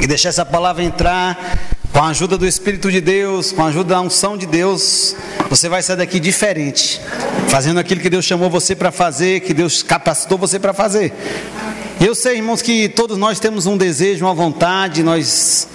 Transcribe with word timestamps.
e 0.00 0.06
deixar 0.06 0.28
essa 0.28 0.44
palavra 0.44 0.82
entrar 0.82 1.58
com 1.92 2.00
a 2.00 2.08
ajuda 2.08 2.38
do 2.38 2.46
Espírito 2.46 2.90
de 2.90 3.00
Deus, 3.00 3.50
com 3.50 3.62
a 3.62 3.66
ajuda 3.66 3.94
da 3.94 4.00
unção 4.00 4.36
de 4.36 4.46
Deus, 4.46 5.16
você 5.50 5.68
vai 5.68 5.82
sair 5.82 5.96
daqui 5.96 6.20
diferente, 6.20 7.00
fazendo 7.48 7.80
aquilo 7.80 8.00
que 8.00 8.10
Deus 8.10 8.24
chamou 8.24 8.48
você 8.48 8.76
para 8.76 8.92
fazer, 8.92 9.40
que 9.40 9.52
Deus 9.52 9.82
capacitou 9.82 10.38
você 10.38 10.58
para 10.58 10.72
fazer. 10.72 11.12
Eu 12.00 12.14
sei, 12.14 12.36
irmãos, 12.36 12.62
que 12.62 12.88
todos 12.88 13.18
nós 13.18 13.40
temos 13.40 13.66
um 13.66 13.76
desejo, 13.76 14.24
uma 14.24 14.34
vontade, 14.34 15.02
nós 15.02 15.66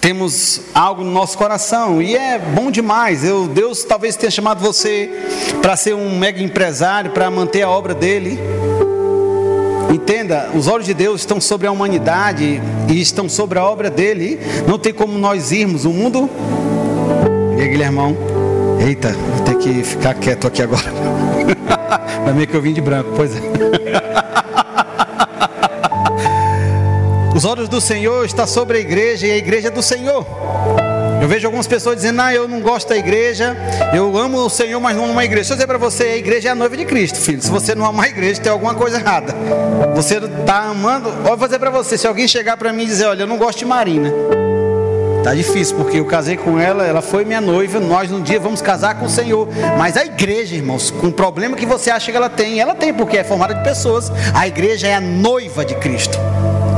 temos 0.00 0.60
algo 0.74 1.02
no 1.02 1.10
nosso 1.10 1.36
coração 1.36 2.00
e 2.00 2.14
é 2.14 2.38
bom 2.38 2.70
demais. 2.70 3.24
Eu, 3.24 3.48
Deus 3.48 3.82
talvez 3.82 4.14
tenha 4.14 4.30
chamado 4.30 4.60
você 4.60 5.10
para 5.62 5.76
ser 5.76 5.94
um 5.94 6.18
mega 6.18 6.42
empresário, 6.42 7.10
para 7.10 7.30
manter 7.30 7.62
a 7.62 7.70
obra 7.70 7.94
dele. 7.94 8.38
Entenda, 9.92 10.50
os 10.54 10.66
olhos 10.68 10.86
de 10.86 10.94
Deus 10.94 11.20
estão 11.20 11.40
sobre 11.40 11.66
a 11.66 11.72
humanidade 11.72 12.60
e 12.88 13.00
estão 13.00 13.28
sobre 13.28 13.58
a 13.58 13.64
obra 13.64 13.90
dele. 13.90 14.38
Não 14.66 14.78
tem 14.78 14.92
como 14.92 15.18
nós 15.18 15.52
irmos. 15.52 15.84
O 15.84 15.90
mundo. 15.90 16.28
E 17.56 17.60
aí, 17.62 17.68
Guilhermão? 17.68 18.16
Eita, 18.80 19.12
vou 19.12 19.44
ter 19.44 19.56
que 19.56 19.82
ficar 19.82 20.14
quieto 20.14 20.46
aqui 20.46 20.62
agora. 20.62 20.92
Vai 22.24 22.32
ver 22.34 22.46
que 22.46 22.54
eu 22.54 22.62
vim 22.62 22.72
de 22.72 22.80
branco, 22.80 23.10
pois 23.16 23.36
é. 23.36 23.40
Os 27.34 27.44
olhos 27.44 27.68
do 27.68 27.80
Senhor 27.80 28.24
estão 28.24 28.46
sobre 28.46 28.78
a 28.78 28.80
igreja 28.80 29.26
e 29.26 29.32
a 29.32 29.36
igreja 29.36 29.68
é 29.68 29.70
do 29.70 29.82
Senhor. 29.82 30.24
Eu 31.24 31.28
vejo 31.28 31.46
algumas 31.46 31.66
pessoas 31.66 31.96
dizendo: 31.96 32.20
Ah, 32.20 32.34
eu 32.34 32.46
não 32.46 32.60
gosto 32.60 32.90
da 32.90 32.98
igreja, 32.98 33.56
eu 33.94 34.14
amo 34.14 34.44
o 34.44 34.50
Senhor, 34.50 34.78
mas 34.78 34.94
não 34.94 35.06
amo 35.06 35.18
a 35.18 35.24
igreja. 35.24 35.40
Deixa 35.40 35.54
eu 35.54 35.56
dizer 35.56 35.66
para 35.66 35.78
você: 35.78 36.02
a 36.04 36.16
igreja 36.18 36.50
é 36.50 36.52
a 36.52 36.54
noiva 36.54 36.76
de 36.76 36.84
Cristo, 36.84 37.18
filho. 37.18 37.40
Se 37.40 37.50
você 37.50 37.74
não 37.74 37.86
ama 37.86 38.04
a 38.04 38.08
igreja, 38.08 38.42
tem 38.42 38.52
alguma 38.52 38.74
coisa 38.74 38.98
errada. 38.98 39.34
Você 39.94 40.18
está 40.18 40.64
amando. 40.64 41.10
Vou 41.22 41.38
fazer 41.38 41.58
para 41.58 41.70
você: 41.70 41.96
se 41.96 42.06
alguém 42.06 42.28
chegar 42.28 42.58
para 42.58 42.74
mim 42.74 42.82
e 42.82 42.86
dizer: 42.88 43.06
Olha, 43.06 43.22
eu 43.22 43.26
não 43.26 43.38
gosto 43.38 43.60
de 43.60 43.64
Marina. 43.64 44.12
Tá 45.24 45.34
difícil, 45.34 45.78
porque 45.78 45.98
eu 45.98 46.04
casei 46.04 46.36
com 46.36 46.60
ela, 46.60 46.86
ela 46.86 47.00
foi 47.00 47.24
minha 47.24 47.40
noiva, 47.40 47.80
nós 47.80 48.12
um 48.12 48.20
dia 48.20 48.38
vamos 48.38 48.60
casar 48.60 48.98
com 48.98 49.06
o 49.06 49.08
Senhor. 49.08 49.48
Mas 49.78 49.96
a 49.96 50.04
igreja, 50.04 50.54
irmãos, 50.54 50.90
com 50.90 51.06
o 51.06 51.12
problema 51.12 51.56
que 51.56 51.64
você 51.64 51.90
acha 51.90 52.10
que 52.10 52.16
ela 52.18 52.28
tem, 52.28 52.60
ela 52.60 52.74
tem, 52.74 52.92
porque 52.92 53.16
é 53.16 53.24
formada 53.24 53.54
de 53.54 53.64
pessoas. 53.64 54.12
A 54.34 54.46
igreja 54.46 54.88
é 54.88 54.94
a 54.94 55.00
noiva 55.00 55.64
de 55.64 55.74
Cristo. 55.76 56.18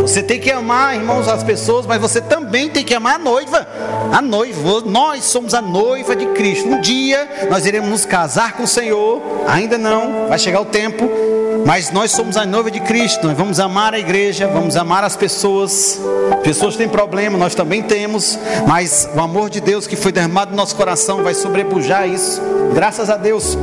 Você 0.02 0.22
tem 0.22 0.38
que 0.38 0.52
amar, 0.52 0.94
irmãos, 0.94 1.26
as 1.26 1.42
pessoas, 1.42 1.84
mas 1.84 2.00
você 2.00 2.20
também 2.20 2.35
tem 2.70 2.84
que 2.84 2.94
amar 2.94 3.16
a 3.16 3.18
noiva. 3.18 3.66
A 4.12 4.22
noiva, 4.22 4.80
nós 4.86 5.24
somos 5.24 5.52
a 5.52 5.60
noiva 5.60 6.16
de 6.16 6.26
Cristo. 6.26 6.68
Um 6.68 6.80
dia 6.80 7.46
nós 7.50 7.66
iremos 7.66 7.90
nos 7.90 8.04
casar 8.04 8.54
com 8.54 8.62
o 8.62 8.66
Senhor, 8.66 9.22
ainda 9.46 9.76
não, 9.76 10.28
vai 10.28 10.38
chegar 10.38 10.60
o 10.60 10.64
tempo, 10.64 11.10
mas 11.66 11.90
nós 11.90 12.12
somos 12.12 12.36
a 12.36 12.46
noiva 12.46 12.70
de 12.70 12.80
Cristo. 12.80 13.26
Nós 13.26 13.36
vamos 13.36 13.60
amar 13.60 13.92
a 13.92 13.98
igreja, 13.98 14.46
vamos 14.46 14.76
amar 14.76 15.04
as 15.04 15.16
pessoas. 15.16 16.00
Pessoas 16.42 16.76
têm 16.76 16.88
problema, 16.88 17.36
nós 17.36 17.54
também 17.54 17.82
temos, 17.82 18.38
mas 18.66 19.08
o 19.14 19.20
amor 19.20 19.50
de 19.50 19.60
Deus 19.60 19.86
que 19.86 19.96
foi 19.96 20.12
derramado 20.12 20.52
no 20.52 20.56
nosso 20.56 20.76
coração 20.76 21.22
vai 21.22 21.34
sobrepujar 21.34 22.08
isso. 22.08 22.40
Graças 22.72 23.10
a 23.10 23.16
Deus. 23.16 23.58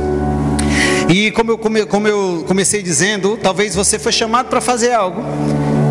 E 1.08 1.30
como 1.32 1.52
eu, 1.52 1.86
como 1.86 2.08
eu 2.08 2.44
comecei 2.46 2.82
dizendo, 2.82 3.38
talvez 3.42 3.74
você 3.74 3.98
foi 3.98 4.12
chamado 4.12 4.48
para 4.48 4.60
fazer 4.60 4.92
algo. 4.92 5.22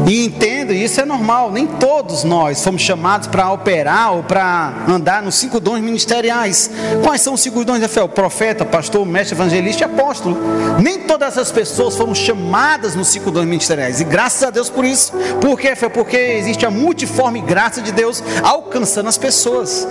E 0.06 0.26
entendo, 0.26 0.74
isso 0.74 1.00
é 1.00 1.06
normal, 1.06 1.52
nem 1.52 1.66
todos 1.66 2.24
nós 2.24 2.62
fomos 2.62 2.82
chamados 2.82 3.28
para 3.28 3.52
operar 3.52 4.14
ou 4.14 4.24
para 4.24 4.74
andar 4.88 5.24
nos 5.24 5.36
cinco 5.36 5.60
dons 5.60 5.80
ministeriais. 5.80 6.70
Quais 7.04 7.22
são 7.22 7.36
os 7.36 7.42
cinco 7.42 7.64
dons 7.64 7.80
de 7.80 7.88
fé? 7.88 8.04
O 8.04 8.10
profeta, 8.10 8.66
pastor, 8.66 9.06
mestre, 9.06 9.36
evangelista 9.36 9.84
e 9.84 9.86
apóstolo. 9.86 10.38
Nem 10.80 11.00
todas 11.00 11.30
essas 11.30 11.52
pessoas 11.52 11.96
foram 11.96 12.14
chamadas 12.14 12.96
nos 12.96 13.08
cinco 13.08 13.32
dons 13.32 13.46
ministeriais. 13.46 14.02
E 14.02 14.04
graças 14.04 14.44
a 14.44 14.50
Deus 14.50 14.70
por 14.70 14.84
isso. 14.84 15.14
Por 15.40 15.58
quê, 15.58 15.76
fé? 15.76 15.88
Porque 15.88 16.18
existe 16.18 16.66
a 16.66 16.72
multiforme 16.72 17.40
graça 17.40 17.82
de 17.82 17.92
Deus 17.92 18.22
alcançando 18.44 19.08
as 19.08 19.18
pessoas. 19.18 19.88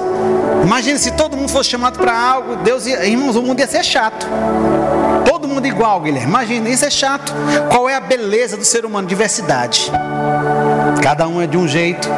Imagine 0.63 0.99
se 0.99 1.13
todo 1.13 1.37
mundo 1.37 1.49
fosse 1.49 1.71
chamado 1.71 1.99
para 1.99 2.17
algo, 2.17 2.57
Deus, 2.57 2.87
ia, 2.87 3.05
irmãos, 3.07 3.35
o 3.35 3.43
mundo 3.43 3.61
ia 3.61 3.67
ser 3.67 3.83
chato. 3.85 4.27
Mundo 5.62 5.67
igual, 5.68 6.00
Guilherme. 6.00 6.28
Imagina, 6.28 6.68
isso 6.68 6.84
é 6.84 6.90
chato. 6.90 7.33
Qual 7.70 7.89
é 7.89 7.95
a 7.95 8.00
beleza 8.00 8.56
do 8.56 8.64
ser 8.64 8.84
humano? 8.84 9.06
Diversidade. 9.06 9.92
Cada 11.01 11.27
um 11.27 11.41
é 11.41 11.47
de 11.47 11.57
um 11.57 11.67
jeito, 11.67 12.08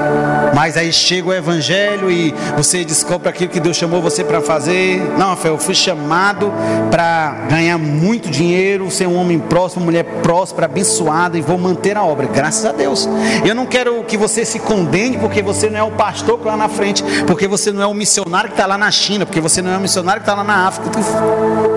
mas 0.54 0.76
aí 0.76 0.92
chega 0.92 1.28
o 1.28 1.32
evangelho 1.32 2.10
e 2.10 2.34
você 2.56 2.84
descobre 2.84 3.28
aquilo 3.28 3.50
que 3.50 3.60
Deus 3.60 3.76
chamou 3.76 4.02
você 4.02 4.22
para 4.22 4.40
fazer. 4.40 5.00
Não, 5.18 5.30
Rafael, 5.30 5.54
eu 5.54 5.58
fui 5.58 5.74
chamado 5.74 6.52
para 6.90 7.46
ganhar 7.48 7.78
muito 7.78 8.28
dinheiro, 8.30 8.90
ser 8.90 9.06
um 9.06 9.16
homem 9.16 9.38
próximo, 9.38 9.84
mulher 9.84 10.04
próspera, 10.22 10.66
abençoada 10.66 11.38
e 11.38 11.40
vou 11.40 11.58
manter 11.58 11.96
a 11.96 12.04
obra. 12.04 12.26
Graças 12.26 12.64
a 12.64 12.72
Deus. 12.72 13.08
Eu 13.44 13.54
não 13.54 13.66
quero 13.66 14.02
que 14.04 14.16
você 14.16 14.44
se 14.44 14.58
condene 14.58 15.18
porque 15.18 15.42
você 15.42 15.70
não 15.70 15.78
é 15.78 15.82
o 15.82 15.90
pastor 15.90 16.34
que 16.34 16.40
está 16.40 16.50
lá 16.50 16.56
na 16.56 16.68
frente, 16.68 17.02
porque 17.26 17.46
você 17.46 17.72
não 17.72 17.82
é 17.82 17.86
o 17.86 17.94
missionário 17.94 18.50
que 18.50 18.54
está 18.54 18.66
lá 18.66 18.76
na 18.76 18.90
China, 18.90 19.24
porque 19.24 19.40
você 19.40 19.62
não 19.62 19.72
é 19.72 19.76
o 19.76 19.80
missionário 19.80 20.20
que 20.20 20.28
está 20.28 20.34
lá 20.34 20.44
na 20.44 20.66
África. 20.66 20.90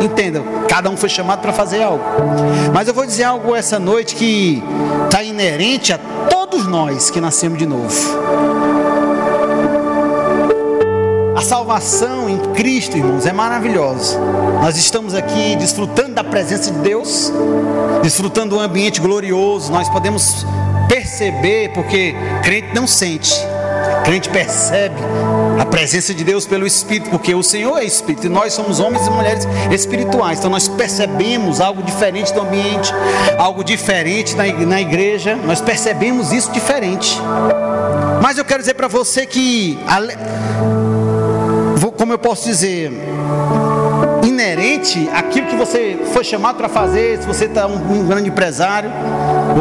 Entenda, 0.02 0.44
cada 0.68 0.90
um 0.90 0.98
foi 0.98 1.10
chamado 1.10 1.40
para 1.42 1.54
fazer 1.54 1.84
algo. 1.84 2.04
Mas 2.74 2.88
eu 2.88 2.94
vou 2.94 3.06
dizer 3.06 3.24
algo 3.24 3.56
essa 3.56 3.80
noite 3.80 4.16
que 4.16 4.64
está 5.06 5.24
inerente 5.24 5.94
a 5.94 6.00
todos 6.50 6.66
nós 6.66 7.10
que 7.10 7.20
nascemos 7.20 7.58
de 7.58 7.66
novo. 7.66 7.94
A 11.36 11.42
salvação 11.42 12.30
em 12.30 12.38
Cristo, 12.54 12.98
irmãos, 12.98 13.26
é 13.26 13.34
maravilhosa. 13.34 14.18
Nós 14.62 14.78
estamos 14.78 15.14
aqui 15.14 15.56
desfrutando 15.58 16.14
da 16.14 16.24
presença 16.24 16.72
de 16.72 16.80
Deus, 16.80 17.32
desfrutando 18.02 18.56
de 18.56 18.62
um 18.62 18.64
ambiente 18.64 19.00
glorioso. 19.00 19.72
Nós 19.72 19.90
podemos 19.90 20.46
perceber, 20.88 21.74
porque 21.74 22.16
crente 22.44 22.74
não 22.74 22.88
sente, 22.88 23.34
crente 24.04 24.30
percebe 24.30 24.96
presença 25.78 26.12
de 26.12 26.24
Deus 26.24 26.48
pelo 26.48 26.66
Espírito, 26.66 27.12
porque 27.12 27.36
o 27.36 27.44
Senhor 27.44 27.78
é 27.78 27.84
Espírito 27.86 28.26
e 28.26 28.30
nós 28.30 28.52
somos 28.52 28.80
homens 28.80 29.06
e 29.06 29.12
mulheres 29.12 29.48
espirituais. 29.72 30.40
Então 30.40 30.50
nós 30.50 30.68
percebemos 30.68 31.62
algo 31.62 31.84
diferente 31.84 32.34
do 32.34 32.42
ambiente, 32.42 32.92
algo 33.38 33.64
diferente 33.64 34.36
na, 34.36 34.82
igreja, 34.82 35.36
nós 35.36 35.62
percebemos 35.62 36.34
isso 36.34 36.52
diferente. 36.52 37.22
Mas 38.24 38.40
eu 38.40 38.44
quero 38.44 38.60
dizer 38.60 38.74
para 38.74 38.88
você 38.88 39.28
que, 39.28 39.78
como 41.96 42.12
eu 42.12 42.18
posso 42.18 42.46
dizer, 42.46 42.92
inerente 44.24 45.08
àquilo 45.14 45.46
que 45.46 45.56
você 45.56 46.00
foi 46.12 46.24
chamado 46.24 46.56
para 46.56 46.70
fazer, 46.70 47.22
se 47.22 47.28
você 47.28 47.46
está 47.46 47.68
um, 47.68 48.00
um 48.00 48.08
grande 48.08 48.30
empresário. 48.30 48.90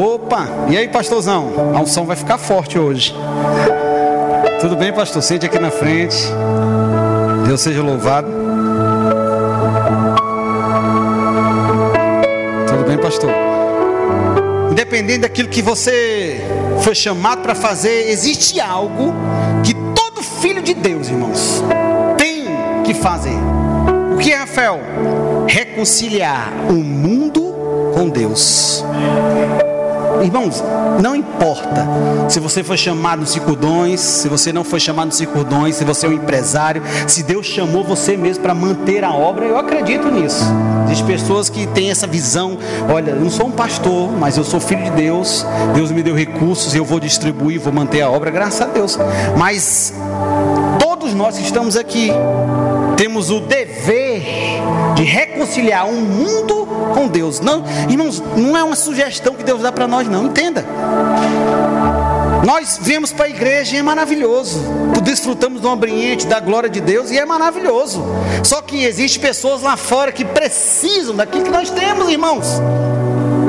Opa, 0.02 0.48
e 0.70 0.78
aí, 0.78 0.88
pastorzão? 0.88 1.52
A 1.76 1.80
unção 1.82 2.06
vai 2.06 2.16
ficar 2.16 2.38
forte 2.38 2.78
hoje. 2.78 3.14
Tudo 4.66 4.74
bem, 4.74 4.92
pastor? 4.92 5.22
Sente 5.22 5.46
aqui 5.46 5.60
na 5.60 5.70
frente. 5.70 6.16
Deus 7.46 7.60
seja 7.60 7.80
louvado. 7.80 8.26
Tudo 12.66 12.84
bem, 12.84 12.98
pastor? 12.98 13.30
Independente 14.68 15.20
daquilo 15.20 15.48
que 15.48 15.62
você 15.62 16.40
foi 16.80 16.96
chamado 16.96 17.42
para 17.42 17.54
fazer, 17.54 18.10
existe 18.10 18.60
algo 18.60 19.14
que 19.62 19.72
todo 19.94 20.20
filho 20.20 20.60
de 20.60 20.74
Deus, 20.74 21.06
irmãos, 21.06 21.62
tem 22.18 22.46
que 22.82 22.92
fazer. 22.92 23.38
O 24.12 24.18
que 24.18 24.32
é, 24.32 24.38
Rafael? 24.38 24.80
Reconciliar 25.46 26.52
o 26.68 26.72
mundo 26.72 27.54
com 27.94 28.08
Deus. 28.08 28.84
Irmãos, 30.22 30.62
não 31.00 31.14
importa 31.14 31.86
se 32.28 32.40
você 32.40 32.62
foi 32.62 32.76
chamado 32.76 33.20
nos 33.20 33.30
circundões, 33.30 34.00
se 34.00 34.28
você 34.28 34.52
não 34.52 34.64
foi 34.64 34.80
chamado 34.80 35.06
nos 35.06 35.16
circundões, 35.16 35.76
se 35.76 35.84
você 35.84 36.06
é 36.06 36.08
um 36.08 36.12
empresário, 36.12 36.82
se 37.06 37.22
Deus 37.22 37.46
chamou 37.46 37.84
você 37.84 38.16
mesmo 38.16 38.42
para 38.42 38.54
manter 38.54 39.04
a 39.04 39.12
obra, 39.12 39.44
eu 39.44 39.58
acredito 39.58 40.10
nisso. 40.10 40.44
Existem 40.84 41.06
pessoas 41.06 41.50
que 41.50 41.66
têm 41.68 41.90
essa 41.90 42.06
visão: 42.06 42.56
olha, 42.88 43.10
eu 43.10 43.20
não 43.20 43.30
sou 43.30 43.46
um 43.46 43.50
pastor, 43.50 44.10
mas 44.12 44.36
eu 44.36 44.44
sou 44.44 44.60
filho 44.60 44.84
de 44.84 44.90
Deus, 44.90 45.44
Deus 45.74 45.90
me 45.90 46.02
deu 46.02 46.14
recursos, 46.14 46.74
eu 46.74 46.84
vou 46.84 47.00
distribuir, 47.00 47.60
vou 47.60 47.72
manter 47.72 48.02
a 48.02 48.10
obra, 48.10 48.30
graças 48.30 48.60
a 48.60 48.66
Deus. 48.66 48.98
Mas 49.36 49.92
todos 50.78 51.14
nós 51.14 51.36
que 51.36 51.44
estamos 51.44 51.76
aqui 51.76 52.10
temos 52.96 53.30
o 53.30 53.40
dever 53.40 54.22
de 54.94 55.02
reconciliar 55.04 55.86
um 55.86 56.00
mundo 56.00 56.66
com 56.94 57.06
Deus. 57.06 57.40
Não, 57.40 57.64
irmãos, 57.88 58.22
não 58.36 58.56
é 58.56 58.64
uma 58.64 58.76
sugestão 58.76 59.34
que 59.34 59.44
Deus 59.44 59.62
dá 59.62 59.70
para 59.70 59.86
nós, 59.86 60.08
não. 60.08 60.26
Entenda. 60.26 60.64
Nós 62.44 62.78
viemos 62.80 63.12
para 63.12 63.26
a 63.26 63.28
igreja 63.28 63.76
e 63.76 63.78
é 63.78 63.82
maravilhoso. 63.82 64.60
Desfrutamos 65.02 65.60
do 65.60 65.68
ambiente 65.68 66.26
da 66.26 66.40
glória 66.40 66.68
de 66.68 66.80
Deus 66.80 67.10
e 67.10 67.18
é 67.18 67.24
maravilhoso. 67.24 68.04
Só 68.42 68.62
que 68.62 68.84
existem 68.84 69.20
pessoas 69.20 69.62
lá 69.62 69.76
fora 69.76 70.12
que 70.12 70.24
precisam 70.24 71.14
daquilo 71.14 71.44
que 71.44 71.50
nós 71.50 71.70
temos, 71.70 72.08
irmãos. 72.08 72.60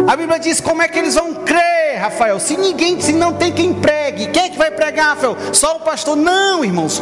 A 0.08 0.16
Bíblia 0.16 0.40
diz 0.40 0.60
como 0.62 0.82
é 0.82 0.88
que 0.88 0.98
eles 0.98 1.16
vão 1.16 1.34
crer, 1.34 2.00
Rafael. 2.00 2.40
Se 2.40 2.56
ninguém, 2.58 3.00
se 3.00 3.14
não 3.14 3.34
tem 3.34 3.52
quem 3.52 3.74
pregue, 3.74 4.28
quem 4.28 4.44
é 4.44 4.50
que 4.50 4.58
vai 4.58 4.72
pregar, 4.72 5.10
Rafael? 5.10 5.38
Só 5.54 5.76
o 5.76 5.80
pastor? 5.82 6.16
Não, 6.16 6.64
irmãos. 6.64 7.02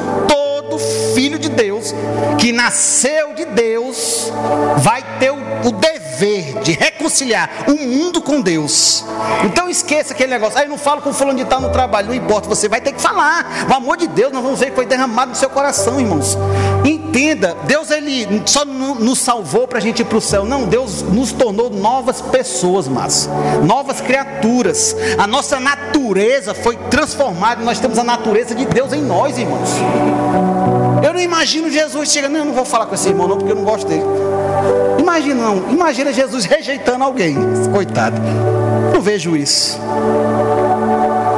Todo 0.65 0.79
filho 1.13 1.37
de 1.37 1.47
Deus 1.47 1.93
que 2.39 2.51
nasceu 2.51 3.35
de 3.35 3.45
Deus 3.45 4.31
vai 4.77 5.03
ter 5.19 5.31
o, 5.31 5.37
o 5.67 5.71
dever 5.71 6.59
de 6.63 6.71
reconciliar 6.71 7.49
o 7.67 7.75
mundo 7.85 8.19
com 8.19 8.41
Deus. 8.41 9.05
Então 9.43 9.69
esqueça 9.69 10.13
aquele 10.13 10.31
negócio. 10.31 10.57
Aí 10.57 10.65
ah, 10.65 10.67
não 10.67 10.77
falo 10.77 11.01
com 11.01 11.13
fulano 11.13 11.37
de 11.37 11.45
tal 11.45 11.61
no 11.61 11.69
trabalho, 11.69 12.07
não 12.07 12.15
importa, 12.15 12.49
você 12.49 12.67
vai 12.67 12.81
ter 12.81 12.93
que 12.93 13.01
falar. 13.01 13.67
O 13.69 13.73
amor 13.73 13.95
de 13.97 14.07
Deus, 14.07 14.31
nós 14.33 14.41
vamos 14.41 14.59
ver 14.59 14.71
que 14.71 14.75
foi 14.75 14.87
derramado 14.87 15.31
no 15.31 15.37
seu 15.37 15.49
coração, 15.49 15.99
irmãos. 15.99 16.35
Entenda, 16.83 17.55
Deus 17.65 17.91
ele 17.91 18.41
só 18.45 18.65
nos 18.65 19.19
salvou 19.19 19.67
para 19.67 19.77
a 19.77 19.81
gente 19.81 20.01
ir 20.01 20.05
para 20.05 20.17
o 20.17 20.21
céu. 20.21 20.45
Não, 20.45 20.65
Deus 20.65 21.03
nos 21.03 21.31
tornou 21.31 21.69
novas 21.69 22.21
pessoas, 22.21 22.87
mas 22.87 23.29
novas 23.63 24.01
criaturas. 24.01 24.95
A 25.17 25.27
nossa 25.27 25.59
natureza 25.59 26.53
foi 26.55 26.75
transformada. 26.89 27.63
Nós 27.63 27.79
temos 27.79 27.99
a 27.99 28.03
natureza 28.03 28.55
de 28.55 28.65
Deus 28.65 28.93
em 28.93 29.01
nós, 29.01 29.37
irmãos. 29.37 29.69
Eu 31.05 31.13
não 31.13 31.21
imagino 31.21 31.69
Jesus 31.69 32.11
chegando, 32.11 32.35
eu 32.35 32.43
não 32.43 32.53
vou 32.53 32.65
falar 32.65 32.87
com 32.87 32.95
esse 32.95 33.09
irmão 33.09 33.27
não, 33.27 33.37
porque 33.37 33.51
eu 33.51 33.55
não 33.55 33.63
gosto 33.63 33.87
dele. 33.87 34.01
Imagina 34.97 35.35
não, 35.35 35.69
imagina 35.69 36.11
Jesus 36.11 36.45
rejeitando 36.49 37.03
alguém, 37.03 37.35
coitado. 37.71 38.19
Não 38.91 38.99
vejo 38.99 39.37
isso. 39.37 39.79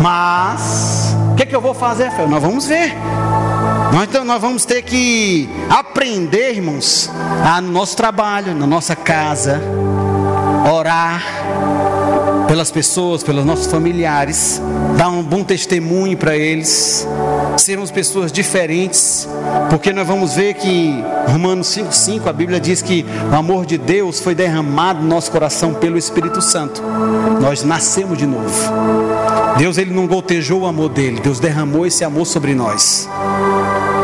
Mas, 0.02 1.14
o 1.34 1.36
que, 1.36 1.44
é 1.44 1.46
que 1.46 1.54
eu 1.54 1.60
vou 1.60 1.74
fazer, 1.74 2.10
Fé? 2.12 2.26
Nós 2.26 2.42
vamos 2.42 2.66
ver. 2.66 2.96
Nós, 3.92 4.04
então, 4.04 4.24
nós 4.24 4.40
vamos 4.40 4.64
ter 4.64 4.84
que 4.84 5.50
aprender, 5.70 6.54
irmãos, 6.54 7.12
a, 7.44 7.60
no 7.60 7.70
nosso 7.70 7.98
trabalho, 7.98 8.56
na 8.56 8.66
nossa 8.66 8.96
casa, 8.96 9.62
orar 10.74 11.24
pelas 12.48 12.72
pessoas, 12.72 13.22
pelos 13.22 13.44
nossos 13.44 13.68
familiares, 13.68 14.62
dar 14.98 15.10
um 15.10 15.22
bom 15.22 15.44
testemunho 15.44 16.16
para 16.16 16.38
eles, 16.38 17.06
sermos 17.58 17.92
pessoas 17.92 18.32
diferentes, 18.32 19.28
porque 19.70 19.92
nós 19.92 20.08
vamos 20.08 20.36
ver 20.36 20.54
que 20.54 21.04
Romanos 21.28 21.68
5,5 21.68 22.28
a 22.28 22.34
Bíblia 22.34 22.60
diz 22.60 22.82
que 22.82 23.06
o 23.32 23.36
amor 23.36 23.66
de 23.66 23.78
Deus 23.78 24.20
foi 24.20 24.36
derramado 24.36 25.02
no 25.02 25.08
nosso 25.08 25.32
coração 25.32 25.74
pelo 25.74 25.98
Espírito 25.98 26.42
Santo. 26.42 26.82
Nós 27.42 27.64
nascemos 27.64 28.18
de 28.18 28.26
novo. 28.26 28.48
Deus 29.58 29.78
ele 29.78 29.94
não 29.94 30.08
gotejou 30.08 30.62
o 30.62 30.66
amor 30.66 30.90
dele, 30.90 31.20
Deus 31.20 31.40
derramou 31.40 31.86
esse 31.86 32.04
amor 32.04 32.26
sobre 32.26 32.54
nós. 32.54 33.10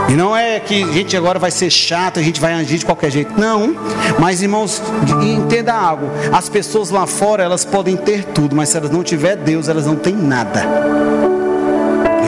E 0.10 0.14
não 0.14 0.36
é 0.36 0.60
que 0.60 0.84
a 0.84 0.92
gente 0.92 1.16
agora 1.16 1.40
vai 1.40 1.50
ser 1.50 1.70
chato, 1.70 2.20
a 2.20 2.24
gente 2.24 2.40
vai 2.40 2.54
agir 2.54 2.78
de 2.78 2.86
qualquer 2.86 3.10
jeito. 3.10 3.40
Não. 3.40 3.76
Mas 4.20 4.42
irmãos, 4.42 4.82
entenda 5.22 5.74
algo. 5.74 6.10
As 6.32 6.50
pessoas 6.50 6.90
lá 6.90 7.08
fora, 7.08 7.44
elas 7.44 7.64
podem 7.64 7.96
ter 7.96 8.26
tudo, 8.26 8.56
mas 8.56 8.70
se 8.70 8.78
elas 8.78 8.92
não 8.92 9.04
tiver 9.04 9.36
Deus, 9.36 9.70
elas 9.70 9.86
não 9.86 9.96
têm 9.96 10.14
nada. 10.14 11.23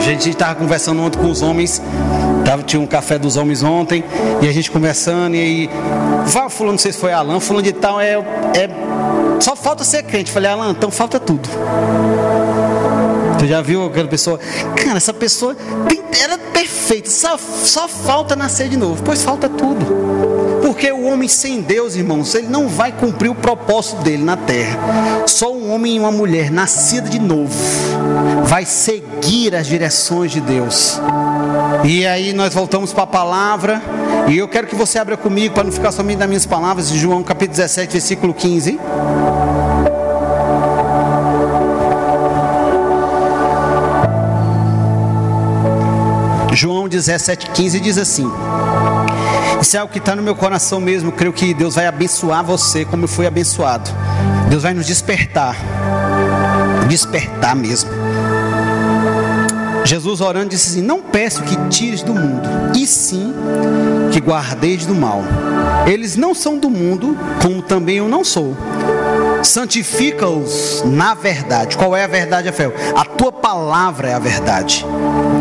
Gente 0.06 0.30
estava 0.30 0.54
conversando 0.54 1.02
ontem 1.02 1.18
com 1.18 1.28
os 1.28 1.42
homens, 1.42 1.82
tava, 2.44 2.62
tinha 2.62 2.80
um 2.80 2.86
café 2.86 3.18
dos 3.18 3.36
homens 3.36 3.64
ontem, 3.64 4.04
e 4.40 4.48
a 4.48 4.52
gente 4.52 4.70
conversando, 4.70 5.34
e 5.34 5.40
aí, 5.40 5.70
vai 6.26 6.48
fulano, 6.48 6.74
não 6.74 6.78
sei 6.78 6.92
se 6.92 6.98
foi 7.00 7.12
Alan, 7.12 7.40
fulano 7.40 7.64
de 7.64 7.72
tal, 7.72 8.00
é, 8.00 8.12
é 8.12 8.70
só 9.40 9.56
falta 9.56 9.82
ser 9.82 10.04
crente. 10.04 10.30
Falei, 10.30 10.48
Alan, 10.48 10.70
então 10.70 10.92
falta 10.92 11.18
tudo. 11.18 11.48
Você 13.36 13.48
já 13.48 13.60
viu 13.60 13.84
aquela 13.84 14.06
pessoa? 14.06 14.38
Cara, 14.76 14.96
essa 14.96 15.12
pessoa 15.12 15.56
ela 16.22 16.34
é 16.34 16.38
perfeita, 16.52 17.10
só, 17.10 17.36
só 17.36 17.88
falta 17.88 18.36
nascer 18.36 18.68
de 18.68 18.76
novo. 18.76 19.02
Pois 19.02 19.24
falta 19.24 19.48
tudo. 19.48 20.35
Porque 20.76 20.92
o 20.92 21.06
homem 21.06 21.26
sem 21.26 21.62
Deus, 21.62 21.96
irmãos, 21.96 22.34
ele 22.34 22.48
não 22.48 22.68
vai 22.68 22.92
cumprir 22.92 23.30
o 23.30 23.34
propósito 23.34 24.02
dele 24.02 24.22
na 24.22 24.36
terra. 24.36 24.78
Só 25.26 25.50
um 25.50 25.72
homem 25.72 25.96
e 25.96 25.98
uma 25.98 26.12
mulher 26.12 26.50
nascida 26.50 27.08
de 27.08 27.18
novo 27.18 27.54
vai 28.44 28.66
seguir 28.66 29.56
as 29.56 29.66
direções 29.66 30.30
de 30.30 30.38
Deus. 30.38 31.00
E 31.82 32.06
aí 32.06 32.34
nós 32.34 32.52
voltamos 32.52 32.92
para 32.92 33.04
a 33.04 33.06
palavra. 33.06 33.80
E 34.28 34.36
eu 34.36 34.46
quero 34.46 34.66
que 34.66 34.76
você 34.76 34.98
abra 34.98 35.16
comigo 35.16 35.54
para 35.54 35.64
não 35.64 35.72
ficar 35.72 35.92
somente 35.92 36.18
nas 36.18 36.28
minhas 36.28 36.44
palavras, 36.44 36.90
João 36.90 37.22
capítulo 37.22 37.56
17, 37.56 37.92
versículo 37.92 38.34
15. 38.34 38.78
João 46.52 46.86
17,15 46.86 47.80
diz 47.80 47.96
assim: 47.96 48.30
Isso 49.60 49.76
é 49.76 49.82
o 49.82 49.88
que 49.88 49.98
está 49.98 50.14
no 50.14 50.22
meu 50.22 50.34
coração 50.34 50.80
mesmo. 50.80 51.10
Creio 51.12 51.32
que 51.32 51.54
Deus 51.54 51.74
vai 51.74 51.86
abençoar 51.86 52.44
você 52.44 52.84
como 52.84 53.04
eu 53.04 53.08
fui 53.08 53.26
abençoado. 53.26 53.90
Deus 54.48 54.62
vai 54.62 54.74
nos 54.74 54.86
despertar. 54.86 55.56
Despertar 56.88 57.56
mesmo. 57.56 57.90
Jesus 59.84 60.20
orando 60.20 60.50
disse 60.50 60.70
assim: 60.70 60.82
Não 60.82 61.00
peço 61.00 61.42
que 61.42 61.56
tires 61.68 62.02
do 62.02 62.12
mundo, 62.12 62.48
e 62.76 62.86
sim 62.86 63.32
que 64.12 64.20
guardeis 64.20 64.84
do 64.84 64.94
mal. 64.94 65.22
Eles 65.86 66.16
não 66.16 66.34
são 66.34 66.58
do 66.58 66.68
mundo, 66.68 67.16
como 67.40 67.62
também 67.62 67.98
eu 67.98 68.08
não 68.08 68.24
sou 68.24 68.56
santifica-os 69.46 70.82
na 70.84 71.14
verdade. 71.14 71.76
Qual 71.76 71.96
é 71.96 72.04
a 72.04 72.06
verdade, 72.06 72.48
Rafael? 72.48 72.72
A 72.94 73.04
tua 73.04 73.32
palavra 73.46 74.08
é 74.08 74.12
a 74.12 74.18
verdade. 74.18 74.84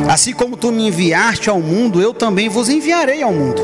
Assim 0.08 0.32
como 0.32 0.56
tu 0.56 0.72
me 0.72 0.90
enviaste 0.90 1.50
ao 1.50 1.60
mundo, 1.60 2.00
eu 2.00 2.14
também 2.14 2.48
vos 2.48 2.70
enviarei 2.70 3.24
ao 3.24 3.34
mundo. 3.34 3.60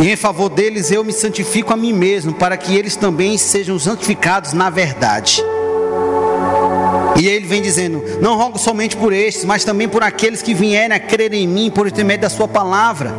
E 0.00 0.10
em 0.10 0.16
favor 0.16 0.48
deles 0.48 0.90
eu 0.90 1.04
me 1.04 1.12
santifico 1.12 1.72
a 1.72 1.76
mim 1.76 1.92
mesmo, 1.92 2.34
para 2.34 2.56
que 2.56 2.74
eles 2.74 2.96
também 2.96 3.38
sejam 3.38 3.78
santificados 3.78 4.52
na 4.52 4.70
verdade. 4.70 5.40
E 7.16 7.28
ele 7.28 7.46
vem 7.46 7.62
dizendo: 7.62 8.02
Não 8.20 8.36
rogo 8.36 8.58
somente 8.58 8.96
por 8.96 9.12
estes, 9.12 9.44
mas 9.44 9.64
também 9.64 9.88
por 9.88 10.02
aqueles 10.02 10.42
que 10.42 10.52
vierem 10.52 10.96
a 10.96 10.98
crer 10.98 11.32
em 11.32 11.46
mim 11.46 11.70
por 11.70 11.86
intermédio 11.86 12.22
da 12.22 12.28
Sua 12.28 12.48
palavra, 12.48 13.14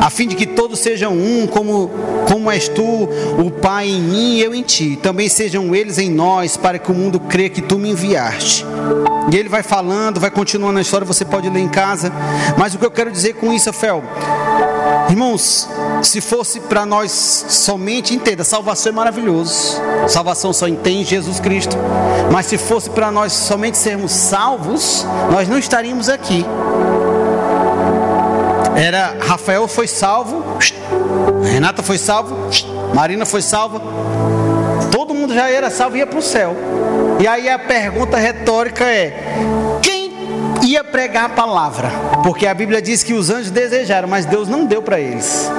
a 0.00 0.08
fim 0.08 0.26
de 0.26 0.34
que 0.34 0.46
todos 0.46 0.78
sejam 0.78 1.12
um, 1.12 1.46
como, 1.46 1.90
como 2.26 2.50
és 2.50 2.68
tu, 2.68 2.82
o 3.38 3.50
Pai 3.50 3.86
em 3.86 4.00
mim 4.00 4.36
e 4.36 4.42
eu 4.42 4.54
em 4.54 4.62
ti. 4.62 4.98
Também 5.02 5.28
sejam 5.28 5.74
eles 5.74 5.98
em 5.98 6.10
nós, 6.10 6.56
para 6.56 6.78
que 6.78 6.90
o 6.90 6.94
mundo 6.94 7.20
creia 7.20 7.50
que 7.50 7.60
tu 7.60 7.78
me 7.78 7.90
enviaste. 7.90 8.64
E 9.30 9.36
ele 9.36 9.48
vai 9.48 9.62
falando, 9.62 10.18
vai 10.18 10.30
continuando 10.30 10.78
a 10.78 10.82
história, 10.82 11.06
você 11.06 11.24
pode 11.24 11.48
ler 11.48 11.60
em 11.60 11.68
casa. 11.68 12.12
Mas 12.56 12.74
o 12.74 12.78
que 12.78 12.86
eu 12.86 12.90
quero 12.90 13.10
dizer 13.10 13.34
com 13.34 13.52
isso, 13.52 13.72
Fel, 13.72 14.02
irmãos, 15.08 15.68
se 16.02 16.20
fosse 16.20 16.60
para 16.60 16.84
nós 16.84 17.12
somente, 17.12 18.14
entenda, 18.14 18.44
salvação 18.44 18.92
é 18.92 18.94
maravilhoso. 18.94 19.80
Salvação 20.08 20.52
só 20.52 20.66
entende 20.66 21.04
Jesus 21.04 21.38
Cristo. 21.38 21.76
Mas 22.32 22.46
se 22.46 22.58
fosse 22.58 22.90
para 22.90 23.10
nós 23.10 23.32
somente 23.32 23.78
sermos 23.78 24.10
salvos, 24.10 25.06
nós 25.30 25.48
não 25.48 25.58
estaríamos 25.58 26.08
aqui. 26.08 26.44
Era 28.74 29.16
Rafael 29.20 29.68
foi 29.68 29.86
salvo, 29.86 30.42
Renata 31.44 31.82
foi 31.82 31.98
salvo, 31.98 32.36
Marina 32.94 33.26
foi 33.26 33.42
salva. 33.42 33.80
Todo 34.90 35.14
mundo 35.14 35.34
já 35.34 35.48
era 35.50 35.70
salvo 35.70 35.96
e 35.96 36.00
ia 36.00 36.06
para 36.06 36.18
o 36.18 36.22
céu. 36.22 36.56
E 37.20 37.26
aí 37.26 37.48
a 37.48 37.58
pergunta 37.58 38.16
retórica 38.16 38.84
é: 38.84 39.14
quem 39.80 40.12
ia 40.62 40.82
pregar 40.84 41.24
a 41.24 41.28
palavra? 41.28 41.90
Porque 42.22 42.46
a 42.46 42.54
Bíblia 42.54 42.80
diz 42.80 43.02
que 43.02 43.12
os 43.12 43.30
anjos 43.30 43.50
desejaram, 43.50 44.08
mas 44.08 44.24
Deus 44.26 44.48
não 44.48 44.64
deu 44.64 44.82
para 44.82 45.00
eles. 45.00 45.50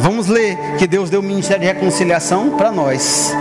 Vamos 0.00 0.26
ler 0.26 0.56
que 0.78 0.86
Deus 0.86 1.10
deu 1.10 1.20
o 1.20 1.22
ministério 1.22 1.62
de 1.62 1.72
reconciliação 1.72 2.50
para 2.50 2.70
nós. 2.70 3.32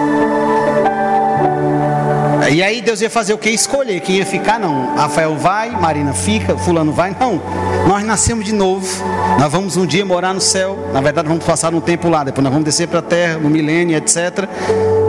E 2.51 2.63
aí 2.63 2.81
Deus 2.81 2.99
ia 2.99 3.09
fazer 3.09 3.33
o 3.33 3.37
que? 3.37 3.49
Escolher 3.49 3.99
quem 3.99 4.17
ia 4.17 4.25
ficar, 4.25 4.59
não. 4.59 4.95
Rafael 4.95 5.35
vai, 5.35 5.69
Marina 5.69 6.13
fica, 6.13 6.57
fulano 6.57 6.91
vai. 6.91 7.15
Não. 7.19 7.39
Nós 7.87 8.03
nascemos 8.03 8.43
de 8.43 8.53
novo. 8.53 8.87
Nós 9.39 9.51
vamos 9.51 9.77
um 9.77 9.85
dia 9.85 10.03
morar 10.03 10.33
no 10.33 10.41
céu. 10.41 10.89
Na 10.91 10.99
verdade, 10.99 11.27
vamos 11.27 11.45
passar 11.45 11.73
um 11.73 11.79
tempo 11.79 12.09
lá. 12.09 12.23
Depois 12.23 12.43
nós 12.43 12.51
vamos 12.51 12.65
descer 12.65 12.87
para 12.87 12.99
a 12.99 13.03
terra, 13.03 13.37
no 13.37 13.49
milênio, 13.51 13.95
etc. 13.95 14.49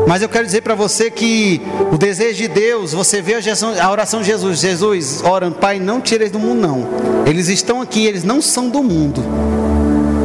Mas 0.07 0.21
eu 0.21 0.29
quero 0.29 0.45
dizer 0.45 0.61
para 0.61 0.75
você 0.75 1.11
que 1.11 1.63
o 1.91 1.97
desejo 1.97 2.37
de 2.37 2.49
Deus, 2.49 2.93
você 2.93 3.23
vê 3.23 3.37
a 3.81 3.91
oração 3.91 4.21
de 4.21 4.27
Jesus. 4.27 4.61
Jesus, 4.61 5.23
orando, 5.25 5.57
Pai, 5.57 5.79
não 5.79 6.01
tire 6.01 6.25
eles 6.25 6.33
do 6.33 6.39
mundo, 6.39 6.61
não. 6.61 6.89
Eles 7.27 7.49
estão 7.49 7.81
aqui, 7.81 8.05
eles 8.05 8.23
não 8.23 8.43
são 8.43 8.69
do 8.69 8.83
mundo 8.83 9.25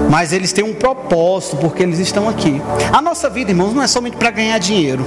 mas 0.09 0.31
eles 0.31 0.53
têm 0.53 0.63
um 0.63 0.73
propósito 0.73 1.57
porque 1.57 1.83
eles 1.83 1.99
estão 1.99 2.29
aqui. 2.29 2.61
A 2.93 3.01
nossa 3.01 3.29
vida, 3.29 3.51
irmãos, 3.51 3.73
não 3.73 3.81
é 3.81 3.87
somente 3.87 4.15
para 4.15 4.31
ganhar 4.31 4.57
dinheiro. 4.59 5.05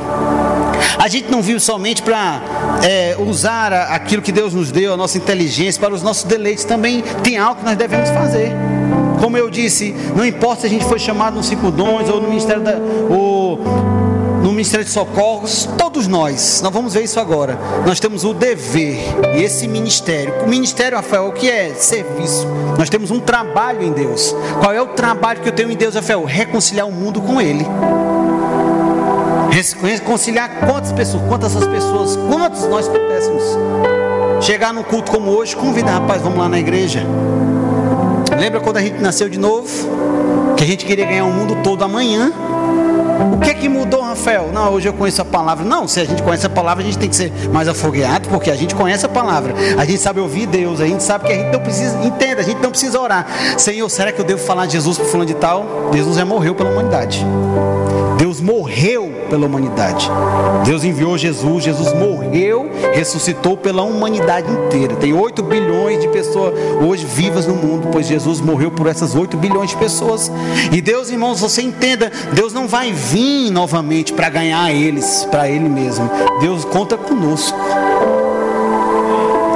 A 0.99 1.09
gente 1.09 1.31
não 1.31 1.43
vive 1.43 1.61
somente 1.61 2.03
para 2.03 2.41
é, 2.83 3.17
usar 3.19 3.73
aquilo 3.73 4.23
que 4.23 4.33
Deus 4.33 4.55
nos 4.55 4.71
deu, 4.71 4.95
a 4.95 4.97
nossa 4.97 5.19
inteligência, 5.19 5.81
para 5.81 5.95
os 5.95 6.03
nossos 6.03 6.25
deleites. 6.25 6.65
Também 6.65 7.03
tem 7.23 7.39
algo 7.39 7.61
que 7.61 7.65
nós 7.65 7.77
devemos 7.77 8.11
fazer. 8.11 8.53
Como 9.21 9.37
eu 9.37 9.51
disse, 9.51 9.95
não 10.15 10.25
importa 10.25 10.63
se 10.63 10.67
a 10.67 10.71
gente 10.71 10.85
foi 10.85 10.99
chamado 10.99 11.35
no 11.35 11.43
cinco 11.43 11.71
dons 11.71 12.09
ou 12.09 12.21
no 12.21 12.29
ministério 12.29 12.63
da, 12.63 12.75
ou 13.11 13.59
no 14.43 14.53
Ministério 14.53 14.85
de 14.85 14.91
Socorros, 14.91 15.69
todos 15.77 16.07
nós, 16.07 16.61
nós 16.63 16.73
vamos 16.73 16.95
ver 16.95 17.03
isso 17.03 17.19
agora. 17.19 17.59
Nós 17.85 18.01
temos 18.01 18.25
o 18.25 18.33
dever, 18.33 18.99
e 19.35 19.43
esse 19.43 19.67
ministério, 19.67 20.33
o 20.45 20.49
ministério, 20.49 20.97
Rafael, 20.97 21.27
o 21.27 21.33
que 21.33 21.51
é 21.51 21.75
serviço? 21.75 22.47
Nós 22.79 22.89
temos 22.89 23.11
um 23.11 23.21
trabalho 23.21 23.83
em 23.83 23.93
Deus. 23.93 24.35
Qual 24.61 24.73
é 24.73 24.81
o 24.81 24.87
trabalho 24.87 25.41
que 25.41 25.49
eu 25.49 25.53
tenho 25.53 25.71
em 25.71 25.77
Deus, 25.77 25.95
Rafael? 25.95 26.25
Reconciliar 26.25 26.87
o 26.87 26.93
mundo 26.93 27.21
com 27.21 27.41
Ele. 27.41 27.67
Reconciliar 29.51 30.51
quantas 30.67 30.93
pessoas, 30.93 31.23
quantas 31.29 31.57
as 31.57 31.67
pessoas, 31.67 32.17
quantos 32.17 32.67
nós 32.69 32.87
pudéssemos 32.87 33.43
chegar 34.41 34.73
num 34.73 34.83
culto 34.83 35.11
como 35.11 35.31
hoje, 35.31 35.57
convidar, 35.57 35.93
rapaz, 35.93 36.23
vamos 36.23 36.39
lá 36.39 36.49
na 36.49 36.59
igreja. 36.59 37.05
Lembra 38.39 38.61
quando 38.61 38.77
a 38.77 38.81
gente 38.81 39.01
nasceu 39.01 39.29
de 39.29 39.39
novo? 39.39 39.69
Que 40.57 40.65
a 40.65 40.67
gente 40.67 40.85
queria 40.85 41.07
ganhar 41.07 41.25
o 41.25 41.33
mundo 41.33 41.57
todo 41.63 41.83
amanhã? 41.85 42.33
O 43.33 43.39
que 43.39 43.47
que 43.47 43.51
é 43.51 43.55
que 43.55 43.69
mudou, 43.69 44.03
Rafael? 44.03 44.51
Não, 44.53 44.73
hoje 44.73 44.89
eu 44.89 44.93
conheço 44.93 45.23
a 45.23 45.25
palavra. 45.25 45.65
Não, 45.65 45.89
se 45.89 46.01
a 46.01 46.05
gente 46.05 46.23
conhece 46.23 46.47
a 46.47 46.51
palavra, 46.51 46.85
a 46.85 46.87
gente 46.87 46.99
tem 46.99 47.09
que 47.09 47.17
ser 47.17 47.33
mais 47.53 47.67
afogueado, 47.67 48.29
porque 48.29 48.51
a 48.51 48.55
gente 48.55 48.75
conhece 48.75 49.05
a 49.07 49.09
palavra. 49.09 49.55
A 49.77 49.85
gente 49.85 49.99
sabe 49.99 50.21
ouvir 50.21 50.47
Deus, 50.47 50.81
a 50.81 50.87
gente 50.87 51.03
sabe 51.03 51.27
que 51.27 51.33
a 51.33 51.37
gente 51.37 51.53
não 51.53 51.61
precisa, 51.61 51.99
entenda, 52.05 52.41
a 52.41 52.45
gente 52.45 52.61
não 52.61 52.71
precisa 52.71 53.01
orar. 53.01 53.27
Senhor, 53.57 53.89
será 53.89 54.13
que 54.13 54.21
eu 54.21 54.25
devo 54.25 54.41
falar 54.41 54.67
de 54.67 54.73
Jesus 54.73 54.99
para 54.99 55.07
fulano 55.07 55.27
de 55.27 55.35
tal? 55.35 55.91
Jesus 55.93 56.17
já 56.17 56.25
morreu 56.25 56.55
pela 56.55 56.71
humanidade. 56.71 57.25
Deus 58.39 58.41
morreu 58.41 59.13
pela 59.29 59.47
humanidade. 59.47 60.09
Deus 60.65 60.85
enviou 60.85 61.19
Jesus, 61.19 61.65
Jesus 61.65 61.93
morreu, 61.93 62.71
ressuscitou 62.95 63.57
pela 63.57 63.83
humanidade 63.83 64.51
inteira. 64.51 64.95
Tem 64.97 65.13
8 65.13 65.43
bilhões 65.43 66.01
de 66.01 66.09
pessoas 66.09 66.55
hoje 66.81 67.05
vivas 67.05 67.47
no 67.47 67.55
mundo, 67.55 67.89
pois 67.91 68.07
Jesus 68.07 68.41
morreu 68.41 68.71
por 68.71 68.87
essas 68.87 69.15
8 69.15 69.37
bilhões 69.37 69.71
de 69.71 69.77
pessoas. 69.77 70.31
E 70.73 70.81
Deus, 70.81 71.11
irmãos, 71.11 71.41
você 71.41 71.63
entenda, 71.63 72.13
Deus 72.33 72.53
não 72.53 72.69
vai 72.69 72.93
vir 72.93 73.51
novamente 73.51 74.13
para 74.13 74.29
ganhar 74.29 74.73
eles, 74.73 75.27
para 75.31 75.49
Ele 75.49 75.69
mesmo. 75.69 76.09
Deus 76.41 76.65
conta 76.65 76.97
conosco. 76.97 77.59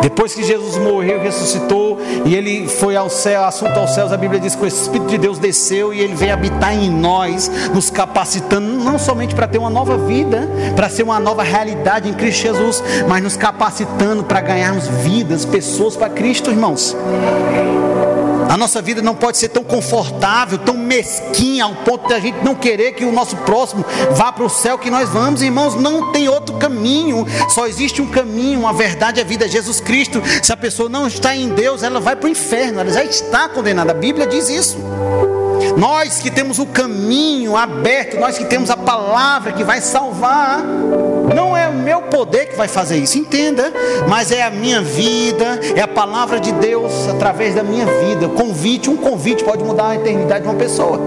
Depois 0.02 0.35
que 0.35 0.42
Jesus 0.42 0.76
morreu, 0.78 1.21
ressuscitou 1.21 1.99
e 2.26 2.35
ele 2.35 2.66
foi 2.66 2.97
ao 2.97 3.09
céu, 3.09 3.44
assunto 3.44 3.78
aos 3.78 3.94
céus, 3.94 4.12
a 4.12 4.16
Bíblia 4.16 4.40
diz 4.40 4.56
que 4.56 4.64
o 4.64 4.66
Espírito 4.66 5.09
de 5.09 5.16
Deus 5.16 5.38
desceu 5.38 5.94
e 5.94 6.00
ele 6.00 6.14
veio 6.14 6.35
habitar 6.35 6.75
em 6.75 6.90
nós, 6.90 7.49
nos 7.73 7.88
capacitando 7.88 8.66
não 8.66 8.99
somente 8.99 9.32
para 9.32 9.47
ter 9.47 9.59
uma 9.59 9.71
nova 9.71 9.97
vida, 9.97 10.49
para 10.75 10.88
ser 10.88 11.04
uma 11.04 11.21
nova 11.21 11.44
realidade 11.44 12.09
em 12.09 12.14
Cristo 12.14 12.42
Jesus, 12.42 12.82
mas 13.09 13.23
nos 13.23 13.37
capacitando 13.37 14.25
para 14.25 14.40
ganharmos 14.40 14.88
vidas, 14.88 15.44
pessoas 15.44 15.97
para 15.97 16.11
Cristo, 16.11 16.50
irmãos. 16.50 16.97
A 18.52 18.56
nossa 18.59 18.82
vida 18.82 19.00
não 19.00 19.14
pode 19.14 19.38
ser 19.38 19.49
tão 19.49 19.64
confortável, 19.64 20.59
tão 20.59 20.76
mesquinha, 20.76 21.64
ao 21.64 21.75
ponto 21.76 22.06
de 22.06 22.12
a 22.12 22.21
gente 22.21 22.44
não 22.44 22.54
querer 22.54 22.92
que 22.92 23.02
o 23.02 23.11
nosso 23.11 23.35
próximo 23.35 23.82
vá 24.11 24.30
para 24.30 24.44
o 24.44 24.49
céu 24.50 24.76
que 24.76 24.90
nós 24.90 25.09
vamos, 25.09 25.40
irmãos. 25.40 25.75
Não 25.75 26.12
tem 26.12 26.28
outro 26.28 26.59
caminho, 26.59 27.26
só 27.49 27.66
existe 27.66 28.02
um 28.02 28.06
caminho, 28.11 28.61
uma 28.61 28.75
verdade, 28.75 29.23
a 29.23 29.25
vida 29.25 29.47
é 29.47 29.49
Jesus 29.49 29.80
Cristo. 29.80 30.23
Se 30.42 30.52
a 30.52 30.56
pessoa 30.56 30.90
não 30.90 31.06
está 31.06 31.35
em 31.35 31.49
Deus, 31.49 31.82
ela 31.82 31.99
vai 31.99 32.14
para 32.14 32.26
o 32.26 32.30
inferno, 32.30 32.80
ela 32.80 32.90
já 32.90 33.02
está 33.02 33.49
condenada. 33.49 33.92
A 33.92 33.94
Bíblia 33.94 34.26
diz 34.26 34.50
isso. 34.50 34.76
Nós 35.76 36.21
que 36.21 36.31
temos 36.31 36.59
o 36.59 36.67
caminho 36.67 37.57
aberto, 37.57 38.19
nós 38.19 38.37
que 38.38 38.45
temos 38.45 38.71
a 38.71 38.76
palavra 38.76 39.52
que 39.52 39.64
vai 39.64 39.81
salvar, 39.81 40.62
não 41.35 41.57
é 41.57 41.69
o 41.69 41.73
meu 41.73 42.02
poder 42.02 42.47
que 42.47 42.57
vai 42.57 42.69
fazer 42.69 42.99
isso, 42.99 43.19
entenda, 43.19 43.73
mas 44.09 44.31
é 44.31 44.43
a 44.43 44.50
minha 44.50 44.83
vida, 44.83 45.61
é 45.75 45.81
a 45.81 45.88
palavra 45.88 46.38
de 46.38 46.52
Deus 46.52 47.09
através 47.09 47.55
da 47.55 47.62
minha 47.62 47.87
vida. 47.87 48.29
Convite, 48.29 48.91
um 48.91 48.97
convite 48.97 49.43
pode 49.45 49.64
mudar 49.64 49.88
a 49.88 49.95
eternidade 49.97 50.43
de 50.43 50.49
uma 50.49 50.57
pessoa. 50.57 51.00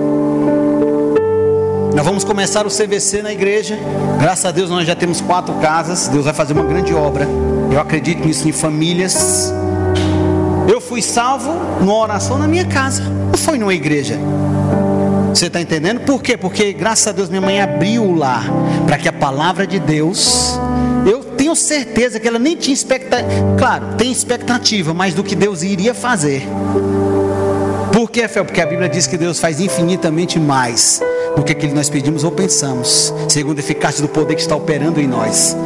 Nós 1.95 2.05
vamos 2.05 2.25
começar 2.25 2.67
o 2.67 2.69
CVC 2.69 3.21
na 3.21 3.31
igreja. 3.31 3.79
Graças 4.19 4.45
a 4.45 4.51
Deus 4.51 4.69
nós 4.69 4.85
já 4.85 4.95
temos 4.95 5.21
quatro 5.21 5.53
casas. 5.55 6.09
Deus 6.09 6.25
vai 6.25 6.33
fazer 6.33 6.51
uma 6.51 6.65
grande 6.65 6.93
obra. 6.93 7.25
Eu 7.71 7.79
acredito 7.79 8.25
nisso 8.25 8.49
em 8.49 8.51
famílias. 8.51 9.53
Eu 10.67 10.81
fui 10.81 11.01
salvo 11.01 11.53
numa 11.79 11.95
oração 11.95 12.37
na 12.37 12.49
minha 12.49 12.65
casa, 12.65 13.03
não 13.35 13.37
foi 13.37 13.57
numa 13.57 13.73
igreja. 13.73 14.17
Você 15.27 15.47
está 15.47 15.59
entendendo? 15.59 15.99
Por 16.05 16.23
quê? 16.23 16.37
Porque 16.37 16.71
graças 16.71 17.07
a 17.07 17.11
Deus 17.11 17.27
minha 17.27 17.41
mãe 17.41 17.59
abriu 17.59 18.15
lá 18.15 18.41
para 18.87 18.97
que 18.97 19.09
a 19.09 19.13
palavra 19.13 19.67
de 19.67 19.77
Deus. 19.77 20.57
Eu 21.05 21.21
tenho 21.21 21.53
certeza 21.53 22.17
que 22.17 22.25
ela 22.25 22.39
nem 22.39 22.55
tinha 22.55 22.73
expectativa. 22.73 23.29
Claro, 23.57 23.95
tem 23.97 24.09
expectativa, 24.09 24.93
mas 24.93 25.13
do 25.13 25.21
que 25.21 25.35
Deus 25.35 25.63
iria 25.63 25.93
fazer. 25.93 26.47
Por 27.91 28.09
que, 28.09 28.25
Fel? 28.29 28.45
Porque 28.45 28.61
a 28.61 28.65
Bíblia 28.65 28.87
diz 28.87 29.05
que 29.05 29.17
Deus 29.17 29.37
faz 29.37 29.59
infinitamente 29.59 30.39
mais 30.39 31.01
do 31.35 31.43
que 31.43 31.51
aquilo 31.51 31.71
que 31.71 31.77
nós 31.77 31.89
pedimos 31.89 32.23
ou 32.23 32.31
pensamos, 32.31 33.13
segundo 33.27 33.57
a 33.57 33.59
eficácia 33.59 34.01
do 34.01 34.07
poder 34.07 34.35
que 34.35 34.41
está 34.41 34.55
operando 34.55 35.01
em 35.01 35.07
nós. 35.07 35.57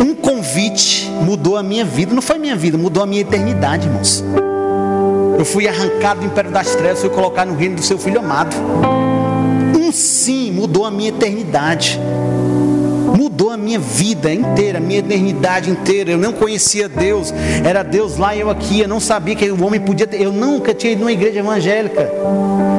Um 0.00 0.12
convite 0.12 1.08
mudou 1.24 1.56
a 1.56 1.62
minha 1.62 1.84
vida, 1.84 2.12
não 2.12 2.22
foi 2.22 2.38
minha 2.38 2.56
vida, 2.56 2.76
mudou 2.76 3.00
a 3.00 3.06
minha 3.06 3.20
eternidade, 3.20 3.86
irmãos. 3.86 4.24
Eu 5.42 5.46
fui 5.46 5.66
arrancado 5.66 6.20
do 6.20 6.26
império 6.26 6.52
das 6.52 6.72
trevas, 6.76 7.00
fui 7.00 7.10
colocado 7.10 7.48
no 7.48 7.56
reino 7.56 7.74
do 7.74 7.82
seu 7.82 7.98
filho 7.98 8.20
amado. 8.20 8.54
Um 9.76 9.90
sim 9.90 10.52
mudou 10.52 10.84
a 10.84 10.90
minha 10.90 11.08
eternidade. 11.08 11.98
Mudou 13.18 13.50
a 13.50 13.56
minha 13.56 13.80
vida 13.80 14.32
inteira, 14.32 14.78
a 14.78 14.80
minha 14.80 15.00
eternidade 15.00 15.68
inteira. 15.68 16.12
Eu 16.12 16.18
não 16.18 16.32
conhecia 16.32 16.88
Deus, 16.88 17.34
era 17.64 17.82
Deus 17.82 18.18
lá 18.18 18.36
e 18.36 18.40
eu 18.40 18.50
aqui. 18.50 18.82
Eu 18.82 18.86
não 18.86 19.00
sabia 19.00 19.34
que 19.34 19.50
o 19.50 19.64
homem 19.64 19.80
podia 19.80 20.06
ter. 20.06 20.22
Eu 20.22 20.30
nunca 20.30 20.72
tinha 20.72 20.92
ido 20.92 21.00
numa 21.00 21.10
igreja 21.10 21.40
evangélica. 21.40 22.08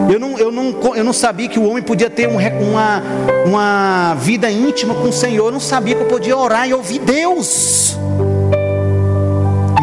Eu 0.09 0.17
não, 0.17 0.37
eu 0.37 0.49
não, 0.49 0.95
eu 0.95 1.03
não 1.03 1.11
sabia 1.11 1.49
que 1.49 1.59
o 1.59 1.67
homem 1.69 1.83
podia 1.83 2.09
ter 2.09 2.29
um, 2.29 2.37
uma, 2.37 3.03
uma 3.45 4.13
vida 4.21 4.49
íntima 4.49 4.95
com 4.95 5.09
o 5.09 5.13
Senhor. 5.13 5.47
Eu 5.47 5.51
não 5.51 5.59
sabia 5.59 5.95
que 5.95 6.03
eu 6.03 6.07
podia 6.07 6.37
orar 6.37 6.65
e 6.65 6.73
ouvir 6.73 6.99
Deus. 6.99 7.97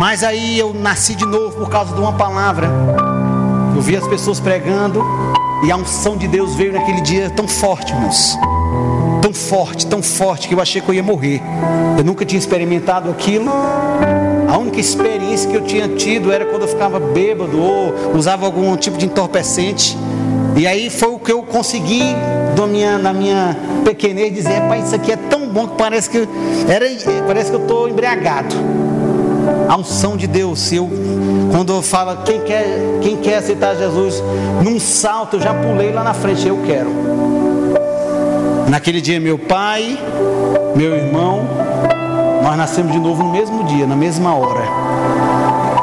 Mas 0.00 0.25
aí 0.25 0.59
eu 0.59 0.73
nasci 0.73 1.14
de 1.14 1.26
novo 1.26 1.59
por 1.59 1.69
causa 1.69 1.95
de 1.95 2.00
uma 2.00 2.14
palavra. 2.14 2.71
Eu 3.76 3.83
vi 3.83 3.95
as 3.95 4.07
pessoas 4.09 4.40
pregando 4.40 5.04
e 5.62 5.71
a 5.71 5.76
unção 5.76 6.16
de 6.16 6.26
Deus 6.26 6.54
veio 6.54 6.73
naquele 6.73 7.02
dia 7.02 7.28
tão 7.28 7.47
forte, 7.47 7.92
irmãos. 7.92 8.35
Tão 9.21 9.35
forte, 9.35 9.87
tão 9.87 10.02
forte 10.02 10.49
que 10.49 10.54
eu 10.54 10.61
achei 10.62 10.80
que 10.80 10.88
eu 10.88 10.95
ia 10.95 11.02
morrer. 11.02 11.42
Eu 11.99 12.02
nunca 12.02 12.25
tinha 12.25 12.38
experimentado 12.38 13.11
aquilo. 13.11 13.52
A 14.49 14.57
única 14.57 14.80
experiência 14.80 15.50
que 15.50 15.54
eu 15.54 15.64
tinha 15.66 15.87
tido 15.87 16.33
era 16.33 16.47
quando 16.47 16.62
eu 16.62 16.69
ficava 16.69 16.99
bêbado 16.99 17.61
ou 17.61 18.16
usava 18.16 18.47
algum 18.47 18.75
tipo 18.78 18.97
de 18.97 19.04
entorpecente. 19.04 19.99
E 20.57 20.66
aí 20.66 20.88
foi 20.88 21.11
o 21.11 21.19
que 21.19 21.30
eu 21.30 21.42
consegui 21.42 22.16
minha, 22.66 22.97
na 22.97 23.12
minha 23.12 23.54
pequenez 23.85 24.33
dizer, 24.33 24.62
pai, 24.62 24.80
isso 24.80 24.95
aqui 24.95 25.12
é 25.12 25.16
tão 25.16 25.47
bom 25.47 25.69
que 25.69 25.76
parece 25.76 26.09
que 26.09 26.26
era, 26.66 26.87
parece 27.26 27.50
que 27.50 27.57
eu 27.57 27.62
estou 27.62 27.87
embriagado 27.87 28.89
a 29.70 29.76
unção 29.76 30.16
de 30.16 30.26
Deus. 30.26 30.72
Eu, 30.72 30.90
quando 31.52 31.72
eu 31.72 31.80
falo 31.80 32.24
quem 32.24 32.40
quer, 32.40 32.66
quem 33.00 33.16
quer 33.18 33.36
aceitar 33.36 33.76
Jesus, 33.76 34.20
num 34.64 34.80
salto 34.80 35.36
eu 35.36 35.40
já 35.40 35.54
pulei 35.54 35.92
lá 35.92 36.02
na 36.02 36.12
frente, 36.12 36.48
eu 36.48 36.60
quero. 36.66 36.90
Naquele 38.68 39.00
dia, 39.00 39.20
meu 39.20 39.38
pai, 39.38 39.96
meu 40.74 40.96
irmão, 40.96 41.46
nós 42.42 42.56
nascemos 42.56 42.90
de 42.90 42.98
novo 42.98 43.22
no 43.22 43.30
mesmo 43.30 43.62
dia, 43.62 43.86
na 43.86 43.94
mesma 43.94 44.34
hora. 44.34 44.64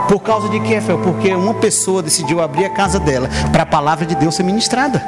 Por 0.10 0.20
causa 0.20 0.50
de 0.50 0.60
que, 0.60 0.82
Fel? 0.82 1.00
Porque 1.00 1.34
uma 1.34 1.54
pessoa 1.54 2.04
decidiu 2.04 2.42
abrir 2.42 2.66
a 2.66 2.70
casa 2.70 3.00
dela 3.00 3.30
para 3.54 3.64
a 3.64 3.66
palavra 3.66 4.06
de 4.06 4.16
Deus 4.16 4.36
ser 4.36 4.44
ministrada. 4.44 5.02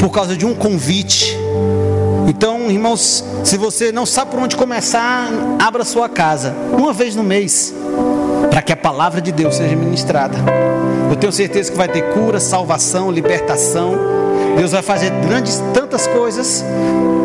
Por 0.00 0.10
causa 0.10 0.36
de 0.36 0.44
um 0.44 0.54
convite 0.54 1.36
então, 2.28 2.70
irmãos, 2.70 3.24
se 3.42 3.56
você 3.56 3.90
não 3.90 4.04
sabe 4.04 4.30
por 4.30 4.40
onde 4.40 4.54
começar, 4.54 5.30
abra 5.58 5.82
sua 5.82 6.10
casa 6.10 6.54
uma 6.76 6.92
vez 6.92 7.16
no 7.16 7.24
mês, 7.24 7.72
para 8.50 8.60
que 8.60 8.70
a 8.70 8.76
palavra 8.76 9.18
de 9.18 9.32
Deus 9.32 9.54
seja 9.56 9.74
ministrada. 9.74 10.36
Eu 11.10 11.16
tenho 11.16 11.32
certeza 11.32 11.72
que 11.72 11.78
vai 11.78 11.88
ter 11.88 12.02
cura, 12.12 12.38
salvação, 12.38 13.10
libertação. 13.10 14.17
Deus 14.58 14.72
vai 14.72 14.82
fazer 14.82 15.10
grandes 15.24 15.62
tantas 15.72 16.08
coisas. 16.08 16.64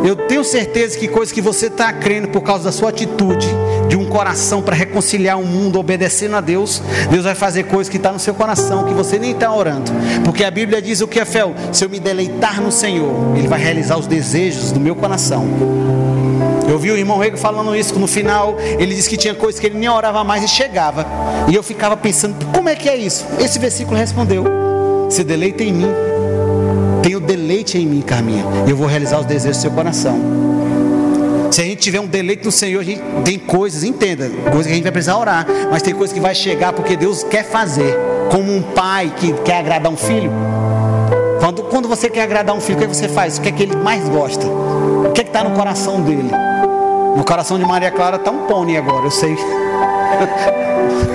Eu 0.06 0.16
tenho 0.16 0.44
certeza 0.44 1.00
que 1.00 1.08
coisas 1.08 1.32
que 1.34 1.42
você 1.42 1.66
está 1.66 1.92
crendo 1.92 2.28
por 2.28 2.42
causa 2.42 2.66
da 2.66 2.72
sua 2.72 2.90
atitude, 2.90 3.48
de 3.90 3.96
um 3.96 4.06
coração 4.06 4.62
para 4.62 4.75
reconciliar 4.75 5.40
o 5.40 5.44
mundo, 5.44 5.80
obedecendo 5.80 6.36
a 6.36 6.42
Deus, 6.42 6.84
Deus 7.10 7.24
vai 7.24 7.34
fazer 7.34 7.63
coisas 7.63 7.90
que 7.90 7.98
está 7.98 8.12
no 8.12 8.20
seu 8.20 8.36
coração, 8.36 8.84
que 8.84 8.94
você 8.94 9.18
nem 9.18 9.32
está 9.32 9.52
orando. 9.52 9.92
Porque 10.24 10.44
a 10.44 10.52
Bíblia 10.52 10.80
diz 10.80 11.02
o 11.02 11.08
que 11.08 11.20
é 11.20 11.25
fel? 11.25 11.56
Se 11.72 11.84
eu 11.84 11.90
me 11.90 12.00
deleitar 12.00 12.62
no 12.62 12.72
Senhor, 12.72 13.36
Ele 13.36 13.48
vai 13.48 13.60
realizar 13.60 13.98
os 13.98 14.06
desejos 14.06 14.72
do 14.72 14.80
meu 14.80 14.96
coração. 14.96 15.48
Eu 16.68 16.78
vi 16.78 16.92
o 16.92 16.98
irmão 16.98 17.18
Rego 17.18 17.38
falando 17.38 17.75
isso 17.75 17.98
no 17.98 18.08
final. 18.08 18.58
Ele 18.60 18.94
disse 18.94 19.10
que 19.10 19.18
tinha 19.18 19.34
coisas 19.34 19.60
que 19.60 19.68
ele 19.68 19.78
nem 19.78 19.90
orava 19.90 20.24
mais 20.24 20.44
e 20.44 20.48
chegava. 20.48 21.06
E 21.50 21.56
eu 21.56 21.63
ficava 21.63 21.98
pensando, 21.98 22.36
como 22.54 22.70
é 22.70 22.75
que 22.75 22.88
é 22.88 22.96
isso? 22.96 23.25
Esse 23.40 23.58
versículo 23.60 23.98
respondeu: 23.98 24.46
Se 25.10 25.24
deleita 25.24 25.63
em 25.63 25.74
mim, 25.74 25.90
tenho 27.04 27.20
deleite 27.20 27.78
em 27.78 27.86
mim, 27.86 28.02
Carminha. 28.02 28.46
E 28.66 28.72
eu 28.72 28.78
vou 28.78 28.88
realizar 28.88 29.20
os 29.20 29.26
desejos 29.26 29.58
do 29.58 29.62
seu 29.62 29.72
coração. 29.72 30.18
Se 31.52 31.62
a 31.62 31.66
gente 31.66 31.82
tiver 31.82 32.00
um 32.00 32.08
deleite 32.08 32.46
no 32.46 32.52
Senhor, 32.52 32.80
a 32.80 32.84
gente 32.84 33.02
tem 33.24 33.38
coisas, 33.38 33.84
entenda, 33.84 34.28
coisas 34.50 34.66
que 34.66 34.72
a 34.72 34.76
gente 34.76 34.84
vai 34.84 34.92
precisar 34.92 35.18
orar, 35.18 35.46
mas 35.70 35.84
tem 35.84 35.94
coisas 35.94 36.12
que 36.12 36.20
vai 36.20 36.34
chegar 36.34 36.74
porque 36.74 36.96
Deus 36.96 37.22
quer 37.24 37.44
fazer, 37.44 37.96
como 38.32 38.52
um 38.52 38.62
pai 38.62 39.14
que 39.16 39.34
quer 39.44 39.58
agradar 39.58 39.92
um 39.92 39.98
filho. 39.98 40.32
Quando, 41.40 41.64
quando 41.64 41.88
você 41.88 42.10
quer 42.10 42.24
agradar 42.24 42.56
um 42.56 42.62
filho, 42.62 42.80
o 42.80 42.82
que 42.82 42.88
você 42.88 43.10
faz? 43.10 43.38
O 43.38 43.42
que 43.42 43.50
é 43.50 43.52
que 43.52 43.64
ele 43.64 43.76
mais 43.76 44.08
gosta? 44.08 44.48
O 44.48 45.12
que 45.14 45.22
é 45.22 45.24
que 45.26 45.30
está 45.30 45.44
no 45.44 45.52
coração 45.52 46.02
dele? 46.02 46.32
No 47.16 47.24
coração 47.24 47.60
de 47.60 47.66
Maria 47.66 47.92
Clara 47.92 48.16
está 48.16 48.32
um 48.32 48.48
pônei 48.48 48.78
agora, 48.78 49.06
eu 49.06 49.12
sei. 49.12 49.36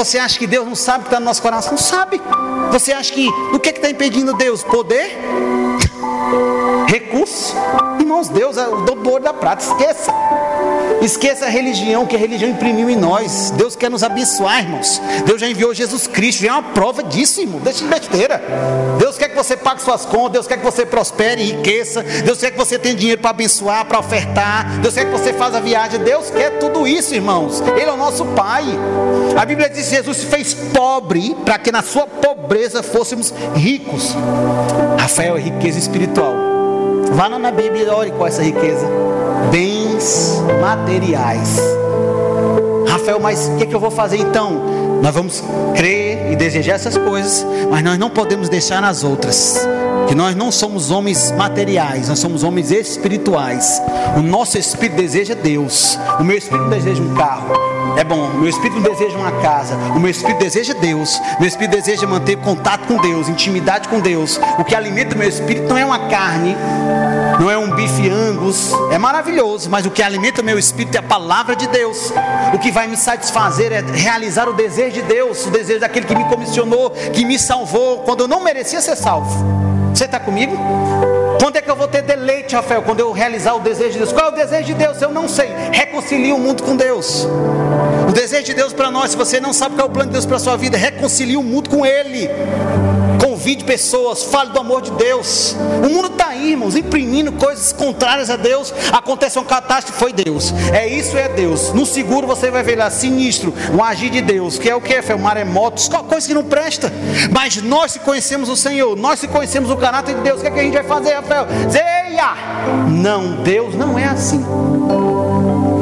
Você 0.00 0.18
acha 0.18 0.38
que 0.38 0.46
Deus 0.46 0.66
não 0.66 0.74
sabe 0.74 1.00
o 1.00 1.02
que 1.02 1.08
está 1.08 1.20
no 1.20 1.26
nosso 1.26 1.42
coração? 1.42 1.72
Não 1.72 1.78
sabe. 1.78 2.22
Você 2.72 2.90
acha 2.90 3.12
que 3.12 3.28
o 3.52 3.58
que 3.58 3.68
é 3.68 3.72
está 3.72 3.90
impedindo 3.90 4.32
Deus? 4.32 4.62
Poder? 4.62 5.14
Recurso. 6.90 7.54
Irmãos, 8.00 8.28
Deus 8.28 8.56
é 8.56 8.66
o 8.66 8.84
dono 8.84 9.20
da 9.20 9.32
prata, 9.32 9.62
esqueça. 9.62 10.12
Esqueça 11.00 11.46
a 11.46 11.48
religião 11.48 12.04
que 12.04 12.14
a 12.14 12.18
religião 12.18 12.50
imprimiu 12.50 12.90
em 12.90 12.96
nós. 12.96 13.50
Deus 13.52 13.74
quer 13.76 13.88
nos 13.88 14.02
abençoar, 14.02 14.64
irmãos. 14.64 15.00
Deus 15.24 15.40
já 15.40 15.48
enviou 15.48 15.72
Jesus 15.72 16.06
Cristo, 16.06 16.42
já 16.42 16.48
é 16.48 16.52
uma 16.52 16.62
prova 16.74 17.02
disso, 17.02 17.40
irmão. 17.40 17.60
Deixa 17.60 17.84
de 17.84 17.86
besteira. 17.86 18.42
Deus 18.98 19.16
quer 19.16 19.28
que 19.28 19.36
você 19.36 19.56
pague 19.56 19.80
suas 19.80 20.04
contas, 20.04 20.32
Deus 20.32 20.46
quer 20.46 20.58
que 20.58 20.64
você 20.64 20.84
prospere, 20.84 21.42
enriqueça. 21.42 22.02
Deus 22.02 22.38
quer 22.38 22.50
que 22.50 22.58
você 22.58 22.78
tenha 22.78 22.94
dinheiro 22.94 23.20
para 23.20 23.30
abençoar, 23.30 23.86
para 23.86 23.98
ofertar. 23.98 24.80
Deus 24.80 24.94
quer 24.94 25.04
que 25.06 25.12
você 25.12 25.32
faça 25.32 25.58
a 25.58 25.60
viagem. 25.60 26.00
Deus 26.00 26.28
quer 26.28 26.58
tudo 26.58 26.86
isso, 26.86 27.14
irmãos. 27.14 27.60
Ele 27.60 27.88
é 27.88 27.92
o 27.92 27.96
nosso 27.96 28.24
Pai. 28.26 28.64
A 29.40 29.44
Bíblia 29.46 29.70
diz 29.70 29.88
que 29.88 29.94
Jesus 29.94 30.18
se 30.18 30.26
fez 30.26 30.52
pobre 30.52 31.34
para 31.44 31.58
que 31.58 31.72
na 31.72 31.82
sua 31.82 32.06
pobreza 32.06 32.82
fôssemos 32.82 33.32
ricos. 33.54 34.14
Rafael 34.98 35.36
é 35.36 35.40
riqueza 35.40 35.78
espiritual. 35.78 36.39
Vá 37.12 37.28
na 37.28 37.50
Bíblia 37.50 37.84
e 37.84 37.88
ore 37.88 38.10
com 38.12 38.26
essa 38.26 38.42
riqueza. 38.42 38.86
Bens 39.50 40.42
materiais. 40.60 41.58
Rafael, 42.88 43.20
mas 43.20 43.48
o 43.48 43.56
que, 43.56 43.64
é 43.64 43.66
que 43.66 43.74
eu 43.74 43.80
vou 43.80 43.90
fazer 43.90 44.18
então? 44.18 44.80
Nós 45.02 45.14
vamos 45.14 45.42
crer 45.74 46.32
e 46.32 46.36
desejar 46.36 46.74
essas 46.74 46.96
coisas, 46.96 47.46
mas 47.70 47.82
nós 47.82 47.98
não 47.98 48.10
podemos 48.10 48.48
deixar 48.48 48.80
nas 48.82 49.02
outras. 49.02 49.66
Que 50.06 50.14
nós 50.14 50.34
não 50.34 50.50
somos 50.50 50.90
homens 50.90 51.32
materiais, 51.32 52.08
nós 52.08 52.18
somos 52.18 52.42
homens 52.42 52.70
espirituais. 52.70 53.80
O 54.16 54.22
nosso 54.22 54.58
espírito 54.58 54.96
deseja 54.96 55.34
Deus. 55.34 55.98
O 56.18 56.24
meu 56.24 56.36
espírito 56.36 56.68
deseja 56.68 57.02
um 57.02 57.14
carro. 57.14 57.79
É 57.96 58.04
bom, 58.04 58.28
meu 58.28 58.48
espírito 58.48 58.80
deseja 58.80 59.16
uma 59.16 59.32
casa, 59.42 59.76
o 59.94 60.00
meu 60.00 60.10
espírito 60.10 60.38
deseja 60.38 60.74
Deus, 60.74 61.20
meu 61.38 61.48
espírito 61.48 61.76
deseja 61.76 62.06
manter 62.06 62.36
contato 62.36 62.86
com 62.86 62.96
Deus, 62.96 63.28
intimidade 63.28 63.88
com 63.88 64.00
Deus. 64.00 64.40
O 64.58 64.64
que 64.64 64.74
alimenta 64.74 65.14
o 65.14 65.18
meu 65.18 65.28
espírito 65.28 65.68
não 65.68 65.76
é 65.76 65.84
uma 65.84 66.08
carne, 66.08 66.56
não 67.38 67.50
é 67.50 67.58
um 67.58 67.70
bife 67.74 68.08
angus, 68.08 68.72
é 68.90 68.98
maravilhoso, 68.98 69.68
mas 69.68 69.84
o 69.86 69.90
que 69.90 70.02
alimenta 70.02 70.40
o 70.40 70.44
meu 70.44 70.58
espírito 70.58 70.96
é 70.96 70.98
a 70.98 71.02
palavra 71.02 71.54
de 71.54 71.66
Deus. 71.66 72.12
O 72.54 72.58
que 72.58 72.70
vai 72.70 72.86
me 72.86 72.96
satisfazer 72.96 73.72
é 73.72 73.80
realizar 73.80 74.48
o 74.48 74.52
desejo 74.52 74.94
de 74.94 75.02
Deus, 75.02 75.46
o 75.46 75.50
desejo 75.50 75.80
daquele 75.80 76.06
que 76.06 76.14
me 76.14 76.24
comissionou, 76.24 76.90
que 76.90 77.24
me 77.24 77.38
salvou 77.38 77.98
quando 78.00 78.20
eu 78.20 78.28
não 78.28 78.42
merecia 78.42 78.80
ser 78.80 78.96
salvo. 78.96 79.30
Você 79.94 80.04
está 80.04 80.18
comigo? 80.18 80.56
Quando 81.40 81.56
é 81.56 81.62
que 81.62 81.70
eu 81.70 81.74
vou 81.74 81.88
ter 81.88 82.02
deleite, 82.02 82.54
Rafael? 82.54 82.82
Quando 82.82 83.00
eu 83.00 83.12
realizar 83.12 83.54
o 83.54 83.60
desejo 83.60 83.92
de 83.92 83.98
Deus. 84.00 84.12
Qual 84.12 84.26
é 84.26 84.28
o 84.28 84.34
desejo 84.34 84.64
de 84.66 84.74
Deus? 84.74 85.00
Eu 85.00 85.10
não 85.10 85.26
sei. 85.26 85.48
Reconcilie 85.72 86.34
o 86.34 86.38
mundo 86.38 86.62
com 86.62 86.76
Deus. 86.76 87.26
O 88.06 88.12
desejo 88.12 88.44
de 88.44 88.52
Deus 88.52 88.74
para 88.74 88.90
nós, 88.90 89.12
se 89.12 89.16
você 89.16 89.40
não 89.40 89.54
sabe 89.54 89.74
qual 89.74 89.86
é 89.86 89.90
o 89.90 89.92
plano 89.92 90.10
de 90.10 90.12
Deus 90.12 90.26
para 90.26 90.36
a 90.36 90.38
sua 90.38 90.58
vida, 90.58 90.76
reconcilie 90.76 91.38
o 91.38 91.42
mundo 91.42 91.70
com 91.70 91.86
Ele. 91.86 92.28
Convide 93.40 93.64
pessoas, 93.64 94.24
fale 94.24 94.50
do 94.50 94.60
amor 94.60 94.82
de 94.82 94.90
Deus. 94.90 95.56
O 95.82 95.88
mundo 95.88 96.08
está 96.08 96.26
aí, 96.26 96.50
irmãos, 96.50 96.76
imprimindo 96.76 97.32
coisas 97.32 97.72
contrárias 97.72 98.28
a 98.28 98.36
Deus. 98.36 98.70
Acontece 98.92 99.38
uma 99.38 99.46
catástrofe, 99.46 99.98
foi 99.98 100.12
Deus. 100.12 100.52
É 100.74 100.86
isso, 100.86 101.16
é 101.16 101.26
Deus. 101.26 101.72
No 101.72 101.86
seguro 101.86 102.26
você 102.26 102.50
vai 102.50 102.62
ver 102.62 102.76
lá, 102.76 102.90
sinistro, 102.90 103.54
um 103.72 103.82
agir 103.82 104.10
de 104.10 104.20
Deus, 104.20 104.58
que 104.58 104.68
é 104.68 104.76
o 104.76 104.80
que? 104.82 105.00
Foi 105.00 105.16
maremotos, 105.16 105.88
coisa 105.88 106.28
que 106.28 106.34
não 106.34 106.44
presta. 106.44 106.92
Mas 107.32 107.56
nós 107.62 107.92
se 107.92 108.00
conhecemos 108.00 108.50
o 108.50 108.56
Senhor, 108.56 108.94
nós 108.94 109.18
se 109.18 109.26
conhecemos 109.26 109.70
o 109.70 109.76
caráter 109.78 110.16
de 110.16 110.20
Deus, 110.20 110.40
o 110.40 110.42
que, 110.42 110.48
é 110.48 110.50
que 110.50 110.60
a 110.60 110.62
gente 110.62 110.74
vai 110.74 110.84
fazer, 110.84 111.14
Rafael? 111.14 111.46
Zeia! 111.70 112.34
Não, 112.90 113.42
Deus 113.42 113.74
não 113.74 113.98
é 113.98 114.04
assim. 114.04 114.44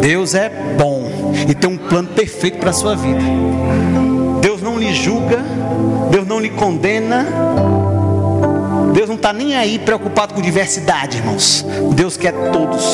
Deus 0.00 0.36
é 0.36 0.48
bom 0.78 1.32
e 1.48 1.52
tem 1.56 1.68
um 1.68 1.76
plano 1.76 2.10
perfeito 2.10 2.58
para 2.58 2.70
a 2.70 2.72
sua 2.72 2.94
vida. 2.94 3.18
Não 4.78 4.86
lhe 4.86 4.94
julga, 4.94 5.38
Deus 6.08 6.24
não 6.24 6.38
lhe 6.38 6.50
condena. 6.50 7.26
Deus 8.94 9.08
não 9.08 9.16
está 9.16 9.32
nem 9.32 9.56
aí 9.56 9.76
preocupado 9.76 10.34
com 10.34 10.40
diversidade, 10.40 11.16
irmãos. 11.16 11.66
Deus 11.96 12.16
quer 12.16 12.32
todos. 12.52 12.84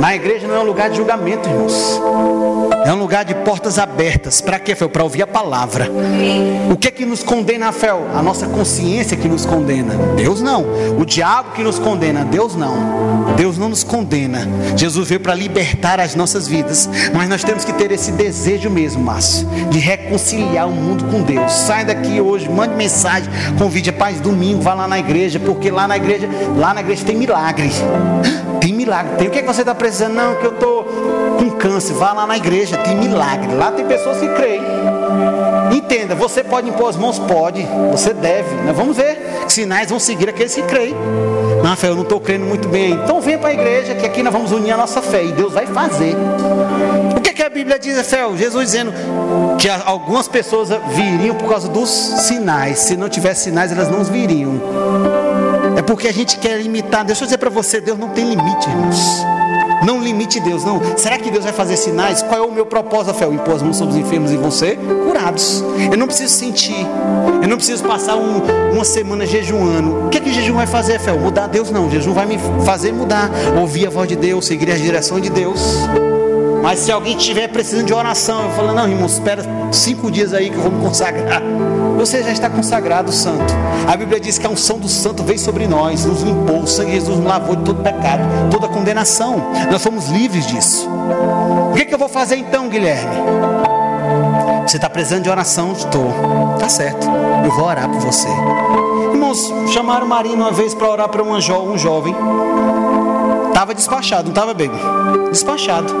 Na 0.00 0.16
igreja 0.16 0.48
não 0.48 0.56
é 0.56 0.58
um 0.58 0.64
lugar 0.64 0.90
de 0.90 0.96
julgamento, 0.96 1.48
irmãos. 1.48 2.00
É 2.88 2.92
um 2.94 2.96
lugar 2.96 3.22
de 3.22 3.34
portas 3.34 3.78
abertas. 3.78 4.40
Para 4.40 4.58
quê, 4.58 4.74
Fel? 4.74 4.88
Para 4.88 5.04
ouvir 5.04 5.20
a 5.20 5.26
palavra. 5.26 5.90
O 6.70 6.74
que 6.74 6.88
é 6.88 6.90
que 6.90 7.04
nos 7.04 7.22
condena, 7.22 7.70
Fel? 7.70 8.06
A 8.14 8.22
nossa 8.22 8.46
consciência 8.46 9.14
que 9.14 9.28
nos 9.28 9.44
condena. 9.44 9.94
Deus 10.16 10.40
não. 10.40 10.64
O 10.98 11.04
diabo 11.04 11.52
que 11.52 11.62
nos 11.62 11.78
condena. 11.78 12.24
Deus 12.24 12.56
não. 12.56 13.34
Deus 13.36 13.58
não 13.58 13.68
nos 13.68 13.84
condena. 13.84 14.48
Jesus 14.74 15.06
veio 15.06 15.20
para 15.20 15.34
libertar 15.34 16.00
as 16.00 16.14
nossas 16.14 16.48
vidas. 16.48 16.88
Mas 17.12 17.28
nós 17.28 17.44
temos 17.44 17.62
que 17.62 17.74
ter 17.74 17.92
esse 17.92 18.10
desejo 18.10 18.70
mesmo, 18.70 19.04
Márcio, 19.04 19.46
de 19.68 19.78
reconciliar 19.78 20.66
o 20.66 20.72
mundo 20.72 21.04
com 21.10 21.20
Deus. 21.20 21.52
Sai 21.52 21.84
daqui 21.84 22.22
hoje, 22.22 22.48
mande 22.48 22.74
mensagem, 22.74 23.28
convide 23.58 23.90
a 23.90 23.92
paz 23.92 24.18
domingo, 24.18 24.62
vá 24.62 24.72
lá 24.72 24.88
na 24.88 24.98
igreja, 24.98 25.38
porque 25.38 25.70
lá 25.70 25.86
na 25.86 25.98
igreja, 25.98 26.26
lá 26.56 26.72
na 26.72 26.80
igreja 26.80 27.04
tem 27.04 27.18
milagre. 27.18 27.70
Tem 28.60 28.72
milagre. 28.72 29.16
Tem 29.16 29.28
o 29.28 29.30
que, 29.30 29.38
é 29.38 29.42
que 29.42 29.46
você 29.46 29.60
está 29.60 29.72
precisando? 29.72 30.14
Não, 30.14 30.34
que 30.34 30.44
eu 30.44 30.50
estou 30.50 30.82
com 30.82 31.27
câncer. 31.58 31.92
Vá 31.94 32.12
lá 32.12 32.26
na 32.26 32.36
igreja, 32.36 32.76
tem 32.78 32.96
milagre. 32.96 33.54
Lá 33.54 33.70
tem 33.72 33.84
pessoas 33.84 34.18
que 34.18 34.28
creem. 34.28 34.62
Entenda, 35.72 36.14
você 36.14 36.42
pode 36.42 36.68
impor 36.68 36.88
as 36.88 36.96
mãos? 36.96 37.18
Pode. 37.18 37.66
Você 37.90 38.14
deve. 38.14 38.54
Nós 38.64 38.76
vamos 38.76 38.96
ver 38.96 39.16
que 39.46 39.52
sinais 39.52 39.90
vão 39.90 39.98
seguir 39.98 40.28
aqueles 40.28 40.54
que 40.54 40.62
creem. 40.62 40.94
Rafael, 41.62 41.92
eu 41.92 41.96
não 41.96 42.02
estou 42.02 42.20
crendo 42.20 42.46
muito 42.46 42.68
bem. 42.68 42.92
Então 42.92 43.20
venha 43.20 43.38
para 43.38 43.50
a 43.50 43.52
igreja 43.52 43.94
que 43.94 44.06
aqui 44.06 44.22
nós 44.22 44.32
vamos 44.32 44.52
unir 44.52 44.72
a 44.72 44.76
nossa 44.76 45.02
fé 45.02 45.24
e 45.24 45.32
Deus 45.32 45.52
vai 45.52 45.66
fazer. 45.66 46.14
O 47.16 47.20
que, 47.20 47.30
é 47.30 47.32
que 47.32 47.42
a 47.42 47.50
Bíblia 47.50 47.78
diz, 47.78 47.96
Rafael? 47.96 48.36
Jesus 48.36 48.64
dizendo 48.64 48.92
que 49.58 49.68
algumas 49.68 50.26
pessoas 50.26 50.70
viriam 50.88 51.34
por 51.34 51.48
causa 51.48 51.68
dos 51.68 51.90
sinais. 51.90 52.78
Se 52.80 52.96
não 52.96 53.08
tivesse 53.08 53.44
sinais, 53.44 53.70
elas 53.70 53.90
não 53.90 54.02
viriam. 54.02 54.60
É 55.76 55.82
porque 55.82 56.08
a 56.08 56.12
gente 56.12 56.38
quer 56.38 56.60
imitar. 56.60 57.04
Deixa 57.04 57.24
eu 57.24 57.26
dizer 57.26 57.38
para 57.38 57.50
você, 57.50 57.80
Deus 57.80 57.98
não 57.98 58.08
tem 58.08 58.24
limite, 58.24 58.68
irmãos. 58.68 59.22
Não 59.88 60.02
limite 60.02 60.38
Deus, 60.38 60.64
não. 60.64 60.82
Será 60.98 61.16
que 61.16 61.30
Deus 61.30 61.44
vai 61.44 61.52
fazer 61.54 61.74
sinais? 61.78 62.20
Qual 62.20 62.38
é 62.38 62.46
o 62.46 62.52
meu 62.52 62.66
propósito, 62.66 63.06
Rafael? 63.14 63.32
Impor 63.32 63.54
as 63.54 63.62
mãos 63.62 63.78
sobre 63.78 63.94
os 63.94 63.98
enfermos 63.98 64.30
e 64.30 64.36
vão 64.36 64.50
ser 64.50 64.76
curados. 64.76 65.64
Eu 65.90 65.96
não 65.96 66.06
preciso 66.06 66.34
sentir. 66.34 66.86
Eu 67.40 67.48
não 67.48 67.56
preciso 67.56 67.82
passar 67.84 68.14
um, 68.14 68.42
uma 68.70 68.84
semana 68.84 69.24
jejuando. 69.24 70.04
O 70.04 70.10
que 70.10 70.18
é 70.18 70.20
que 70.20 70.30
jejum 70.30 70.56
vai 70.56 70.66
fazer, 70.66 70.98
Rafael? 70.98 71.18
Mudar 71.18 71.46
Deus? 71.46 71.70
Não. 71.70 71.90
Jejum 71.90 72.12
vai 72.12 72.26
me 72.26 72.38
fazer 72.66 72.92
mudar. 72.92 73.30
Ouvir 73.58 73.86
a 73.86 73.90
voz 73.90 74.06
de 74.06 74.16
Deus, 74.16 74.44
seguir 74.44 74.70
a 74.70 74.76
direção 74.76 75.18
de 75.18 75.30
Deus. 75.30 75.58
Mas 76.62 76.80
se 76.80 76.92
alguém 76.92 77.16
estiver 77.16 77.48
precisando 77.48 77.86
de 77.86 77.94
oração, 77.94 78.44
eu 78.44 78.50
falo, 78.50 78.72
não, 78.72 78.88
irmão, 78.88 79.06
espera 79.06 79.42
cinco 79.72 80.10
dias 80.10 80.34
aí 80.34 80.50
que 80.50 80.56
eu 80.56 80.62
vou 80.62 80.72
me 80.72 80.84
consagrar. 80.84 81.42
Você 81.96 82.22
já 82.22 82.30
está 82.30 82.48
consagrado, 82.48 83.10
santo. 83.10 83.52
A 83.86 83.96
Bíblia 83.96 84.20
diz 84.20 84.38
que 84.38 84.46
a 84.46 84.50
unção 84.50 84.78
do 84.78 84.88
santo 84.88 85.22
veio 85.22 85.38
sobre 85.38 85.66
nós, 85.66 86.04
nos 86.04 86.22
limpou, 86.22 86.60
o 86.60 86.66
sangue 86.66 86.90
de 86.90 86.96
Jesus 86.98 87.18
nos 87.18 87.26
lavou 87.26 87.56
de 87.56 87.64
todo 87.64 87.82
pecado, 87.82 88.22
toda 88.50 88.68
condenação. 88.68 89.42
Nós 89.70 89.82
fomos 89.82 90.08
livres 90.08 90.46
disso. 90.46 90.88
O 91.70 91.74
que, 91.74 91.82
é 91.82 91.84
que 91.84 91.94
eu 91.94 91.98
vou 91.98 92.08
fazer 92.08 92.36
então, 92.36 92.68
Guilherme? 92.68 93.16
Você 94.66 94.76
está 94.76 94.88
precisando 94.88 95.22
de 95.22 95.30
oração? 95.30 95.72
Estou. 95.72 96.12
Tá 96.58 96.68
certo. 96.68 97.06
Eu 97.44 97.50
vou 97.50 97.64
orar 97.64 97.88
por 97.88 98.00
você. 98.00 98.28
Irmãos, 99.12 99.52
chamaram 99.72 100.06
Maria 100.06 100.34
uma 100.34 100.52
vez 100.52 100.74
para 100.74 100.88
orar 100.88 101.08
para 101.08 101.22
um, 101.22 101.32
um 101.32 101.78
jovem. 101.78 102.14
Estava 103.48 103.74
despachado, 103.74 104.24
não 104.24 104.30
estava, 104.30 104.54
bem? 104.54 104.70
Despachado. 105.30 105.92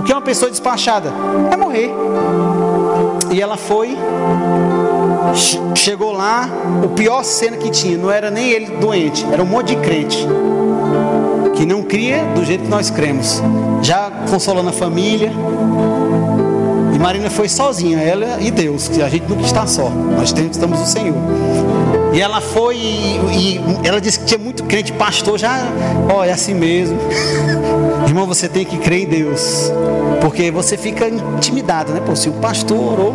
O 0.00 0.02
que 0.02 0.12
é 0.12 0.14
uma 0.14 0.22
pessoa 0.22 0.50
despachada? 0.50 1.12
É 1.52 1.56
morrer. 1.58 1.92
E 3.30 3.38
ela 3.38 3.58
foi, 3.58 3.98
chegou 5.74 6.10
lá, 6.10 6.48
o 6.82 6.88
pior 6.88 7.22
cena 7.22 7.58
que 7.58 7.70
tinha, 7.70 7.98
não 7.98 8.10
era 8.10 8.30
nem 8.30 8.48
ele 8.48 8.78
doente, 8.78 9.26
era 9.30 9.42
um 9.42 9.46
monte 9.46 9.74
de 9.74 9.76
crente. 9.76 10.26
Que 11.54 11.66
não 11.66 11.82
cria 11.82 12.24
do 12.34 12.42
jeito 12.46 12.64
que 12.64 12.70
nós 12.70 12.88
cremos. 12.88 13.42
Já 13.82 14.10
consolando 14.30 14.70
a 14.70 14.72
família. 14.72 15.30
E 16.94 16.98
Marina 16.98 17.28
foi 17.28 17.50
sozinha, 17.50 18.00
ela 18.00 18.40
e 18.40 18.50
Deus, 18.50 18.88
que 18.88 19.02
a 19.02 19.08
gente 19.10 19.28
nunca 19.28 19.42
está 19.42 19.66
só. 19.66 19.90
Nós 19.90 20.32
estamos 20.32 20.80
o 20.80 20.86
Senhor. 20.86 21.14
E 22.12 22.20
ela 22.20 22.40
foi 22.40 22.76
e, 22.76 23.16
e, 23.32 23.60
ela 23.86 24.00
disse 24.00 24.18
que 24.18 24.24
tinha 24.24 24.38
muito 24.38 24.64
crente, 24.64 24.92
pastor 24.92 25.38
já, 25.38 25.58
ó, 26.12 26.24
é 26.24 26.32
assim 26.32 26.54
mesmo. 26.54 26.98
Irmão, 28.06 28.26
você 28.26 28.48
tem 28.48 28.64
que 28.64 28.78
crer 28.78 29.02
em 29.02 29.06
Deus, 29.06 29.70
porque 30.20 30.50
você 30.50 30.76
fica 30.76 31.08
intimidado, 31.08 31.92
né? 31.92 32.00
Pô, 32.04 32.16
se 32.16 32.28
o 32.28 32.32
pastor 32.34 32.78
orou. 32.78 33.14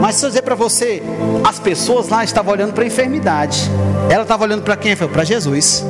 Mas 0.00 0.16
se 0.16 0.26
eu 0.26 0.28
dizer 0.28 0.42
para 0.42 0.54
você, 0.54 1.02
as 1.42 1.58
pessoas 1.58 2.08
lá 2.08 2.22
estavam 2.22 2.52
olhando 2.52 2.74
para 2.74 2.84
a 2.84 2.86
enfermidade. 2.86 3.70
Ela 4.10 4.22
estava 4.22 4.44
olhando 4.44 4.62
para 4.62 4.76
quem? 4.76 4.94
Para 4.94 5.24
Jesus. 5.24 5.84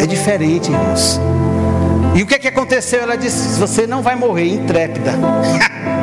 É 0.00 0.06
diferente, 0.06 0.70
irmãos. 0.70 1.20
E 2.14 2.22
o 2.22 2.26
que, 2.26 2.34
é 2.34 2.38
que 2.38 2.48
aconteceu? 2.48 3.00
Ela 3.00 3.16
disse: 3.16 3.58
Você 3.60 3.86
não 3.86 4.02
vai 4.02 4.16
morrer, 4.16 4.48
intrépida. 4.48 5.12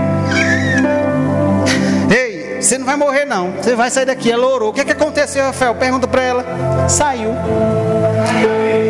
Você 2.63 2.77
não 2.77 2.85
vai 2.85 2.95
morrer, 2.95 3.25
não. 3.25 3.51
Você 3.51 3.75
vai 3.75 3.89
sair 3.89 4.05
daqui. 4.05 4.31
Ela 4.31 4.47
orou. 4.47 4.69
O 4.69 4.73
que, 4.73 4.81
é 4.81 4.85
que 4.85 4.91
aconteceu, 4.91 5.43
Rafael? 5.43 5.75
Pergunta 5.75 6.07
para 6.07 6.21
ela. 6.21 6.45
Saiu. 6.87 7.31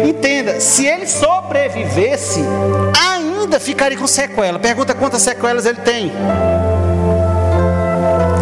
Entenda, 0.08 0.60
se 0.60 0.86
ele 0.86 1.08
sobrevivesse, 1.08 2.42
ainda 3.10 3.60
ficaria 3.60 3.98
com 3.98 4.08
sequela. 4.08 4.60
Pergunta 4.60 4.94
quantas 4.94 5.22
sequelas 5.22 5.66
ele 5.66 5.80
tem. 5.80 6.12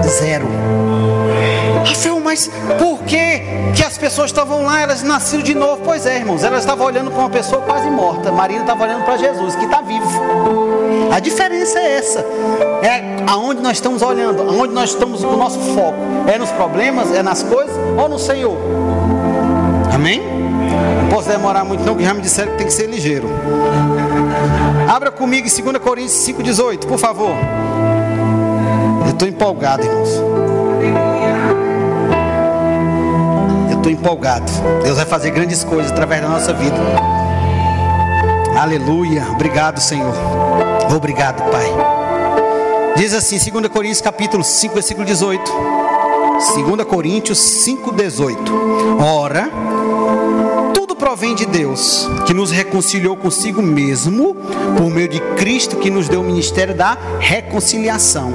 Zero. 0.05 0.47
Rafael, 1.85 2.19
mas 2.19 2.49
por 2.77 2.99
que, 3.03 3.41
que 3.75 3.83
as 3.83 3.97
pessoas 3.97 4.27
estavam 4.27 4.63
lá, 4.63 4.81
elas 4.81 5.01
nasceram 5.01 5.43
de 5.43 5.55
novo? 5.55 5.81
Pois 5.83 6.05
é, 6.05 6.17
irmãos, 6.17 6.43
elas 6.43 6.61
estavam 6.61 6.85
olhando 6.85 7.11
para 7.11 7.19
uma 7.19 7.29
pessoa 7.29 7.61
quase 7.61 7.89
morta. 7.89 8.31
Marina 8.31 8.61
estava 8.61 8.83
olhando 8.83 9.03
para 9.03 9.17
Jesus, 9.17 9.55
que 9.55 9.65
está 9.65 9.81
vivo. 9.81 10.07
A 11.11 11.19
diferença 11.19 11.79
é 11.79 11.97
essa. 11.97 12.25
É 12.81 13.10
aonde 13.27 13.61
nós 13.61 13.77
estamos 13.77 14.01
olhando, 14.01 14.41
aonde 14.41 14.73
nós 14.73 14.91
estamos 14.91 15.23
com 15.23 15.33
o 15.33 15.37
nosso 15.37 15.59
foco. 15.59 15.97
É 16.27 16.37
nos 16.37 16.51
problemas, 16.51 17.13
é 17.13 17.23
nas 17.23 17.43
coisas 17.43 17.75
ou 17.97 18.09
no 18.09 18.19
Senhor? 18.19 18.57
Amém? 19.93 20.21
Não 21.01 21.09
posso 21.09 21.29
demorar 21.29 21.63
muito 21.63 21.83
não, 21.83 21.95
que 21.95 22.03
já 22.03 22.13
me 22.13 22.21
disseram 22.21 22.51
que 22.51 22.57
tem 22.57 22.67
que 22.67 22.73
ser 22.73 22.87
ligeiro. 22.87 23.27
Abra 24.87 25.11
comigo 25.11 25.47
em 25.47 25.63
2 25.63 25.77
Coríntios 25.77 26.13
5,18, 26.27 26.85
por 26.85 26.97
favor. 26.97 27.35
Eu 29.05 29.11
estou 29.11 29.27
empolgado, 29.27 29.83
irmãos. 29.83 30.09
Eu 33.69 33.77
estou 33.77 33.91
empolgado. 33.91 34.51
Deus 34.83 34.97
vai 34.97 35.05
fazer 35.05 35.31
grandes 35.31 35.63
coisas 35.63 35.91
através 35.91 36.21
da 36.21 36.27
nossa 36.29 36.53
vida. 36.53 36.77
Aleluia. 38.59 39.25
Obrigado, 39.31 39.79
Senhor. 39.79 40.13
Obrigado, 40.93 41.41
Pai. 41.51 42.00
Diz 42.95 43.13
assim, 43.13 43.37
2 43.37 43.67
Coríntios 43.69 44.01
capítulo 44.01 44.43
5, 44.43 44.73
versículo 44.73 45.05
18. 45.05 45.51
2 45.51 46.83
Coríntios 46.87 47.39
5, 47.39 47.91
18. 47.91 48.53
Ora, 48.99 49.49
tudo 50.73 50.95
provém 50.95 51.33
de 51.33 51.45
Deus, 51.45 52.07
que 52.25 52.33
nos 52.33 52.51
reconciliou 52.51 53.15
consigo 53.15 53.61
mesmo, 53.61 54.35
por 54.77 54.89
meio 54.89 55.07
de 55.07 55.19
Cristo, 55.35 55.77
que 55.77 55.89
nos 55.89 56.09
deu 56.09 56.21
o 56.21 56.23
ministério 56.23 56.75
da 56.75 56.97
reconciliação. 57.19 58.33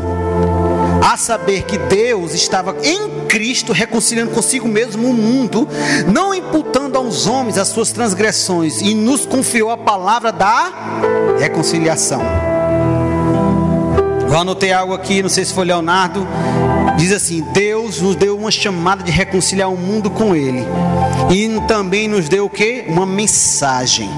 A 1.02 1.16
saber 1.16 1.62
que 1.62 1.78
Deus 1.78 2.34
estava 2.34 2.74
em 2.82 3.26
Cristo 3.28 3.72
reconciliando 3.72 4.32
consigo 4.32 4.66
mesmo 4.66 5.08
o 5.08 5.14
mundo, 5.14 5.68
não 6.12 6.34
imputando 6.34 6.96
aos 6.96 7.26
homens 7.26 7.58
as 7.58 7.68
suas 7.68 7.92
transgressões, 7.92 8.80
e 8.80 8.94
nos 8.94 9.26
confiou 9.26 9.70
a 9.70 9.76
palavra 9.76 10.32
da 10.32 10.72
reconciliação. 11.38 12.22
Eu 14.28 14.38
anotei 14.38 14.72
algo 14.72 14.92
aqui, 14.92 15.22
não 15.22 15.28
sei 15.28 15.44
se 15.44 15.54
foi 15.54 15.64
Leonardo. 15.64 16.26
Diz 16.96 17.12
assim: 17.12 17.42
Deus 17.52 18.00
nos 18.00 18.16
deu 18.16 18.36
uma 18.36 18.50
chamada 18.50 19.02
de 19.02 19.10
reconciliar 19.10 19.72
o 19.72 19.76
mundo 19.76 20.10
com 20.10 20.34
Ele. 20.34 20.64
E 21.30 21.60
também 21.66 22.08
nos 22.08 22.28
deu 22.28 22.46
o 22.46 22.50
que? 22.50 22.84
Uma 22.88 23.06
mensagem. 23.06 24.08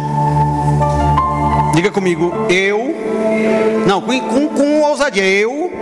Diga 1.74 1.90
comigo, 1.90 2.32
eu. 2.48 2.94
Não, 3.86 4.02
com, 4.02 4.48
com, 4.48 4.82
ousadia, 4.82 5.24
eu 5.24 5.72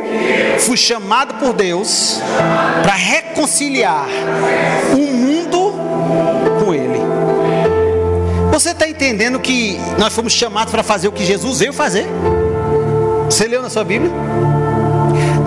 fui 0.61 0.77
chamado 0.77 1.35
por 1.35 1.53
Deus 1.53 2.21
para 2.83 2.95
reconciliar 2.95 4.07
o 4.93 5.12
mundo 5.12 5.75
com 6.62 6.75
Ele. 6.75 7.01
Você 8.53 8.71
está 8.71 8.89
entendendo 8.89 9.39
que 9.41 9.79
nós 9.99 10.12
fomos 10.15 10.33
chamados 10.33 10.71
para 10.71 10.83
fazer 10.83 11.09
o 11.09 11.12
que 11.12 11.25
Jesus 11.25 11.59
veio 11.59 11.73
fazer? 11.73 12.07
Você 13.29 13.47
leu 13.47 13.62
na 13.62 13.69
sua 13.69 13.85
Bíblia? 13.85 14.11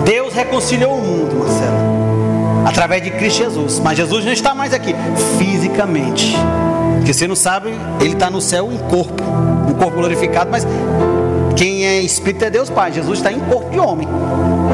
Deus 0.04 0.34
reconciliou 0.34 0.94
o 0.94 1.02
mundo, 1.02 1.36
Marcelo, 1.36 2.66
através 2.66 3.02
de 3.02 3.10
Cristo 3.10 3.38
Jesus. 3.38 3.78
Mas 3.80 3.96
Jesus 3.96 4.24
não 4.24 4.32
está 4.32 4.54
mais 4.54 4.72
aqui 4.72 4.94
fisicamente. 5.38 6.36
Porque 6.96 7.12
você 7.14 7.26
não 7.26 7.36
sabe, 7.36 7.70
ele 8.00 8.12
está 8.12 8.30
no 8.30 8.40
céu 8.40 8.70
em 8.70 8.78
corpo, 8.78 9.22
um 9.68 9.74
corpo 9.74 9.96
glorificado, 9.96 10.50
mas 10.50 10.66
quem 11.56 11.86
é 11.86 12.00
espírito 12.00 12.44
é 12.44 12.50
Deus 12.50 12.70
Pai. 12.70 12.92
Jesus 12.92 13.18
está 13.18 13.32
em 13.32 13.40
corpo 13.40 13.70
de 13.70 13.78
homem. 13.78 14.08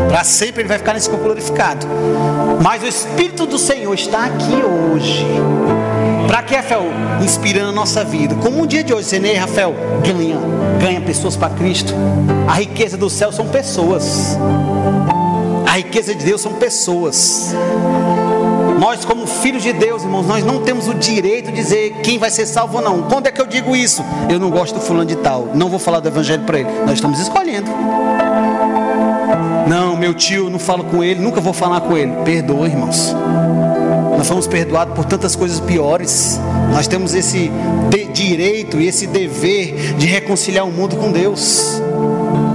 Para 0.09 0.25
sempre 0.25 0.63
ele 0.63 0.69
vai 0.69 0.79
ficar 0.79 0.95
nesse 0.95 1.09
corpo 1.09 1.25
glorificado. 1.25 1.87
Mas 2.63 2.83
o 2.83 2.87
Espírito 2.87 3.47
do 3.47 3.59
Senhor 3.59 3.93
está 3.95 4.25
aqui 4.25 4.55
hoje. 4.63 5.27
Para 6.27 6.43
que, 6.43 6.55
Rafael? 6.55 6.85
Inspirando 7.23 7.71
a 7.71 7.73
nossa 7.73 8.05
vida. 8.05 8.35
Como 8.37 8.63
um 8.63 8.67
dia 8.67 8.83
de 8.83 8.93
hoje, 8.93 9.09
você 9.09 9.19
nem, 9.19 9.37
Rafael, 9.37 9.75
ganha, 10.05 10.39
ganha 10.81 11.01
pessoas 11.01 11.37
para 11.37 11.55
Cristo. 11.55 11.95
A 12.49 12.55
riqueza 12.55 12.97
do 12.97 13.09
céu 13.09 13.33
são 13.33 13.47
pessoas. 13.49 14.37
A 15.67 15.77
riqueza 15.77 16.15
de 16.15 16.25
Deus 16.25 16.41
são 16.41 16.55
pessoas. 16.55 17.55
Nós, 18.79 19.05
como 19.05 19.27
filhos 19.27 19.63
de 19.63 19.73
Deus, 19.73 20.03
irmãos, 20.03 20.27
nós 20.27 20.45
não 20.45 20.63
temos 20.63 20.87
o 20.87 20.95
direito 20.95 21.47
de 21.47 21.57
dizer 21.57 22.01
quem 22.03 22.19
vai 22.19 22.31
ser 22.31 22.47
salvo 22.47 22.77
ou 22.77 22.83
não. 22.83 23.03
Quando 23.03 23.27
é 23.27 23.31
que 23.31 23.41
eu 23.41 23.47
digo 23.47 23.75
isso? 23.75 24.05
Eu 24.29 24.39
não 24.39 24.51
gosto 24.51 24.75
do 24.75 24.81
fulano 24.81 25.07
de 25.07 25.17
tal. 25.17 25.51
Não 25.55 25.69
vou 25.69 25.79
falar 25.79 26.01
do 26.01 26.09
evangelho 26.09 26.43
para 26.45 26.61
ele. 26.61 26.69
Nós 26.85 26.95
estamos 26.95 27.19
escolhendo. 27.19 27.71
Não, 29.67 29.97
meu 29.97 30.15
tio, 30.15 30.49
não 30.49 30.59
falo 30.59 30.85
com 30.85 31.03
ele, 31.03 31.21
nunca 31.21 31.41
vou 31.41 31.53
falar 31.53 31.81
com 31.81 31.97
ele. 31.97 32.13
Perdoa, 32.25 32.69
irmãos. 32.69 33.15
Nós 34.17 34.27
fomos 34.27 34.47
perdoados 34.47 34.95
por 34.95 35.05
tantas 35.05 35.37
coisas 35.37 35.61
piores. 35.61 36.41
Nós 36.73 36.87
temos 36.87 37.15
esse 37.15 37.51
direito 38.13 38.81
e 38.81 38.87
esse 38.89 39.07
dever 39.07 39.95
de 39.99 40.07
reconciliar 40.07 40.67
o 40.67 40.73
mundo 40.73 40.97
com 40.97 41.13
Deus. 41.13 41.81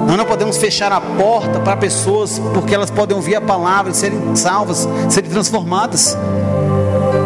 Nós 0.07 0.17
não 0.17 0.25
podemos 0.25 0.57
fechar 0.57 0.91
a 0.91 0.99
porta 0.99 1.59
para 1.59 1.77
pessoas 1.77 2.39
porque 2.53 2.73
elas 2.73 2.89
podem 2.89 3.15
ouvir 3.15 3.35
a 3.35 3.41
palavra 3.41 3.91
e 3.91 3.95
serem 3.95 4.35
salvas, 4.35 4.87
serem 5.09 5.29
transformadas. 5.29 6.17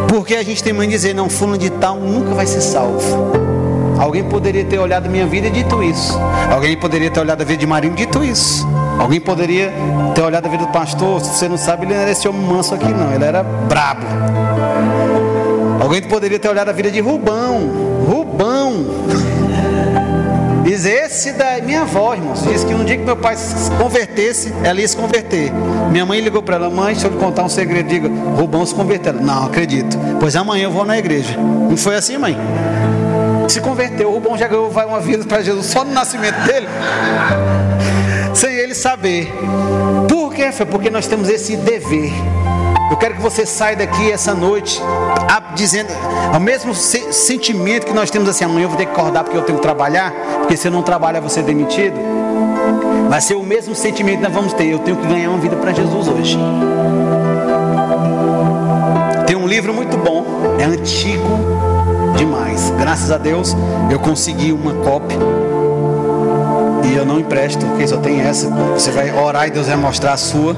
Porque 0.10 0.36
a 0.36 0.43
gente 0.43 0.62
tem 0.62 0.74
mãe 0.74 0.88
dizer, 0.88 1.15
não, 1.15 1.30
fulano 1.30 1.58
de 1.58 1.69
tal 1.69 1.95
nunca 1.95 2.34
vai 2.34 2.45
ser 2.45 2.62
salvo. 2.62 3.45
Alguém 3.98 4.24
poderia 4.26 4.65
ter 4.65 4.78
olhado 4.78 5.10
minha 5.10 5.26
vida 5.26 5.48
e 5.48 5.52
dito 5.52 5.82
isso. 5.82 6.19
Alguém 6.52 6.78
poderia 6.78 7.10
ter 7.10 7.21
olhado 7.21 7.41
a 7.41 7.45
vida 7.45 7.60
de 7.60 7.65
Marinho 7.65 7.93
e 7.93 7.98
dito 7.98 8.24
isso. 8.24 8.67
Alguém 9.00 9.20
poderia 9.20 9.72
ter 10.14 10.22
olhado 10.22 10.46
a 10.46 10.50
vida 10.50 10.66
do 10.66 10.72
pastor, 10.72 11.22
se 11.22 11.30
você 11.30 11.48
não 11.48 11.58
sabe, 11.58 11.86
ele 11.86 11.94
não 11.94 12.02
era 12.02 12.12
esse 12.12 12.28
homem 12.28 12.42
manso 12.42 12.74
aqui 12.74 12.88
não, 12.88 13.14
ele 13.14 13.24
era 13.24 13.44
brabo. 13.44 14.06
Alguém 15.80 16.02
poderia 16.02 16.40
ter 16.40 16.50
olhado 16.50 16.70
a 16.70 16.72
vida 16.72 16.90
de 16.90 17.00
Rubão, 17.00 17.70
Rubão. 18.08 18.86
Diz 20.64 20.84
esse 20.84 21.34
da 21.34 21.62
minha 21.62 21.82
avó, 21.82 22.16
irmãos. 22.16 22.42
Diz 22.42 22.64
que 22.64 22.74
um 22.74 22.84
dia 22.84 22.98
que 22.98 23.04
meu 23.04 23.16
pai 23.16 23.36
se 23.36 23.70
convertesse, 23.72 24.52
ela 24.64 24.82
ia 24.82 24.88
se 24.88 24.98
converter. 24.98 25.52
Minha 25.92 26.08
mãe 26.08 26.20
ligou 26.20 26.42
para 26.42 26.56
ela, 26.56 26.72
mãe, 26.72 26.94
deixa 26.94 27.06
eu 27.06 27.12
lhe 27.12 27.18
contar 27.18 27.44
um 27.44 27.50
segredo. 27.50 27.88
Diga, 27.88 28.10
Rubão 28.36 28.66
se 28.66 28.74
converteu. 28.74 29.14
Não, 29.14 29.46
acredito. 29.46 29.96
Pois 30.20 30.36
amanhã 30.36 30.64
eu 30.64 30.72
vou 30.72 30.84
na 30.84 30.98
igreja. 30.98 31.38
Não 31.38 31.78
foi 31.78 31.96
assim, 31.96 32.18
mãe? 32.18 32.36
Se 33.48 33.62
converteu. 33.62 34.12
Rubão 34.12 34.36
já 34.36 34.48
ganhou 34.48 34.72
uma 34.72 35.00
vida 35.00 35.24
para 35.26 35.44
Jesus 35.44 35.68
só 35.68 35.84
no 35.84 35.92
nascimento 35.92 36.38
dele 36.48 36.68
ele 38.65 38.75
saber. 38.75 39.32
Por 40.10 40.34
quê? 40.34 40.51
Foi 40.51 40.65
porque 40.65 40.89
nós 40.89 41.08
temos 41.08 41.30
esse 41.30 41.56
dever. 41.56 42.12
Eu 42.91 42.97
quero 42.97 43.15
que 43.15 43.21
você 43.21 43.45
saia 43.45 43.75
daqui 43.75 44.12
essa 44.12 44.34
noite 44.34 44.82
dizendo 45.56 45.89
o 46.36 46.39
mesmo 46.39 46.73
sentimento 46.73 47.86
que 47.86 47.93
nós 47.93 48.12
temos 48.12 48.28
assim, 48.28 48.43
amanhã 48.43 48.65
eu 48.65 48.69
vou 48.69 48.78
ter 48.78 48.86
que 48.86 48.91
acordar 48.91 49.23
porque 49.23 49.38
eu 49.38 49.41
tenho 49.41 49.58
que 49.58 49.62
trabalhar, 49.62 50.12
porque 50.39 50.58
se 50.58 50.67
eu 50.67 50.71
não 50.71 50.84
trabalhar 50.84 51.19
vou 51.19 51.30
ser 51.30 51.43
demitido. 51.43 51.95
Vai 53.10 53.21
ser 53.21 53.36
o 53.36 53.43
mesmo 53.43 53.73
sentimento 53.73 54.17
que 54.17 54.23
nós 54.23 54.34
vamos 54.34 54.54
ter. 54.54 54.65
Eu 54.65 54.80
tenho 54.80 54.97
que 54.97 55.08
ganhar 55.08 55.30
uma 55.30 55.39
vida 55.39 55.56
para 55.56 55.71
Jesus 55.71 56.08
hoje. 56.08 56.38
Tem 59.25 59.36
um 59.36 59.47
livro 59.47 59.73
muito 59.73 59.97
bom, 59.97 60.25
é 60.60 60.63
antigo 60.65 61.23
demais. 62.17 62.71
Graças 62.78 63.12
a 63.12 63.17
Deus 63.17 63.56
eu 63.89 63.99
consegui 63.99 64.51
uma 64.51 64.73
cópia 64.84 65.17
e 66.86 66.95
eu 66.95 67.06
não 67.06 67.19
empresto, 67.19 67.65
porque 67.65 67.88
só 67.88 67.98
tem 67.98 68.21
essa. 68.21 68.50
Você 68.74 68.91
vai 68.91 69.12
orar 69.12 69.48
e 69.48 69.52
Deus 69.52 69.67
vai 69.67 69.76
mostrar 69.76 70.13
a 70.13 70.17
sua. 70.17 70.56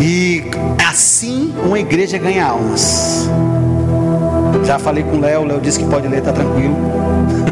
E 0.00 0.44
assim 0.88 1.54
uma 1.64 1.78
igreja 1.78 2.18
ganha 2.18 2.46
almas. 2.46 3.28
Já 4.64 4.78
falei 4.78 5.02
com 5.02 5.16
o 5.16 5.20
Léo, 5.20 5.42
o 5.42 5.44
Léo 5.44 5.60
disse 5.60 5.78
que 5.78 5.84
pode 5.84 6.08
ler, 6.08 6.22
tá 6.22 6.32
tranquilo. 6.32 6.76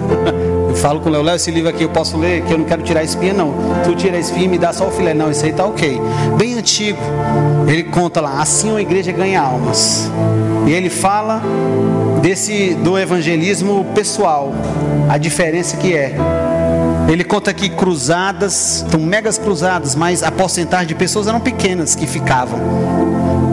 eu 0.69 0.75
falo 0.77 1.01
com 1.01 1.09
o 1.09 1.13
Léo, 1.13 1.23
Léo, 1.23 1.37
esse 1.37 1.51
livro 1.51 1.69
aqui 1.69 1.83
eu 1.83 1.89
posso 1.89 2.17
ler, 2.17 2.43
que 2.43 2.53
eu 2.53 2.59
não 2.59 2.65
quero 2.65 2.83
tirar 2.83 3.01
a 3.01 3.05
espinha, 3.05 3.33
não. 3.33 3.53
Tu 3.85 3.95
tira 3.97 4.17
a 4.17 4.21
espinha 4.21 4.45
e 4.45 4.49
me 4.49 4.59
dá 4.59 4.73
só 4.73 4.87
o 4.87 4.91
filé. 4.91 5.13
Não, 5.15 5.31
isso 5.31 5.45
aí 5.45 5.53
tá 5.53 5.65
ok. 5.65 6.01
Bem 6.39 6.55
antigo. 6.55 6.99
Ele 7.67 7.85
conta 7.85 8.21
lá, 8.21 8.41
assim 8.41 8.71
uma 8.71 8.81
igreja 8.81 9.13
ganha 9.13 9.41
almas. 9.41 10.11
E 10.67 10.73
ele 10.73 10.89
fala 10.89 11.43
desse 12.23 12.75
do 12.75 12.99
evangelismo 12.99 13.85
pessoal, 13.95 14.53
a 15.09 15.19
diferença 15.19 15.77
que 15.77 15.95
é. 15.95 16.15
Ele 17.09 17.25
conta 17.25 17.51
aqui 17.51 17.71
cruzadas, 17.71 18.85
são 18.91 19.01
megas 19.01 19.39
cruzadas, 19.39 19.95
mas 19.95 20.23
a 20.23 20.31
porcentagem 20.31 20.89
de 20.89 20.95
pessoas 20.95 21.27
eram 21.27 21.41
pequenas 21.41 21.95
que 21.95 22.07
ficavam. 22.07 22.61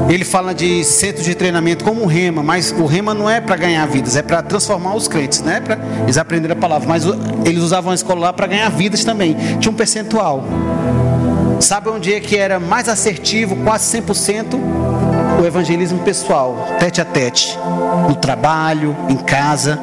Ele 0.10 0.26
fala 0.26 0.54
de 0.54 0.84
centros 0.84 1.26
de 1.26 1.34
treinamento 1.34 1.84
como 1.84 2.04
o 2.04 2.06
Rema, 2.06 2.44
mas 2.44 2.72
o 2.72 2.86
Rema 2.86 3.14
não 3.14 3.30
é 3.30 3.40
para 3.40 3.56
ganhar 3.56 3.86
vidas, 3.88 4.16
é 4.18 4.22
para 4.22 4.42
transformar 4.44 4.94
os 4.94 5.08
crentes, 5.08 5.42
não 5.42 5.52
é 5.52 5.62
para 5.62 5.80
eles 6.04 6.18
aprenderem 6.18 6.56
a 6.56 6.60
palavra. 6.60 6.88
Mas 6.88 7.06
eles 7.46 7.64
usavam 7.64 7.92
a 7.92 7.96
escola 7.96 8.20
lá 8.20 8.34
para 8.34 8.46
ganhar 8.46 8.70
vidas 8.70 9.04
também. 9.06 9.36
Tinha 9.60 9.72
um 9.72 9.76
percentual. 9.76 10.44
Sabe 11.60 11.90
onde 11.90 12.14
é 12.14 12.20
que 12.20 12.36
era 12.36 12.60
mais 12.60 12.90
assertivo, 12.90 13.56
quase 13.64 13.98
100%? 14.00 14.60
O 15.42 15.46
evangelismo 15.46 16.00
pessoal, 16.00 16.68
tete 16.80 17.02
a 17.02 17.06
tete, 17.06 17.58
no 18.08 18.16
trabalho, 18.16 18.96
em 19.10 19.18
casa, 19.18 19.80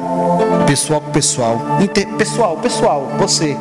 pessoal 0.65 1.01
com 1.01 1.11
pessoal. 1.11 1.61
Inter, 1.81 2.07
pessoal, 2.17 2.57
pessoal, 2.57 3.11
você. 3.17 3.55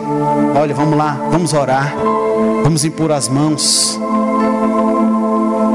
Olha, 0.58 0.74
vamos 0.74 0.96
lá, 0.96 1.18
vamos 1.30 1.52
orar, 1.52 1.94
vamos 2.62 2.84
impor 2.84 3.12
as 3.12 3.28
mãos. 3.28 3.98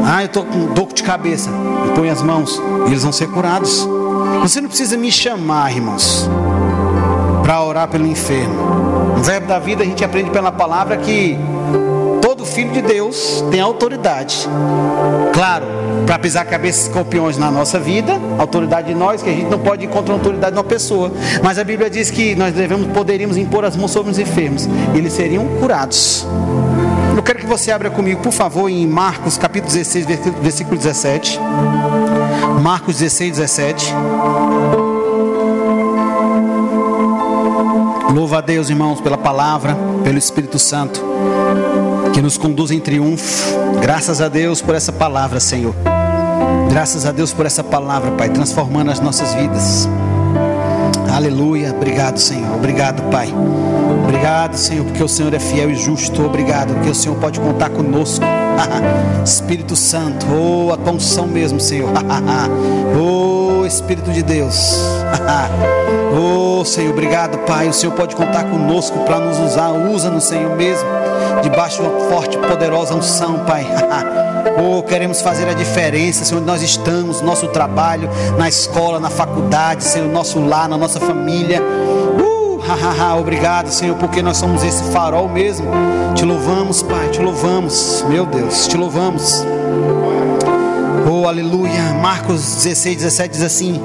Ah, 0.06 0.24
eu 0.24 0.28
estou 0.28 0.46
com 0.46 0.74
dor 0.74 0.88
de 0.94 1.04
cabeça. 1.04 1.50
Ponho 1.96 2.12
as 2.12 2.22
mãos 2.22 2.62
eles 2.88 3.04
vão 3.04 3.12
ser 3.12 3.28
curados. 3.28 3.88
Você 4.42 4.62
não 4.62 4.70
precisa 4.70 4.98
me 4.98 5.12
chamar, 5.12 5.72
irmãos, 5.72 6.30
para 7.44 7.62
orar 7.64 7.88
pelo 7.88 8.06
enfermo. 8.06 8.56
No 9.18 9.24
verbo 9.24 9.48
da 9.48 9.60
vida 9.60 9.84
a 9.84 9.86
gente 9.86 10.04
aprende 10.04 10.30
pela 10.30 10.52
palavra 10.52 10.98
que 10.98 11.38
todo 12.22 12.46
filho 12.46 12.72
de 12.72 12.82
Deus 12.82 13.44
tem 13.52 13.60
autoridade. 13.60 14.48
Claro, 15.34 15.66
para 16.08 16.18
pisar 16.18 16.46
cabeças 16.46 16.84
de 16.84 16.88
escorpiões 16.88 17.38
na 17.38 17.52
nossa 17.52 17.78
vida, 17.78 18.18
autoridade 18.40 18.88
de 18.88 18.96
nós, 18.96 19.22
que 19.22 19.30
a 19.30 19.34
gente 19.34 19.50
não 19.50 19.60
pode 19.60 19.86
encontrar 19.86 20.14
autoridade 20.14 20.54
de 20.54 20.58
uma 20.58 20.64
pessoa. 20.64 21.12
Mas 21.44 21.60
a 21.60 21.66
Bíblia 21.66 21.90
diz 21.90 22.10
que 22.10 22.34
nós 22.34 22.54
devemos, 22.54 22.88
poderíamos 22.94 23.36
impor 23.36 23.66
as 23.66 23.76
mãos 23.76 23.92
sobre 23.92 24.10
os 24.10 24.18
enfermos, 24.18 24.68
e 24.96 24.98
eles 24.98 25.12
seriam 25.12 25.46
curados. 25.60 26.26
Eu 27.16 27.22
quero 27.22 27.40
que 27.40 27.46
você 27.46 27.72
abra 27.72 27.90
comigo, 27.90 28.22
por 28.22 28.32
favor, 28.32 28.70
em 28.70 28.88
Marcos 28.88 29.38
capítulo 29.38 29.74
16, 29.74 30.06
versículo 30.42 30.78
17. 30.78 31.40
Marcos 32.62 33.00
16, 33.00 33.38
17. 33.38 33.94
Louva 38.14 38.38
a 38.38 38.42
Deus, 38.42 38.70
irmãos, 38.70 39.02
pela 39.02 39.18
palavra, 39.18 39.76
pelo 40.06 40.18
Espírito 40.18 40.58
Santo, 40.58 41.04
que 42.14 42.22
nos 42.22 42.38
conduz 42.38 42.72
em 42.72 42.80
triunfo. 42.80 43.58
Graças 43.82 44.22
a 44.22 44.30
Deus 44.30 44.62
por 44.62 44.74
essa 44.74 44.94
palavra, 44.94 45.42
Senhor. 45.42 45.76
Graças 46.70 47.06
a 47.06 47.12
Deus 47.12 47.34
por 47.34 47.46
essa 47.46 47.64
palavra, 47.64 48.12
Pai, 48.12 48.30
transformando 48.30 48.92
as 48.92 49.00
nossas 49.00 49.34
vidas. 49.34 49.88
Aleluia. 51.14 51.74
Obrigado, 51.76 52.20
Senhor. 52.20 52.56
Obrigado, 52.56 53.10
Pai. 53.10 53.34
Obrigado, 54.04 54.56
Senhor, 54.56 54.86
porque 54.86 55.04
o 55.04 55.08
Senhor 55.08 55.34
é 55.34 55.40
fiel 55.40 55.72
e 55.72 55.76
justo. 55.76 56.24
Obrigado, 56.24 56.74
porque 56.76 56.90
o 56.90 56.96
Senhor 56.96 57.18
pode 57.18 57.40
contar 57.40 57.70
conosco. 57.70 58.24
Espírito 59.26 59.76
Santo, 59.76 60.26
oh, 60.32 60.72
a 60.72 60.92
unção 60.92 61.28
mesmo, 61.28 61.60
Senhor. 61.60 61.90
oh, 63.00 63.37
Espírito 63.68 64.12
de 64.12 64.24
Deus. 64.24 64.78
oh, 66.18 66.64
Senhor, 66.66 66.92
obrigado, 66.92 67.38
Pai. 67.40 67.68
O 67.68 67.74
Senhor 67.74 67.94
pode 67.94 68.16
contar 68.16 68.46
conosco 68.46 69.00
para 69.00 69.20
nos 69.20 69.38
usar. 69.40 69.72
Usa-nos, 69.72 70.24
Senhor, 70.24 70.56
mesmo. 70.56 70.88
Debaixo 71.44 71.82
de 71.82 71.88
uma 71.88 72.10
forte, 72.10 72.38
poderosa 72.38 72.96
unção, 72.96 73.40
Pai. 73.46 73.66
oh, 74.58 74.82
queremos 74.84 75.22
fazer 75.22 75.48
a 75.48 75.54
diferença, 75.54 76.26
Senhor, 76.26 76.40
onde 76.40 76.48
nós 76.48 76.62
estamos, 76.62 77.22
nosso 77.22 77.48
trabalho, 77.50 78.10
na 78.38 78.48
escola, 78.48 79.00
na 79.00 79.10
faculdade, 79.10 79.84
Senhor, 79.84 80.10
nosso 80.10 80.40
lar, 80.40 80.68
na 80.68 80.78
nossa 80.78 81.00
família. 81.00 81.62
Obrigado, 83.28 83.70
Senhor, 83.70 83.98
porque 83.98 84.22
nós 84.22 84.38
somos 84.38 84.64
esse 84.64 84.84
farol 84.92 85.28
mesmo. 85.28 85.70
Te 86.16 86.24
louvamos, 86.24 86.82
Pai, 86.82 87.10
te 87.10 87.22
louvamos, 87.22 88.06
meu 88.08 88.26
Deus, 88.26 88.68
te 88.68 88.78
louvamos. 88.78 89.44
Oh, 91.10 91.26
aleluia. 91.26 91.94
Marcos 92.02 92.64
16, 92.64 92.98
17 92.98 93.32
diz 93.32 93.42
assim: 93.42 93.82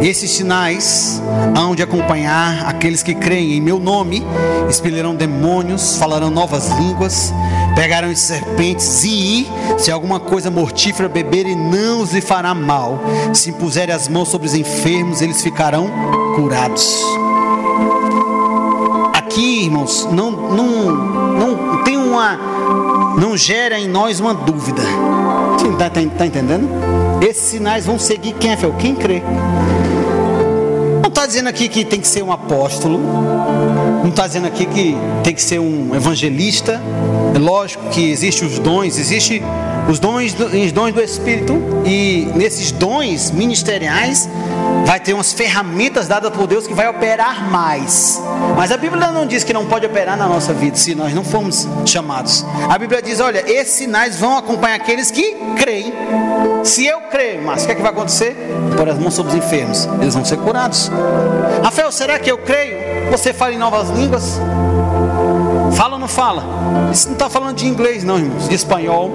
Esses 0.00 0.30
sinais 0.30 1.20
hão 1.54 1.74
de 1.74 1.82
acompanhar 1.82 2.66
aqueles 2.66 3.02
que 3.02 3.14
creem 3.14 3.52
em 3.52 3.60
meu 3.60 3.78
nome, 3.78 4.24
expelirão 4.66 5.14
demônios, 5.14 5.98
falarão 5.98 6.30
novas 6.30 6.68
línguas, 6.70 7.30
pegarão 7.74 8.14
serpentes 8.16 9.04
e, 9.04 9.46
se 9.76 9.90
alguma 9.90 10.18
coisa 10.18 10.50
mortífera 10.50 11.10
beberem, 11.10 11.54
não 11.54 12.00
os 12.00 12.14
lhe 12.14 12.22
fará 12.22 12.54
mal. 12.54 13.00
Se 13.34 13.50
impuserem 13.50 13.94
as 13.94 14.08
mãos 14.08 14.28
sobre 14.30 14.46
os 14.46 14.54
enfermos, 14.54 15.20
eles 15.20 15.42
ficarão 15.42 15.90
curados 16.36 17.02
aqui, 19.36 19.64
irmãos, 19.64 20.08
não, 20.10 20.30
não, 20.30 20.66
não 21.36 21.84
tem 21.84 21.98
uma. 21.98 22.38
Não 23.16 23.36
gera 23.36 23.78
em 23.78 23.88
nós 23.88 24.20
uma 24.20 24.34
dúvida. 24.34 24.82
Está 25.72 25.90
tá, 25.90 26.00
tá 26.18 26.26
entendendo? 26.26 26.68
Esses 27.22 27.42
sinais 27.42 27.86
vão 27.86 27.98
seguir 27.98 28.34
quem 28.34 28.52
é 28.52 28.56
fiel? 28.56 28.74
Quem 28.78 28.94
crê. 28.94 29.22
Não 31.00 31.08
está 31.08 31.26
dizendo 31.26 31.48
aqui 31.48 31.68
que 31.68 31.84
tem 31.84 32.00
que 32.00 32.06
ser 32.06 32.22
um 32.22 32.30
apóstolo. 32.30 33.00
Não 34.06 34.10
está 34.10 34.24
dizendo 34.24 34.46
aqui 34.46 34.64
que 34.66 34.96
tem 35.24 35.34
que 35.34 35.42
ser 35.42 35.58
um 35.58 35.92
evangelista. 35.92 36.80
É 37.34 37.38
lógico 37.40 37.88
que 37.88 38.08
existem 38.08 38.46
os 38.46 38.56
dons, 38.56 38.96
existe 39.00 39.42
os 39.90 39.98
dons, 39.98 40.32
os 40.32 40.70
dons 40.70 40.92
do 40.92 41.02
Espírito 41.02 41.60
e 41.84 42.28
nesses 42.36 42.70
dons 42.70 43.32
ministeriais 43.32 44.28
vai 44.84 45.00
ter 45.00 45.12
umas 45.12 45.32
ferramentas 45.32 46.06
dadas 46.06 46.32
por 46.32 46.46
Deus 46.46 46.68
que 46.68 46.72
vai 46.72 46.88
operar 46.88 47.50
mais. 47.50 48.22
Mas 48.56 48.70
a 48.70 48.76
Bíblia 48.76 49.10
não 49.10 49.26
diz 49.26 49.42
que 49.42 49.52
não 49.52 49.66
pode 49.66 49.84
operar 49.84 50.16
na 50.16 50.28
nossa 50.28 50.54
vida 50.54 50.76
se 50.76 50.94
nós 50.94 51.12
não 51.12 51.24
formos 51.24 51.66
chamados. 51.84 52.46
A 52.70 52.78
Bíblia 52.78 53.02
diz: 53.02 53.18
olha, 53.18 53.42
esses 53.44 53.74
sinais 53.74 54.20
vão 54.20 54.36
acompanhar 54.36 54.76
aqueles 54.76 55.10
que 55.10 55.34
creem. 55.56 55.92
Se 56.62 56.86
eu 56.86 57.00
creio, 57.10 57.42
mas 57.42 57.64
o 57.64 57.66
que, 57.66 57.72
é 57.72 57.74
que 57.74 57.82
vai 57.82 57.90
acontecer? 57.90 58.36
Por 58.76 58.88
as 58.88 59.00
mãos 59.00 59.14
sobre 59.14 59.32
os 59.32 59.44
enfermos, 59.44 59.88
eles 60.00 60.14
vão 60.14 60.24
ser 60.24 60.36
curados. 60.36 60.92
Rafael, 61.64 61.90
será 61.90 62.20
que 62.20 62.30
eu 62.30 62.38
creio? 62.38 62.85
Você 63.10 63.32
fala 63.32 63.52
em 63.52 63.58
novas 63.58 63.88
línguas? 63.90 64.38
Fala 65.76 65.94
ou 65.94 65.98
não 65.98 66.08
fala? 66.08 66.44
Isso 66.92 67.06
não 67.06 67.14
está 67.14 67.28
falando 67.28 67.56
de 67.56 67.66
inglês, 67.66 68.04
não, 68.04 68.18
irmãos, 68.18 68.48
de 68.48 68.54
espanhol 68.54 69.10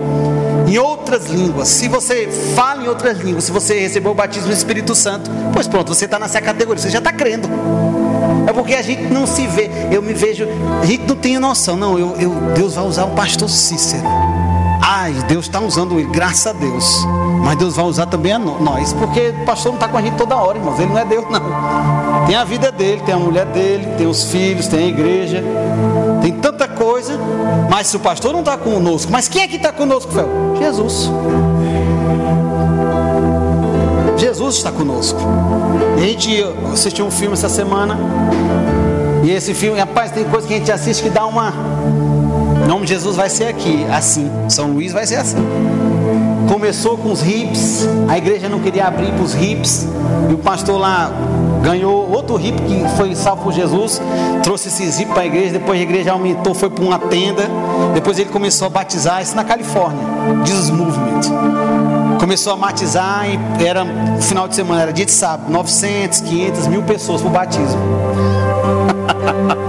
em 0.67 0.77
outras 0.77 1.25
línguas. 1.27 1.67
Se 1.67 1.87
você 1.87 2.29
fala 2.55 2.83
em 2.83 2.87
outras 2.87 3.19
línguas, 3.19 3.43
se 3.43 3.51
você 3.51 3.79
recebeu 3.79 4.11
o 4.11 4.15
batismo 4.15 4.47
do 4.47 4.53
Espírito 4.53 4.95
Santo, 4.95 5.29
pois 5.53 5.67
pronto, 5.67 5.93
você 5.93 6.05
está 6.05 6.17
nessa 6.17 6.39
categoria, 6.41 6.81
você 6.81 6.89
já 6.89 6.99
está 6.99 7.11
crendo. 7.11 7.49
É 8.47 8.53
porque 8.53 8.73
a 8.73 8.81
gente 8.81 9.03
não 9.03 9.27
se 9.27 9.45
vê, 9.47 9.69
eu 9.91 10.01
me 10.01 10.13
vejo, 10.13 10.47
a 10.81 10.85
gente 10.85 11.05
não 11.05 11.15
tem 11.15 11.37
noção, 11.39 11.75
não. 11.75 11.97
Eu, 11.99 12.15
eu 12.17 12.31
Deus 12.55 12.75
vai 12.75 12.85
usar 12.85 13.05
o 13.05 13.11
pastor 13.11 13.49
Cícero. 13.49 14.03
Ai, 14.81 15.13
Deus 15.27 15.45
está 15.45 15.59
usando 15.59 15.99
ele, 15.99 16.09
graças 16.09 16.47
a 16.47 16.53
Deus. 16.53 17.05
Mas 17.43 17.55
Deus 17.57 17.75
vai 17.75 17.85
usar 17.85 18.07
também 18.07 18.33
a 18.33 18.39
nós, 18.39 18.93
porque 18.93 19.29
o 19.29 19.45
pastor 19.45 19.71
não 19.71 19.77
está 19.77 19.87
com 19.87 19.97
a 19.97 20.01
gente 20.01 20.17
toda 20.17 20.35
hora, 20.35 20.57
irmãos. 20.57 20.79
Ele 20.79 20.89
não 20.89 20.97
é 20.97 21.05
Deus, 21.05 21.25
não. 21.29 22.25
Tem 22.25 22.35
a 22.35 22.43
vida 22.43 22.71
dele, 22.71 23.01
tem 23.05 23.13
a 23.13 23.19
mulher 23.19 23.45
dele, 23.45 23.95
tem 23.97 24.07
os 24.07 24.25
filhos, 24.25 24.67
tem 24.67 24.85
a 24.85 24.87
igreja, 24.87 25.43
tem 26.21 26.33
tanta 26.33 26.67
coisa. 26.67 27.19
Mas 27.69 27.87
se 27.87 27.97
o 27.97 27.99
pastor 27.99 28.33
não 28.33 28.39
está 28.39 28.57
conosco, 28.57 29.11
mas 29.11 29.27
quem 29.27 29.43
é 29.43 29.47
que 29.47 29.55
está 29.55 29.71
conosco, 29.71 30.11
Fel? 30.11 30.29
Jesus. 30.57 31.09
Jesus 34.17 34.55
está 34.57 34.71
conosco. 34.71 35.19
a 35.97 35.99
gente 35.99 36.43
assistiu 36.71 37.05
um 37.05 37.11
filme 37.11 37.33
essa 37.33 37.49
semana. 37.49 37.97
E 39.23 39.31
esse 39.31 39.53
filme, 39.53 39.79
rapaz, 39.79 40.11
tem 40.11 40.23
coisa 40.25 40.47
que 40.47 40.53
a 40.53 40.57
gente 40.57 40.71
assiste 40.71 41.03
que 41.03 41.09
dá 41.09 41.25
uma. 41.25 41.53
Nome 42.71 42.85
de 42.85 42.93
Jesus 42.93 43.17
vai 43.17 43.29
ser 43.29 43.47
aqui, 43.47 43.85
assim. 43.91 44.31
São 44.47 44.71
Luís 44.71 44.93
vai 44.93 45.05
ser 45.05 45.17
assim. 45.17 45.35
Começou 46.47 46.97
com 46.97 47.11
os 47.11 47.21
hips, 47.21 47.85
a 48.07 48.17
igreja 48.17 48.47
não 48.47 48.61
queria 48.61 48.87
abrir 48.87 49.11
para 49.11 49.23
os 49.23 49.35
hips, 49.35 49.85
e 50.29 50.33
o 50.33 50.37
pastor 50.37 50.79
lá 50.79 51.11
ganhou 51.61 52.09
outro 52.09 52.39
hip 52.39 52.57
que 52.61 52.85
foi 52.95 53.13
salvo 53.13 53.43
por 53.43 53.51
Jesus, 53.51 54.01
trouxe 54.41 54.69
esses 54.69 55.01
hip 55.01 55.11
para 55.11 55.23
a 55.23 55.25
igreja, 55.25 55.51
depois 55.51 55.77
a 55.81 55.83
igreja 55.83 56.13
aumentou, 56.13 56.53
foi 56.53 56.69
para 56.69 56.81
uma 56.81 56.97
tenda, 56.97 57.43
depois 57.93 58.17
ele 58.17 58.29
começou 58.29 58.67
a 58.67 58.69
batizar, 58.69 59.21
isso 59.21 59.35
na 59.35 59.43
Califórnia, 59.43 60.05
Jesus 60.45 60.69
Movement. 60.69 62.19
Começou 62.21 62.53
a 62.53 62.55
batizar 62.55 63.25
e 63.27 63.65
era 63.65 63.85
final 64.21 64.47
de 64.47 64.55
semana, 64.55 64.83
era 64.83 64.93
dia 64.93 65.05
de 65.05 65.11
sábado, 65.11 65.51
900, 65.51 66.21
500 66.21 66.67
mil 66.67 66.83
pessoas 66.83 67.19
para 67.19 67.29
o 67.29 67.33
batismo. 67.33 67.81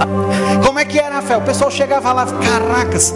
É 0.99 1.23
que? 1.23 1.35
O 1.35 1.41
pessoal 1.41 1.71
chegava 1.71 2.13
lá, 2.13 2.27
caracas, 2.27 3.15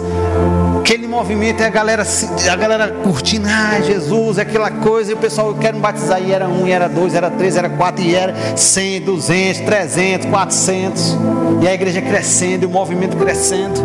aquele 0.79 1.07
movimento, 1.07 1.61
a 1.61 1.69
galera, 1.69 2.03
a 2.51 2.55
galera 2.55 2.87
curtindo, 3.03 3.47
ah, 3.47 3.79
Jesus, 3.81 4.39
aquela 4.39 4.71
coisa, 4.71 5.11
e 5.11 5.13
o 5.13 5.17
pessoal 5.17 5.53
quer 5.53 5.73
me 5.73 5.79
batizar, 5.79 6.19
e 6.19 6.31
era 6.31 6.47
um, 6.47 6.65
e 6.65 6.71
era 6.71 6.89
dois, 6.89 7.13
era 7.13 7.29
três, 7.29 7.55
era 7.55 7.69
quatro, 7.69 8.03
e 8.03 8.15
era 8.15 8.33
cem, 8.55 8.99
duzentos, 8.99 9.61
trezentos, 9.61 10.27
quatrocentos, 10.27 11.15
e 11.61 11.67
a 11.67 11.73
igreja 11.73 12.01
crescendo, 12.01 12.63
e 12.63 12.65
o 12.65 12.69
movimento 12.69 13.15
crescendo. 13.15 13.79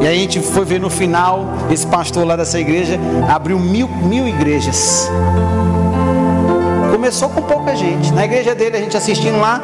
E 0.00 0.06
aí 0.06 0.16
a 0.16 0.20
gente 0.20 0.40
foi 0.40 0.64
ver 0.64 0.78
no 0.78 0.90
final, 0.90 1.54
esse 1.70 1.86
pastor 1.86 2.24
lá 2.24 2.36
dessa 2.36 2.60
igreja 2.60 3.00
abriu 3.28 3.58
mil, 3.58 3.88
mil 3.88 4.28
igrejas. 4.28 5.10
Começou 6.92 7.28
com 7.28 7.42
pouca 7.42 7.74
gente. 7.74 8.12
Na 8.12 8.24
igreja 8.24 8.54
dele, 8.54 8.76
a 8.76 8.80
gente 8.80 8.96
assistindo 8.96 9.38
lá, 9.40 9.60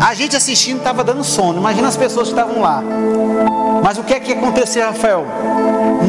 a 0.00 0.14
gente 0.14 0.36
assistindo 0.36 0.78
estava 0.78 1.02
dando 1.02 1.24
sono. 1.24 1.58
Imagina 1.58 1.88
as 1.88 1.96
pessoas 1.96 2.28
que 2.28 2.34
estavam 2.34 2.60
lá. 2.60 2.82
Mas 3.82 3.98
o 3.98 4.02
que 4.02 4.14
é 4.14 4.20
que 4.20 4.32
aconteceu, 4.32 4.84
Rafael? 4.86 5.26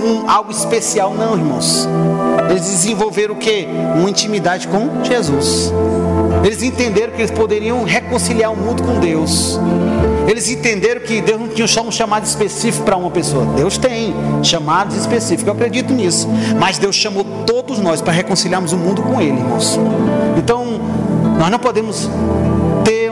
Um, 0.04 0.30
algo 0.30 0.52
especial, 0.52 1.13
não, 1.13 1.34
irmãos. 1.34 1.88
Eles 2.50 2.63
desenvolveram 2.63 3.36
o 3.36 3.38
que? 3.38 3.67
Uma 3.95 4.10
intimidade 4.10 4.67
com 4.67 5.04
Jesus. 5.04 5.71
Eles 6.43 6.62
entenderam 6.62 7.13
que 7.13 7.21
eles 7.21 7.32
poderiam 7.32 7.84
reconciliar 7.84 8.52
o 8.52 8.56
mundo 8.56 8.84
com 8.84 9.00
Deus. 9.00 9.60
Eles 10.28 10.50
entenderam 10.50 11.02
que 11.02 11.21
Deus 11.21 11.39
não 11.39 11.48
tinha 11.48 11.65
um 11.82 11.91
chamado 11.91 12.24
específico 12.26 12.84
para 12.84 12.95
uma 12.95 13.12
pessoa. 13.12 13.45
Deus 13.56 13.78
tem 13.78 14.13
chamados 14.43 14.95
específicos. 14.95 15.48
Eu 15.48 15.54
acredito 15.54 15.93
nisso. 15.93 16.28
Mas 16.60 16.78
Deus 16.78 16.95
chamou 16.95 17.26
todos 17.45 17.80
nós 17.80 18.02
para 18.02 18.13
reconciliarmos 18.13 18.74
o 18.74 18.78
mundo 18.78 19.02
com 19.02 19.19
Ele, 19.19 19.38
irmãos. 19.38 19.80
Então, 20.38 20.80
nós 21.39 21.50
não 21.50 21.60
podemos 21.60 22.10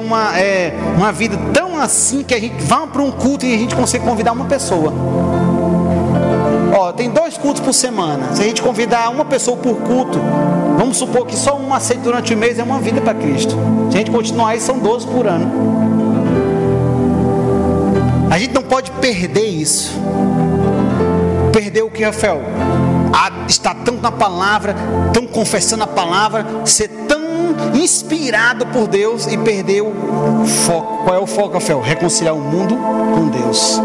uma, 0.04 0.38
é, 0.38 0.74
uma 0.96 1.12
vida 1.12 1.38
tão 1.54 1.80
assim 1.80 2.24
que 2.24 2.34
a 2.34 2.40
gente 2.40 2.64
vá 2.64 2.86
para 2.86 3.02
um 3.02 3.12
culto 3.12 3.46
e 3.46 3.54
a 3.54 3.58
gente 3.58 3.76
consegue 3.76 4.06
convidar 4.06 4.32
uma 4.32 4.46
pessoa. 4.46 4.94
Ó, 6.76 6.92
tem 6.92 7.10
dois, 7.10 7.38
cultos 7.38 7.62
por 7.62 7.74
semana, 7.74 8.34
se 8.34 8.42
a 8.42 8.46
gente 8.46 8.62
convidar 8.62 9.10
uma 9.10 9.26
pessoa 9.26 9.56
por 9.58 9.76
culto, 9.78 10.20
vamos 10.78 10.98
supor 10.98 11.26
que 11.26 11.36
só 11.36 11.56
um 11.56 11.74
aceite 11.74 12.02
durante 12.02 12.34
o 12.34 12.38
mês 12.38 12.58
é 12.60 12.64
uma 12.64 12.80
vida 12.80 13.00
para 13.00 13.14
Cristo. 13.14 13.56
Se 13.90 13.96
a 13.96 14.00
gente 14.00 14.12
continuar 14.12 14.50
aí, 14.50 14.60
são 14.60 14.80
12 14.80 15.08
por 15.08 15.28
ano. 15.28 15.94
A 18.30 18.40
gente 18.40 18.54
não 18.54 18.64
pode 18.64 18.90
perder 18.92 19.46
isso. 19.46 19.92
Perder 21.52 21.84
o 21.84 21.92
que, 21.92 22.04
Rafael? 22.04 22.42
A, 23.14 23.46
estar 23.48 23.76
tanto 23.76 24.02
na 24.02 24.12
palavra, 24.12 24.76
tão 25.14 25.28
confessando 25.28 25.84
a 25.84 25.88
palavra, 25.88 26.44
ser 26.66 26.88
inspirado 27.74 28.66
por 28.68 28.88
Deus 28.88 29.28
e 29.28 29.38
perdeu 29.38 29.88
o 29.88 30.46
foco. 30.46 31.04
Qual 31.04 31.16
é 31.16 31.20
o 31.20 31.28
foco, 31.28 31.56
Rafael? 31.56 31.82
Reconciliar 31.82 32.36
o 32.36 32.40
mundo 32.40 32.76
com 32.76 33.28
Deus. 33.30 33.80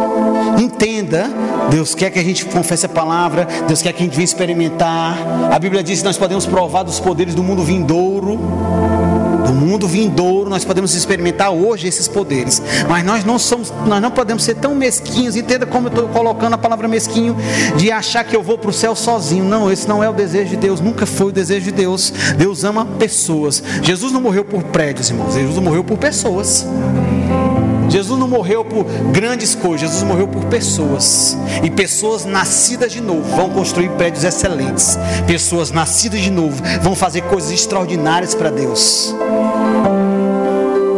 Entenda, 0.58 1.30
Deus 1.70 1.94
quer 1.94 2.10
que 2.10 2.18
a 2.18 2.24
gente 2.24 2.44
confesse 2.44 2.86
a 2.86 2.88
palavra, 2.88 3.46
Deus 3.66 3.82
quer 3.82 3.92
que 3.92 4.02
a 4.02 4.04
gente 4.04 4.14
venha 4.14 4.24
experimentar. 4.24 5.18
A 5.52 5.58
Bíblia 5.58 5.82
diz 5.82 6.00
que 6.00 6.04
nós 6.04 6.16
podemos 6.16 6.46
provar 6.46 6.82
dos 6.82 7.00
poderes 7.00 7.34
do 7.34 7.42
mundo 7.42 7.62
vindouro 7.62 8.36
do 8.36 9.07
mundo 9.58 9.86
vindouro, 9.86 10.48
nós 10.48 10.64
podemos 10.64 10.94
experimentar 10.94 11.50
hoje 11.50 11.86
esses 11.86 12.08
poderes, 12.08 12.62
mas 12.88 13.04
nós 13.04 13.24
não 13.24 13.38
somos, 13.38 13.72
nós 13.86 14.00
não 14.00 14.10
podemos 14.10 14.42
ser 14.42 14.54
tão 14.54 14.74
mesquinhos. 14.74 15.36
Entenda 15.36 15.66
como 15.66 15.88
eu 15.88 15.90
estou 15.90 16.08
colocando 16.08 16.54
a 16.54 16.58
palavra 16.58 16.88
mesquinho 16.88 17.36
de 17.76 17.90
achar 17.90 18.24
que 18.24 18.34
eu 18.34 18.42
vou 18.42 18.58
para 18.58 18.70
o 18.70 18.72
céu 18.72 18.94
sozinho. 18.94 19.44
Não, 19.44 19.70
esse 19.70 19.88
não 19.88 20.02
é 20.02 20.08
o 20.08 20.12
desejo 20.12 20.50
de 20.50 20.56
Deus, 20.56 20.80
nunca 20.80 21.06
foi 21.06 21.28
o 21.28 21.32
desejo 21.32 21.66
de 21.66 21.72
Deus. 21.72 22.12
Deus 22.36 22.64
ama 22.64 22.84
pessoas. 22.98 23.62
Jesus 23.82 24.12
não 24.12 24.20
morreu 24.20 24.44
por 24.44 24.62
prédios, 24.64 25.10
irmãos. 25.10 25.34
Jesus 25.34 25.58
morreu 25.58 25.84
por 25.84 25.98
pessoas. 25.98 26.66
Jesus 27.88 28.18
não 28.18 28.28
morreu 28.28 28.64
por 28.64 28.84
grandes 29.12 29.54
coisas, 29.54 29.80
Jesus 29.80 30.02
morreu 30.02 30.28
por 30.28 30.44
pessoas. 30.44 31.36
E 31.62 31.70
pessoas 31.70 32.24
nascidas 32.24 32.92
de 32.92 33.00
novo 33.00 33.22
vão 33.34 33.50
construir 33.50 33.88
prédios 33.90 34.24
excelentes. 34.24 34.98
Pessoas 35.26 35.70
nascidas 35.70 36.20
de 36.20 36.30
novo 36.30 36.62
vão 36.82 36.94
fazer 36.94 37.22
coisas 37.22 37.50
extraordinárias 37.50 38.34
para 38.34 38.50
Deus. 38.50 39.14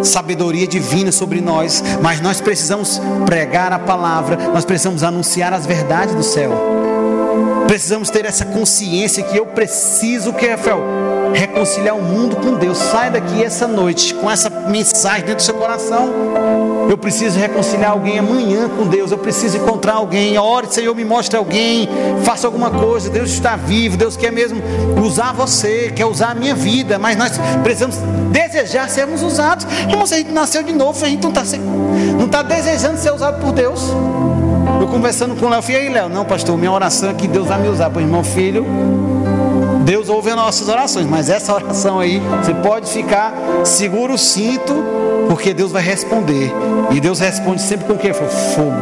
Sabedoria 0.03 0.67
divina 0.67 1.13
sobre 1.13 1.41
nós, 1.41 1.83
mas 2.03 2.21
nós 2.21 2.41
precisamos 2.41 3.01
pregar 3.27 3.73
a 3.73 3.79
palavra, 3.79 4.37
nós 4.53 4.65
precisamos 4.65 5.03
anunciar 5.03 5.53
as 5.53 5.67
verdades 5.67 6.15
do 6.15 6.23
céu. 6.23 6.53
Precisamos 7.67 8.11
ter 8.11 8.25
essa 8.25 8.45
consciência 8.45 9.23
que 9.23 9.37
eu 9.37 9.47
preciso, 9.47 10.33
que 10.33 10.47
Rafael, 10.47 10.83
reconciliar 11.33 11.97
o 11.97 12.03
mundo 12.03 12.37
com 12.37 12.55
Deus. 12.55 12.79
Sai 12.79 13.11
daqui 13.11 13.45
essa 13.45 13.69
noite 13.69 14.15
com 14.15 14.31
essa 14.31 14.51
mensagem 14.51 15.21
dentro 15.21 15.37
do 15.37 15.43
seu 15.43 15.55
coração. 15.55 16.70
Eu 16.91 16.99
preciso 16.99 17.39
reconciliar 17.39 17.93
alguém 17.93 18.19
amanhã 18.19 18.69
com 18.69 18.85
Deus. 18.85 19.13
Eu 19.13 19.19
preciso 19.19 19.57
encontrar 19.57 19.95
alguém. 19.95 20.37
Ore, 20.37 20.67
Senhor, 20.69 20.93
me 20.93 21.05
mostre 21.05 21.37
alguém. 21.37 21.89
Faça 22.25 22.49
alguma 22.49 22.69
coisa. 22.69 23.09
Deus 23.09 23.31
está 23.31 23.55
vivo. 23.55 23.97
Deus 23.97 24.17
quer 24.17 24.33
mesmo 24.33 24.61
usar 25.01 25.33
você, 25.33 25.93
quer 25.95 26.05
usar 26.05 26.33
a 26.33 26.35
minha 26.35 26.53
vida. 26.53 26.99
Mas 26.99 27.17
nós 27.17 27.39
precisamos 27.63 27.97
desejar 28.33 28.91
sermos 28.91 29.23
usados. 29.23 29.65
Irmão, 29.89 30.05
se 30.05 30.15
a 30.15 30.19
gente 30.19 30.33
nasceu 30.33 30.65
de 30.65 30.73
novo, 30.73 31.05
a 31.05 31.09
gente 31.09 31.23
não 31.23 31.31
está 31.31 31.45
não 32.19 32.27
tá 32.27 32.43
desejando 32.43 32.99
ser 32.99 33.13
usado 33.13 33.41
por 33.41 33.53
Deus. 33.53 33.83
Eu 34.81 34.89
conversando 34.89 35.37
com 35.37 35.47
o 35.47 35.49
Léo, 35.49 35.63
e 35.69 35.77
aí, 35.77 35.89
Léo? 35.91 36.09
Não, 36.09 36.25
pastor, 36.25 36.59
minha 36.59 36.73
oração 36.73 37.11
é 37.11 37.15
que 37.15 37.29
Deus 37.29 37.47
vai 37.47 37.61
me 37.61 37.69
usar. 37.69 37.89
Pois, 37.91 38.05
irmão, 38.05 38.25
filho, 38.25 38.67
Deus 39.85 40.09
ouve 40.09 40.31
as 40.31 40.37
nossas 40.37 40.69
orações, 40.69 41.07
mas 41.07 41.31
essa 41.31 41.55
oração 41.55 42.01
aí, 42.01 42.21
você 42.43 42.53
pode 42.53 42.91
ficar 42.91 43.33
seguro 43.65 44.15
o 44.15 44.19
cinto, 44.19 44.75
porque 45.31 45.55
Deus 45.55 45.71
vai 45.71 45.81
responder. 45.81 46.53
E 46.91 46.99
Deus 46.99 47.21
responde 47.21 47.63
sempre 47.63 47.87
com 47.87 47.93
o 47.93 47.97
que? 47.97 48.13
Fogo. 48.13 48.75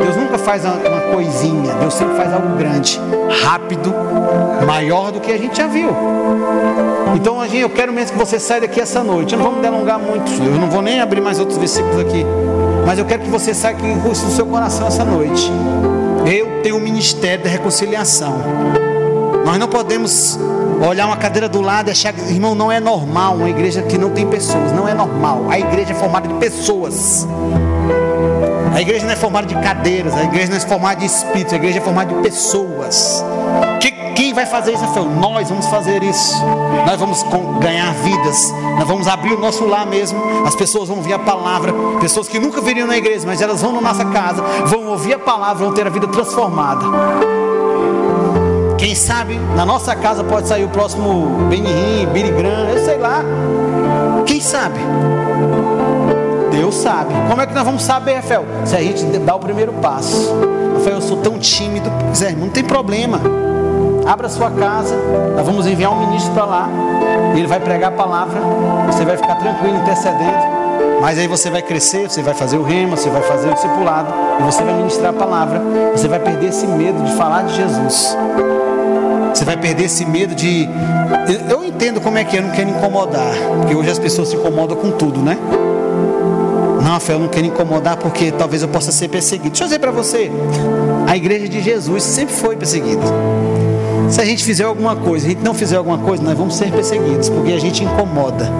Deus 0.00 0.16
nunca 0.16 0.36
faz 0.36 0.64
uma 0.64 1.00
coisinha, 1.12 1.72
Deus 1.74 1.94
sempre 1.94 2.16
faz 2.16 2.32
algo 2.32 2.56
grande, 2.56 3.00
rápido, 3.44 3.94
maior 4.66 5.12
do 5.12 5.20
que 5.20 5.30
a 5.30 5.38
gente 5.38 5.56
já 5.56 5.68
viu. 5.68 5.90
Então, 7.14 7.46
eu 7.46 7.70
quero 7.70 7.92
mesmo 7.92 8.18
que 8.18 8.18
você 8.18 8.40
saia 8.40 8.62
daqui 8.62 8.80
essa 8.80 9.04
noite. 9.04 9.34
Eu 9.34 9.38
não 9.38 9.46
vou 9.46 9.54
me 9.54 9.62
delongar 9.62 10.00
muito, 10.00 10.28
eu 10.42 10.60
não 10.60 10.68
vou 10.68 10.82
nem 10.82 11.00
abrir 11.00 11.20
mais 11.20 11.38
outros 11.38 11.56
versículos 11.56 12.00
aqui. 12.00 12.26
Mas 12.84 12.98
eu 12.98 13.04
quero 13.04 13.22
que 13.22 13.30
você 13.30 13.54
saia 13.54 13.76
com 13.76 14.10
o 14.10 14.14
seu 14.16 14.46
coração 14.46 14.88
essa 14.88 15.04
noite. 15.04 15.48
Eu 16.26 16.60
tenho 16.60 16.76
o 16.76 16.80
ministério 16.80 17.44
da 17.44 17.50
reconciliação. 17.50 18.34
Nós 19.44 19.56
não 19.58 19.68
podemos 19.68 20.36
olhar 20.86 21.06
uma 21.06 21.16
cadeira 21.16 21.48
do 21.48 21.60
lado 21.60 21.88
e 21.88 21.90
achar, 21.90 22.14
irmão, 22.28 22.54
não 22.54 22.70
é 22.70 22.80
normal 22.80 23.34
uma 23.34 23.48
igreja 23.48 23.82
que 23.82 23.98
não 23.98 24.10
tem 24.10 24.26
pessoas, 24.26 24.72
não 24.72 24.88
é 24.88 24.94
normal. 24.94 25.46
A 25.50 25.58
igreja 25.58 25.92
é 25.92 25.94
formada 25.94 26.28
de 26.28 26.34
pessoas. 26.34 27.26
A 28.74 28.80
igreja 28.80 29.04
não 29.04 29.12
é 29.12 29.16
formada 29.16 29.46
de 29.46 29.54
cadeiras, 29.56 30.14
a 30.14 30.22
igreja 30.22 30.50
não 30.50 30.56
é 30.56 30.60
formada 30.60 31.00
de 31.00 31.06
espíritos, 31.06 31.52
a 31.52 31.56
igreja 31.56 31.78
é 31.78 31.80
formada 31.80 32.14
de 32.14 32.22
pessoas. 32.22 33.24
Que, 33.80 33.90
quem 34.14 34.32
vai 34.32 34.46
fazer 34.46 34.72
isso, 34.72 34.84
Rafael? 34.84 35.06
Nós 35.06 35.48
vamos 35.48 35.66
fazer 35.66 36.02
isso. 36.02 36.36
Nós 36.86 36.98
vamos 36.98 37.24
ganhar 37.60 37.92
vidas. 37.94 38.52
Nós 38.78 38.86
vamos 38.86 39.08
abrir 39.08 39.32
o 39.32 39.40
nosso 39.40 39.64
lar 39.64 39.86
mesmo. 39.86 40.20
As 40.46 40.54
pessoas 40.54 40.88
vão 40.88 40.98
ouvir 40.98 41.14
a 41.14 41.18
palavra. 41.18 41.72
Pessoas 42.00 42.28
que 42.28 42.38
nunca 42.38 42.60
viriam 42.60 42.86
na 42.86 42.96
igreja, 42.96 43.26
mas 43.26 43.40
elas 43.40 43.62
vão 43.62 43.72
na 43.72 43.80
nossa 43.80 44.04
casa, 44.04 44.42
vão 44.66 44.86
ouvir 44.86 45.14
a 45.14 45.18
palavra, 45.18 45.64
vão 45.64 45.72
ter 45.72 45.86
a 45.86 45.90
vida 45.90 46.06
transformada. 46.06 47.47
Quem 48.78 48.94
sabe 48.94 49.38
na 49.56 49.66
nossa 49.66 49.94
casa 49.96 50.22
pode 50.22 50.46
sair 50.46 50.64
o 50.64 50.68
próximo 50.68 51.48
Benihim, 51.48 52.06
Birigram, 52.12 52.70
eu 52.70 52.84
sei 52.84 52.96
lá. 52.96 53.24
Quem 54.24 54.40
sabe? 54.40 54.78
Deus 56.52 56.76
sabe. 56.76 57.12
Como 57.28 57.42
é 57.42 57.46
que 57.46 57.52
nós 57.52 57.64
vamos 57.64 57.82
saber, 57.82 58.14
Rafael? 58.14 58.46
Se 58.64 58.76
a 58.76 58.80
gente 58.80 59.04
dá 59.18 59.34
o 59.34 59.40
primeiro 59.40 59.72
passo. 59.74 60.32
Rafael, 60.76 60.96
eu 60.96 61.02
sou 61.02 61.16
tão 61.16 61.38
tímido. 61.38 61.90
Zé, 62.14 62.30
não 62.32 62.48
tem 62.48 62.62
problema. 62.62 63.20
Abra 64.06 64.28
sua 64.28 64.50
casa. 64.50 64.94
Nós 65.36 65.44
vamos 65.44 65.66
enviar 65.66 65.92
um 65.92 66.06
ministro 66.06 66.32
para 66.32 66.44
lá. 66.44 66.68
Ele 67.34 67.48
vai 67.48 67.58
pregar 67.58 67.90
a 67.92 67.96
palavra. 67.96 68.40
Você 68.86 69.04
vai 69.04 69.16
ficar 69.16 69.34
tranquilo, 69.34 69.76
intercedendo. 69.76 70.58
Mas 71.00 71.18
aí 71.18 71.26
você 71.26 71.50
vai 71.50 71.62
crescer, 71.62 72.08
você 72.08 72.22
vai 72.22 72.34
fazer 72.34 72.56
o 72.56 72.62
rema, 72.62 72.96
você 72.96 73.08
vai 73.08 73.22
fazer 73.22 73.50
o 73.50 73.54
discipulado, 73.54 74.12
e 74.40 74.42
você 74.42 74.64
vai 74.64 74.74
ministrar 74.74 75.10
a 75.10 75.12
palavra. 75.12 75.62
Você 75.92 76.08
vai 76.08 76.18
perder 76.18 76.48
esse 76.48 76.66
medo 76.66 77.02
de 77.04 77.12
falar 77.14 77.42
de 77.42 77.54
Jesus. 77.54 78.16
Você 79.38 79.44
vai 79.44 79.56
perder 79.56 79.84
esse 79.84 80.04
medo 80.04 80.34
de. 80.34 80.68
Eu 81.48 81.64
entendo 81.64 82.00
como 82.00 82.18
é 82.18 82.24
que 82.24 82.36
é, 82.36 82.40
eu 82.40 82.42
não 82.42 82.50
quero 82.50 82.70
incomodar. 82.70 83.32
Porque 83.60 83.72
hoje 83.72 83.88
as 83.88 83.98
pessoas 83.98 84.30
se 84.30 84.34
incomodam 84.34 84.76
com 84.76 84.90
tudo, 84.90 85.20
né? 85.20 85.38
Não, 86.82 86.98
Fé, 86.98 87.12
eu 87.12 87.20
não 87.20 87.28
quero 87.28 87.46
incomodar 87.46 87.98
porque 87.98 88.32
talvez 88.32 88.62
eu 88.62 88.68
possa 88.68 88.90
ser 88.90 89.06
perseguido. 89.06 89.50
Deixa 89.50 89.62
eu 89.62 89.68
dizer 89.68 89.78
para 89.78 89.92
você: 89.92 90.28
a 91.06 91.16
igreja 91.16 91.48
de 91.48 91.62
Jesus 91.62 92.02
sempre 92.02 92.34
foi 92.34 92.56
perseguida. 92.56 93.04
Se 94.10 94.20
a 94.20 94.24
gente 94.24 94.42
fizer 94.42 94.64
alguma 94.64 94.96
coisa, 94.96 95.26
a 95.26 95.30
gente 95.30 95.44
não 95.44 95.54
fizer 95.54 95.76
alguma 95.76 95.98
coisa, 95.98 96.20
nós 96.20 96.36
vamos 96.36 96.56
ser 96.56 96.72
perseguidos, 96.72 97.28
porque 97.28 97.52
a 97.52 97.60
gente 97.60 97.84
incomoda. 97.84 98.50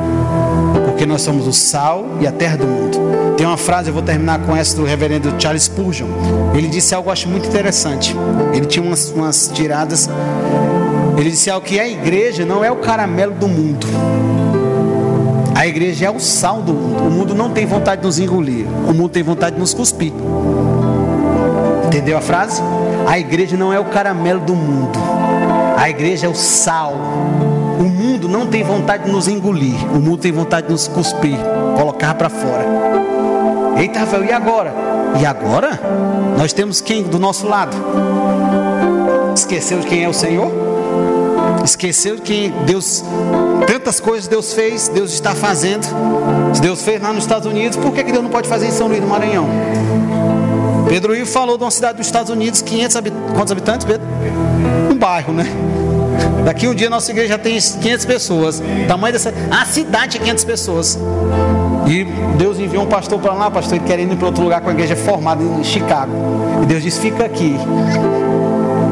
Porque 0.87 1.05
nós 1.05 1.23
somos 1.23 1.49
o 1.49 1.53
sal 1.53 2.07
e 2.21 2.27
a 2.27 2.31
terra 2.31 2.57
do 2.57 2.67
mundo. 2.69 2.99
Tem 3.37 3.47
uma 3.47 3.57
frase, 3.57 3.88
eu 3.88 3.95
vou 3.95 4.03
terminar 4.03 4.41
com 4.41 4.55
essa 4.55 4.77
do 4.77 4.85
reverendo 4.85 5.33
Charles 5.38 5.62
Spurgeon. 5.62 6.09
Ele 6.55 6.67
disse 6.67 6.95
algo 6.95 7.05
que 7.05 7.09
eu 7.09 7.12
acho 7.12 7.29
muito 7.29 7.49
interessante. 7.49 8.14
Ele 8.53 8.67
tinha 8.67 8.85
umas, 8.85 9.11
umas 9.11 9.49
tiradas. 9.55 10.11
Ele 11.19 11.31
disse 11.31 11.51
algo 11.51 11.67
que 11.67 11.81
a 11.81 11.89
igreja 11.89 12.47
não 12.47 12.65
é 12.65 12.71
o 12.71 12.77
caramelo 12.77 13.35
do 13.35 13.49
mundo. 13.49 13.89
A 15.53 15.67
igreja 15.67 16.07
é 16.07 16.11
o 16.11 16.21
sal 16.21 16.63
do 16.63 16.73
mundo. 16.73 17.03
O 17.03 17.11
mundo 17.11 17.35
não 17.35 17.51
tem 17.51 17.67
vontade 17.67 18.01
de 18.01 18.07
nos 18.07 18.21
engolir. 18.21 18.65
O 18.89 18.95
mundo 18.95 19.09
tem 19.09 19.25
vontade 19.25 19.57
de 19.57 19.61
nos 19.61 19.75
cuspir. 19.75 20.13
Entendeu 21.85 22.17
a 22.17 22.21
frase? 22.21 22.63
A 23.09 23.19
igreja 23.19 23.57
não 23.57 23.73
é 23.73 23.81
o 23.81 23.87
caramelo 23.87 24.39
do 24.39 24.55
mundo. 24.55 24.97
A 25.77 25.91
igreja 25.91 26.27
é 26.27 26.29
o 26.29 26.35
sal. 26.37 26.93
O 27.81 27.83
mundo 27.83 28.29
não 28.29 28.47
tem 28.47 28.63
vontade 28.63 29.07
de 29.07 29.11
nos 29.11 29.27
engolir. 29.27 29.75
O 29.93 29.99
mundo 29.99 30.19
tem 30.19 30.31
vontade 30.31 30.69
de 30.69 30.73
nos 30.73 30.87
cuspir, 30.87 31.37
colocar 31.77 32.15
para 32.15 32.29
fora. 32.29 32.65
Eita, 33.77 33.99
Rafael, 33.99 34.25
e 34.25 34.33
agora? 34.33 34.73
E 35.21 35.27
agora? 35.27 35.81
Nós 36.39 36.53
temos 36.53 36.81
quem 36.81 37.03
do 37.03 37.19
nosso 37.19 37.49
lado? 37.49 37.77
Esqueceu 39.35 39.81
de 39.81 39.87
quem 39.89 40.05
é 40.05 40.09
o 40.09 40.15
Senhor? 40.15 40.68
Esqueceu 41.69 42.17
de 42.17 42.23
quem 42.23 42.51
Deus, 42.65 43.05
tantas 43.67 44.01
coisas 44.01 44.27
Deus 44.27 44.55
fez, 44.55 44.89
Deus 44.89 45.13
está 45.13 45.35
fazendo. 45.35 45.85
Se 46.55 46.63
Deus 46.63 46.83
fez 46.83 47.01
lá 47.01 47.13
nos 47.13 47.25
Estados 47.25 47.47
Unidos, 47.47 47.77
por 47.77 47.93
que, 47.93 48.03
que 48.05 48.11
Deus 48.11 48.25
não 48.25 48.31
pode 48.31 48.49
fazer 48.49 48.69
em 48.69 48.71
São 48.71 48.89
Luís 48.89 49.01
do 49.01 49.07
Maranhão? 49.07 49.47
Pedro 50.89 51.15
Ivo 51.15 51.27
falou 51.27 51.59
de 51.59 51.65
uma 51.65 51.71
cidade 51.71 51.99
dos 51.99 52.07
Estados 52.07 52.31
Unidos, 52.31 52.63
500 52.63 52.97
habitantes, 52.97 53.33
quantos 53.35 53.53
habitantes, 53.53 53.87
Pedro? 53.87 54.07
Um 54.91 54.97
bairro, 54.97 55.35
né? 55.35 55.45
Daqui 56.43 56.67
um 56.67 56.75
dia 56.75 56.89
nossa 56.89 57.11
igreja 57.11 57.37
tem 57.37 57.61
500 57.61 58.07
pessoas. 58.07 58.61
O 58.61 58.89
tamanho 58.89 59.13
dessa. 59.13 59.35
A 59.51 59.67
cidade 59.67 60.17
é 60.17 60.21
500 60.21 60.45
pessoas. 60.45 60.99
E 61.87 62.05
Deus 62.39 62.59
enviou 62.59 62.85
um 62.85 62.89
pastor 62.89 63.21
para 63.21 63.35
lá, 63.35 63.51
pastor, 63.51 63.79
querendo 63.81 64.14
ir 64.14 64.16
para 64.16 64.27
outro 64.27 64.43
lugar 64.43 64.62
com 64.62 64.71
a 64.71 64.73
igreja 64.73 64.97
formada 64.97 65.43
em 65.43 65.62
Chicago. 65.62 66.12
E 66.62 66.66
Deus 66.66 66.83
disse: 66.83 66.99
fica 66.99 67.27
aqui. 67.27 67.57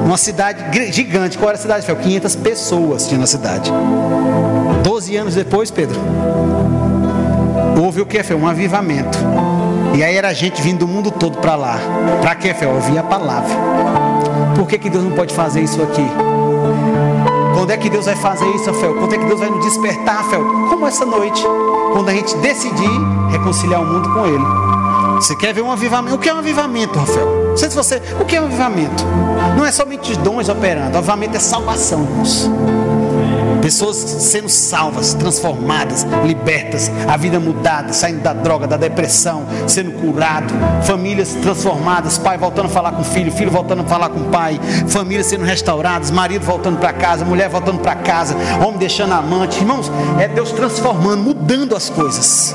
Uma 0.06 0.16
cidade 0.16 0.92
gigante. 0.92 1.36
Qual 1.36 1.48
era 1.48 1.58
a 1.58 1.60
cidade? 1.60 1.84
Foi 1.84 1.96
500 1.96 2.36
pessoas 2.36 3.08
tinha 3.08 3.18
na 3.18 3.26
cidade. 3.26 3.72
Doze 4.84 5.16
anos 5.16 5.34
depois, 5.34 5.68
Pedro, 5.68 5.98
houve 7.82 8.00
o 8.00 8.06
que? 8.06 8.22
Foi 8.22 8.36
um 8.36 8.46
avivamento. 8.46 9.18
E 9.96 10.04
aí 10.04 10.14
era 10.14 10.32
gente 10.32 10.62
vindo 10.62 10.80
do 10.80 10.86
mundo 10.86 11.10
todo 11.10 11.38
para 11.38 11.56
lá. 11.56 11.76
Para 12.22 12.36
que, 12.36 12.54
Fel? 12.54 12.70
Ouvir 12.70 12.98
a 12.98 13.02
palavra. 13.02 13.52
Por 14.54 14.68
que, 14.68 14.78
que 14.78 14.88
Deus 14.88 15.02
não 15.02 15.10
pode 15.10 15.34
fazer 15.34 15.60
isso 15.62 15.82
aqui? 15.82 16.06
Quando 17.54 17.72
é 17.72 17.76
que 17.76 17.90
Deus 17.90 18.06
vai 18.06 18.14
fazer 18.14 18.46
isso, 18.54 18.70
Rafael? 18.70 18.94
Quando 18.94 19.12
é 19.12 19.18
que 19.18 19.24
Deus 19.24 19.40
vai 19.40 19.50
nos 19.50 19.64
despertar, 19.64 20.18
Rafael? 20.18 20.44
Como 20.68 20.86
essa 20.86 21.04
noite, 21.04 21.42
quando 21.92 22.08
a 22.10 22.12
gente 22.12 22.36
decidir 22.36 22.90
reconciliar 23.32 23.82
o 23.82 23.84
mundo 23.84 24.08
com 24.12 24.24
Ele. 24.24 24.44
Você 25.16 25.34
quer 25.34 25.52
ver 25.52 25.62
um 25.62 25.72
avivamento? 25.72 26.14
O 26.14 26.18
que 26.18 26.28
é 26.28 26.34
um 26.34 26.38
avivamento, 26.38 26.96
Rafael? 26.96 27.48
Não 27.48 27.56
sei 27.56 27.70
se 27.70 27.74
você. 27.74 28.00
O 28.20 28.24
que 28.24 28.36
é 28.36 28.40
um 28.40 28.44
avivamento? 28.44 29.04
Não 29.56 29.64
é 29.64 29.72
somente 29.72 30.14
dons 30.18 30.48
operando. 30.48 30.94
O 30.94 30.98
avivamento 30.98 31.36
é 31.36 31.40
salvação, 31.40 32.02
irmãos. 32.02 32.50
Pessoas 33.62 33.96
sendo 33.96 34.48
salvas, 34.48 35.14
transformadas, 35.14 36.06
libertas, 36.24 36.88
a 37.08 37.16
vida 37.16 37.40
mudada, 37.40 37.92
saindo 37.92 38.20
da 38.20 38.32
droga, 38.32 38.64
da 38.64 38.76
depressão, 38.76 39.44
sendo 39.66 39.90
curado, 39.92 40.54
famílias 40.84 41.34
transformadas, 41.34 42.16
pai 42.16 42.38
voltando 42.38 42.66
a 42.66 42.68
falar 42.68 42.92
com 42.92 43.02
filho, 43.02 43.32
filho 43.32 43.50
voltando 43.50 43.82
a 43.82 43.86
falar 43.86 44.10
com 44.10 44.30
pai, 44.30 44.60
famílias 44.86 45.26
sendo 45.26 45.44
restauradas, 45.44 46.12
marido 46.12 46.44
voltando 46.44 46.78
para 46.78 46.92
casa, 46.92 47.24
mulher 47.24 47.48
voltando 47.48 47.80
para 47.80 47.96
casa, 47.96 48.36
homem 48.64 48.78
deixando 48.78 49.14
amante. 49.14 49.58
Irmãos, 49.58 49.90
é 50.20 50.28
Deus 50.28 50.52
transformando, 50.52 51.24
mudando 51.24 51.74
as 51.74 51.90
coisas 51.90 52.54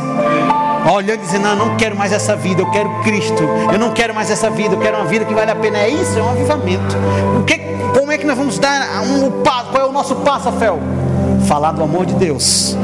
olhando 0.89 1.21
e 1.21 1.25
dizendo: 1.25 1.47
ah, 1.47 1.55
não 1.55 1.75
quero 1.77 1.95
mais 1.95 2.11
essa 2.11 2.35
vida, 2.35 2.61
eu 2.61 2.69
quero 2.71 2.89
Cristo, 3.03 3.43
eu 3.71 3.77
não 3.77 3.91
quero 3.91 4.13
mais 4.13 4.31
essa 4.31 4.49
vida, 4.49 4.75
eu 4.75 4.79
quero 4.79 4.97
uma 4.97 5.05
vida 5.05 5.25
que 5.25 5.33
vale 5.33 5.51
a 5.51 5.55
pena. 5.55 5.77
É 5.79 5.89
isso, 5.89 6.17
é 6.17 6.23
um 6.23 6.29
avivamento. 6.29 6.95
O 7.39 7.43
que, 7.43 7.59
como 7.97 8.11
é 8.11 8.17
que 8.17 8.25
nós 8.25 8.37
vamos 8.37 8.57
dar 8.57 9.01
um 9.03 9.43
passo? 9.43 9.71
Qual 9.71 9.83
é 9.83 9.87
o 9.87 9.91
nosso 9.91 10.15
passo, 10.17 10.49
Rafael? 10.49 10.79
falar 11.41 11.71
do 11.71 11.83
amor 11.83 12.05
de 12.05 12.13
Deus, 12.15 12.75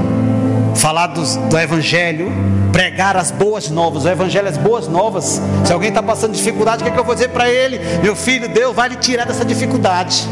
falar 0.75 1.07
do, 1.07 1.23
do 1.47 1.57
Evangelho, 1.57 2.31
pregar 2.71 3.15
as 3.15 3.31
boas 3.31 3.69
novas. 3.69 4.05
O 4.05 4.09
Evangelho 4.09 4.47
é 4.47 4.49
as 4.49 4.57
boas 4.57 4.87
novas. 4.87 5.41
Se 5.65 5.73
alguém 5.73 5.89
está 5.89 6.03
passando 6.03 6.33
dificuldade, 6.33 6.81
o 6.81 6.83
que, 6.83 6.89
é 6.89 6.93
que 6.93 6.99
eu 6.99 7.03
vou 7.03 7.15
dizer 7.15 7.29
para 7.29 7.49
ele? 7.49 7.79
Meu 8.01 8.15
filho, 8.15 8.49
Deus 8.49 8.75
vai 8.75 8.89
lhe 8.89 8.95
tirar 8.95 9.25
dessa 9.25 9.45
dificuldade. 9.45 10.27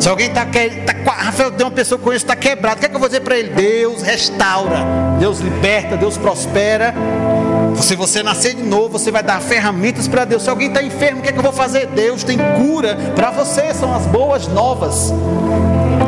Se 0.00 0.08
alguém 0.08 0.28
está 0.28 0.44
tá, 0.44 1.12
Rafael, 1.12 1.50
tem 1.50 1.66
uma 1.66 1.72
pessoa 1.72 1.98
com 1.98 2.12
isso 2.12 2.24
está 2.24 2.36
quebrado, 2.36 2.76
o 2.76 2.80
que, 2.80 2.86
é 2.86 2.88
que 2.88 2.94
eu 2.94 3.00
vou 3.00 3.08
dizer 3.08 3.20
para 3.20 3.36
ele? 3.36 3.50
Deus 3.50 4.02
restaura, 4.02 4.78
Deus 5.18 5.40
liberta, 5.40 5.96
Deus 5.96 6.16
prospera. 6.16 6.94
Se 7.80 7.94
você 7.94 8.22
nascer 8.22 8.54
de 8.54 8.62
novo, 8.62 8.98
você 8.98 9.10
vai 9.10 9.22
dar 9.22 9.40
ferramentas 9.40 10.08
para 10.08 10.24
Deus. 10.24 10.42
Se 10.42 10.50
alguém 10.50 10.68
está 10.68 10.82
enfermo, 10.82 11.20
o 11.20 11.22
que, 11.22 11.28
é 11.28 11.32
que 11.32 11.38
eu 11.38 11.42
vou 11.42 11.52
fazer? 11.52 11.86
Deus 11.86 12.24
tem 12.24 12.38
cura 12.56 12.96
para 13.14 13.30
você, 13.30 13.72
são 13.74 13.94
as 13.94 14.06
boas 14.06 14.46
novas. 14.48 15.12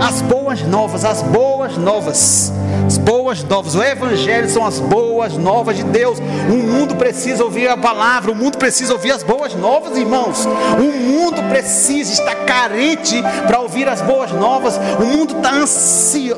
As 0.00 0.22
boas 0.22 0.62
novas, 0.62 1.04
as 1.04 1.22
boas 1.22 1.76
novas. 1.76 2.52
As 2.86 2.96
boas 2.98 3.44
novas. 3.44 3.74
O 3.74 3.82
Evangelho 3.82 4.48
são 4.48 4.64
as 4.64 4.80
boas 4.80 5.36
novas 5.36 5.76
de 5.76 5.84
Deus. 5.84 6.18
O 6.18 6.56
mundo 6.56 6.96
precisa 6.96 7.44
ouvir 7.44 7.68
a 7.68 7.76
palavra. 7.76 8.32
O 8.32 8.34
mundo 8.34 8.58
precisa 8.58 8.92
ouvir 8.92 9.12
as 9.12 9.22
boas 9.22 9.54
novas, 9.54 9.96
irmãos. 9.96 10.46
O 10.78 10.98
mundo 10.98 11.42
precisa 11.50 12.12
estar 12.12 12.34
carente 12.46 13.22
para 13.46 13.60
ouvir 13.60 13.88
as 13.88 14.00
boas 14.00 14.32
novas. 14.32 14.80
O 14.98 15.04
mundo 15.04 15.36
está 15.36 15.52
ansia, 15.52 16.36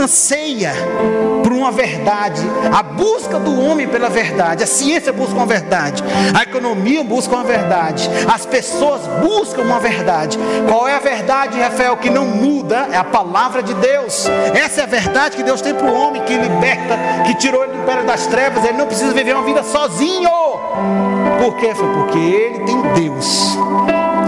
anseia 0.00 0.72
por 1.42 1.52
uma 1.52 1.70
verdade. 1.70 2.42
A 2.72 2.82
busca 2.82 3.38
do 3.38 3.60
homem 3.60 3.88
pela 3.88 4.08
verdade. 4.08 4.62
A 4.62 4.66
ciência 4.66 5.12
busca 5.12 5.34
uma 5.34 5.46
verdade. 5.46 6.02
A 6.34 6.42
economia 6.42 7.02
busca 7.04 7.34
uma 7.34 7.44
verdade. 7.44 8.08
As 8.32 8.46
pessoas 8.46 9.02
buscam 9.20 9.62
uma 9.62 9.80
verdade. 9.80 10.38
Qual 10.68 10.88
é 10.88 10.94
a 10.94 11.00
verdade, 11.00 11.60
Rafael, 11.60 11.96
que 11.96 12.10
não 12.10 12.26
muda? 12.26 12.88
É 12.90 12.96
a 12.96 13.04
palavra 13.04 13.62
de 13.62 13.74
Deus. 13.74 14.26
Essa 14.54 14.82
é 14.82 14.84
a 14.84 14.86
verdade 14.86 15.36
que 15.36 15.42
Deus 15.42 15.60
tem 15.60 15.74
para 15.74 15.86
o 15.86 15.94
homem 15.94 16.22
que 16.22 16.34
liberta, 16.34 16.98
que 17.26 17.34
tirou 17.34 17.64
ele 17.64 17.72
do 17.72 17.82
império 17.82 18.06
das 18.06 18.26
trevas. 18.26 18.64
Ele 18.64 18.78
não 18.78 18.86
precisa 18.86 19.12
viver 19.12 19.34
uma 19.34 19.44
vida 19.44 19.62
sozinho. 19.62 20.30
Por 21.42 21.56
quê? 21.56 21.72
Porque 21.74 22.18
ele 22.18 22.60
tem 22.60 22.80
Deus 22.94 23.56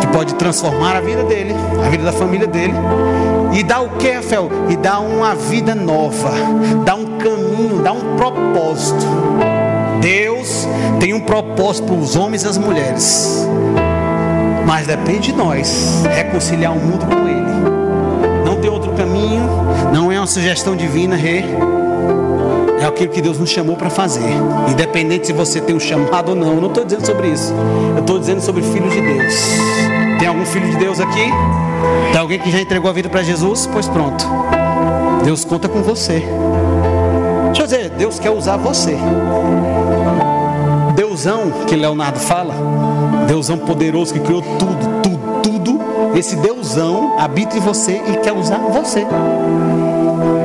que 0.00 0.06
pode 0.08 0.34
transformar 0.34 0.96
a 0.96 1.00
vida 1.00 1.22
dele, 1.24 1.54
a 1.84 1.88
vida 1.88 2.04
da 2.04 2.12
família 2.12 2.46
dele. 2.46 2.74
E 3.54 3.62
dá 3.62 3.80
o 3.80 3.88
que, 3.90 4.10
Rafael? 4.10 4.50
E 4.68 4.76
dá 4.76 4.98
uma 4.98 5.36
vida 5.36 5.76
nova, 5.76 6.32
dá 6.84 6.96
um 6.96 7.18
caminho, 7.18 7.80
dá 7.82 7.92
um 7.92 8.16
propósito. 8.16 9.06
Deus 10.00 10.66
tem 10.98 11.14
um 11.14 11.20
propósito 11.20 11.86
para 11.86 11.94
os 11.94 12.16
homens 12.16 12.42
e 12.42 12.48
as 12.48 12.58
mulheres. 12.58 13.46
Mas 14.66 14.88
depende 14.88 15.30
de 15.30 15.32
nós 15.34 16.02
reconciliar 16.14 16.72
o 16.72 16.80
mundo 16.80 17.06
com 17.06 17.28
Ele. 17.28 18.44
Não 18.44 18.60
tem 18.60 18.68
outro 18.68 18.92
caminho, 18.92 19.48
não 19.92 20.10
é 20.10 20.18
uma 20.18 20.26
sugestão 20.26 20.74
divina, 20.74 21.14
rei. 21.14 21.44
É 22.80 22.86
aquilo 22.86 23.12
que 23.12 23.22
Deus 23.22 23.38
nos 23.38 23.50
chamou 23.50 23.76
para 23.76 23.88
fazer. 23.88 24.34
Independente 24.68 25.28
se 25.28 25.32
você 25.32 25.60
tem 25.60 25.76
um 25.76 25.80
chamado 25.80 26.30
ou 26.30 26.34
não. 26.34 26.54
Eu 26.54 26.60
não 26.60 26.68
estou 26.68 26.84
dizendo 26.84 27.06
sobre 27.06 27.28
isso. 27.28 27.54
Eu 27.94 28.00
estou 28.00 28.18
dizendo 28.18 28.40
sobre 28.40 28.62
filhos 28.62 28.92
de 28.92 29.00
Deus. 29.00 30.03
Algum 30.34 30.46
filho 30.46 30.68
de 30.68 30.76
Deus 30.76 30.98
aqui? 30.98 31.30
Tem 32.10 32.20
alguém 32.20 32.40
que 32.40 32.50
já 32.50 32.60
entregou 32.60 32.90
a 32.90 32.92
vida 32.92 33.08
para 33.08 33.22
Jesus? 33.22 33.68
Pois 33.72 33.86
pronto. 33.86 34.26
Deus 35.24 35.44
conta 35.44 35.68
com 35.68 35.80
você. 35.80 36.24
Deixa 37.46 37.62
eu 37.62 37.66
dizer, 37.66 37.90
Deus 37.90 38.18
quer 38.18 38.30
usar 38.30 38.56
você. 38.56 38.96
Deusão 40.96 41.52
que 41.68 41.76
Leonardo 41.76 42.18
fala, 42.18 42.52
Deusão 43.28 43.58
poderoso 43.58 44.12
que 44.12 44.18
criou 44.18 44.42
tudo, 44.42 45.02
tudo, 45.02 45.40
tudo. 45.40 45.80
Esse 46.18 46.34
Deusão 46.34 47.14
habita 47.16 47.56
em 47.56 47.60
você 47.60 48.02
e 48.08 48.16
quer 48.16 48.32
usar 48.32 48.58
você. 48.58 49.06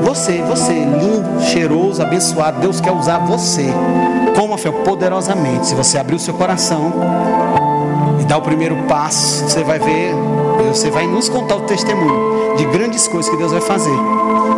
Você, 0.03 0.43
você, 0.43 0.73
lindo, 0.73 1.41
cheiroso, 1.41 2.03
abençoado. 2.03 2.59
Deus 2.61 2.79
quer 2.79 2.91
usar 2.91 3.17
você. 3.25 3.65
Como, 4.35 4.55
fé? 4.55 4.69
Poderosamente. 4.69 5.65
Se 5.65 5.73
você 5.73 5.97
abrir 5.97 6.15
o 6.15 6.19
seu 6.19 6.35
coração 6.35 6.93
e 8.19 8.23
dar 8.25 8.37
o 8.37 8.41
primeiro 8.41 8.75
passo, 8.87 9.43
você 9.43 9.63
vai 9.63 9.79
ver, 9.79 10.13
você 10.67 10.89
vai 10.89 11.07
nos 11.07 11.29
contar 11.29 11.55
o 11.55 11.61
testemunho 11.61 12.55
de 12.57 12.65
grandes 12.65 13.07
coisas 13.07 13.29
que 13.29 13.37
Deus 13.37 13.51
vai 13.51 13.61
fazer. 13.61 13.97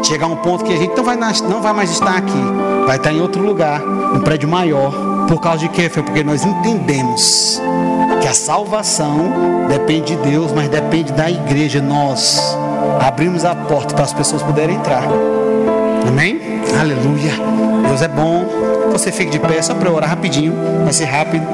Chegar 0.04 0.26
a 0.26 0.30
um 0.30 0.36
ponto 0.38 0.64
que 0.64 0.74
a 0.74 0.78
gente 0.78 0.96
não 0.96 1.04
vai, 1.04 1.16
não 1.16 1.62
vai 1.62 1.74
mais 1.74 1.92
estar 1.92 2.18
aqui, 2.18 2.44
vai 2.86 2.98
estar 2.98 3.12
em 3.12 3.22
outro 3.22 3.44
lugar, 3.44 3.82
um 3.82 4.22
prédio 4.22 4.50
maior. 4.50 4.92
Por 5.28 5.40
causa 5.40 5.60
de 5.60 5.70
quê, 5.70 5.88
Fê? 5.88 6.02
Porque 6.02 6.24
nós 6.24 6.44
entendemos 6.44 7.62
que 8.22 8.28
a 8.28 8.34
salvação 8.34 9.68
depende 9.70 10.16
de 10.16 10.30
Deus, 10.30 10.52
mas 10.52 10.68
depende 10.68 11.14
da 11.14 11.30
igreja. 11.30 11.82
Nós 11.82 12.58
abrimos 13.00 13.46
a 13.46 13.56
porta 13.56 13.94
para 13.94 14.04
as 14.04 14.14
pessoas 14.14 14.44
poderem 14.44 14.76
entrar. 14.76 15.04
Amém? 16.08 16.62
Aleluia. 16.80 17.34
Deus 17.88 18.02
é 18.02 18.08
bom. 18.08 18.46
Você 18.92 19.12
fique 19.12 19.32
de 19.32 19.40
pé 19.40 19.62
só 19.62 19.74
para 19.74 19.92
orar 19.92 20.10
rapidinho. 20.10 20.54
Vai 20.84 20.92
ser 20.92 21.06
rápido. 21.06 21.46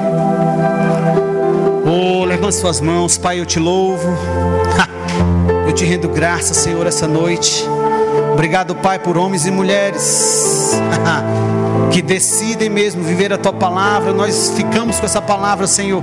Levante 2.38 2.54
suas 2.54 2.80
mãos, 2.80 3.18
Pai, 3.18 3.40
eu 3.40 3.44
te 3.44 3.58
louvo. 3.58 4.16
Eu 5.66 5.72
te 5.72 5.84
rendo 5.84 6.08
graça, 6.08 6.54
Senhor, 6.54 6.86
essa 6.86 7.08
noite. 7.08 7.64
Obrigado, 8.32 8.76
Pai, 8.76 8.96
por 8.96 9.18
homens 9.18 9.44
e 9.44 9.50
mulheres 9.50 10.70
que 11.90 12.02
decidem 12.02 12.68
mesmo 12.68 13.02
viver 13.02 13.32
a 13.32 13.38
tua 13.38 13.52
palavra. 13.52 14.12
Nós 14.12 14.52
ficamos 14.56 14.98
com 15.00 15.06
essa 15.06 15.20
palavra, 15.22 15.66
Senhor, 15.66 16.02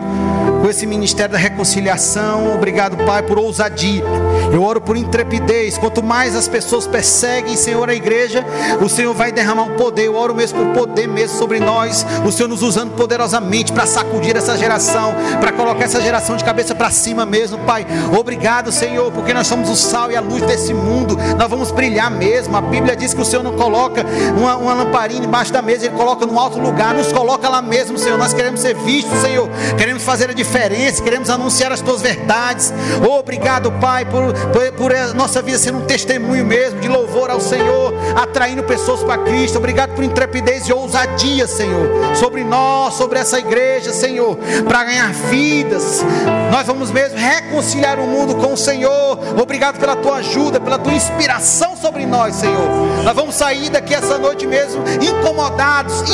com 0.62 0.70
esse 0.70 0.86
ministério 0.86 1.34
da 1.34 1.38
reconciliação. 1.38 2.54
Obrigado, 2.54 2.98
Pai, 3.06 3.24
por 3.24 3.38
ousadia. 3.38 4.04
Eu 4.52 4.64
oro 4.64 4.80
por 4.80 4.96
intrepidez. 4.96 5.78
Quanto 5.78 6.04
mais 6.04 6.36
as 6.36 6.48
pessoas 6.48 6.88
perseguem, 6.88 7.56
Senhor, 7.56 7.90
a 7.90 7.96
igreja, 7.96 8.46
o 8.82 8.88
Senhor 8.88 9.14
vai 9.14 9.32
derramar 9.32 9.64
um 9.64 9.76
poder. 9.76 10.06
Eu 10.06 10.16
oro 10.16 10.34
mesmo 10.34 10.66
por 10.66 10.86
poder 10.86 11.08
mesmo 11.08 11.38
sobre 11.38 11.60
nós. 11.60 12.06
O 12.26 12.32
Senhor 12.32 12.48
nos 12.48 12.62
usando 12.62 12.96
poderosamente 12.96 13.74
para 13.74 13.86
sacudir 13.86 14.36
essa 14.36 14.58
geração, 14.58 15.14
para 15.40 15.52
colocar 15.52 15.84
essa 15.84 16.02
geração 16.02 16.38
de 16.38 16.44
cabeça 16.44 16.74
para 16.74 16.90
cima 16.90 17.26
mesmo, 17.26 17.58
Pai. 17.60 17.86
Obrigado, 18.18 18.72
Senhor, 18.72 19.12
porque 19.12 19.34
nós 19.34 19.48
somos 19.48 19.70
o 19.70 19.76
sal 19.76 20.12
e 20.12 20.16
a 20.16 20.22
luz 20.22 20.42
desse 20.44 20.74
mundo. 20.74 21.18
Nós 21.38 21.50
vamos 21.50 21.72
brilhar 21.72 22.10
mesmo. 22.10 22.56
A 22.56 22.62
Bíblia 22.62 22.96
diz 22.96 23.14
que 23.14 23.22
o 23.22 23.26
Senhor 23.26 23.44
não 23.44 23.54
coloca 23.54 24.06
uma, 24.38 24.56
uma 24.56 24.74
lamparina 24.74 25.26
embaixo 25.26 25.52
da 25.52 25.62
mesa, 25.62 25.75
Ele 25.84 25.96
coloca 25.96 26.26
num 26.26 26.40
alto 26.40 26.60
lugar. 26.60 26.94
Nos 26.94 27.12
coloca 27.12 27.48
lá 27.50 27.62
mesmo, 27.62 27.98
Senhor. 27.98 28.18
Nós 28.18 28.34
queremos 28.34 28.60
ser 28.60 28.76
vistos, 28.76 29.20
Senhor. 29.20 29.50
Queremos 29.78 30.04
fazer 30.04 30.30
a 30.30 30.34
diferença, 30.34 31.02
queremos 31.02 31.30
anunciar 31.30 31.72
as 31.72 31.82
tuas 31.82 32.02
verdades. 32.02 32.74
Obrigado, 33.18 33.72
Pai, 33.74 34.06
por, 34.06 34.34
por, 34.52 34.72
por 34.74 34.92
nossa 35.16 35.42
vida 35.42 35.58
sendo 35.58 35.80
um 35.80 35.86
testemunho 35.86 36.46
mesmo 36.46 36.80
de 36.80 36.88
louvor 36.88 37.30
ao 37.30 37.40
Senhor, 37.40 37.94
atraindo 38.16 38.64
pessoas 38.64 39.04
para 39.04 39.18
Cristo. 39.24 39.58
Obrigado 39.58 39.96
por 39.96 40.04
intrepidez 40.04 40.68
e 40.68 40.74
ousadia, 40.74 41.48
Senhor, 41.48 42.16
sobre 42.16 42.44
nós, 42.44 42.94
sobre 42.94 43.20
essa 43.20 43.40
igreja, 43.40 43.92
Senhor, 43.92 44.38
para 44.68 44.84
ganhar 44.84 45.12
vidas. 45.30 46.04
Nós 46.52 46.66
vamos 46.68 46.92
mesmo 46.92 47.18
reconciliar 47.18 48.00
o 48.00 48.08
mundo 48.08 48.36
com 48.36 48.54
o 48.54 48.58
Senhor. 48.58 49.20
Obrigado 49.42 49.80
pela 49.80 49.96
tua 49.96 50.18
ajuda, 50.18 50.60
pela 50.60 50.78
tua 50.78 50.94
inspiração 50.94 51.76
sobre 51.76 52.06
nós, 52.06 52.36
Senhor. 52.36 53.04
Nós 53.04 53.16
vamos 53.16 53.36
sair 53.36 53.70
daqui 53.70 53.94
essa 53.94 54.18
noite 54.18 54.46
mesmo 54.46 54.84
incomodados, 55.02 55.65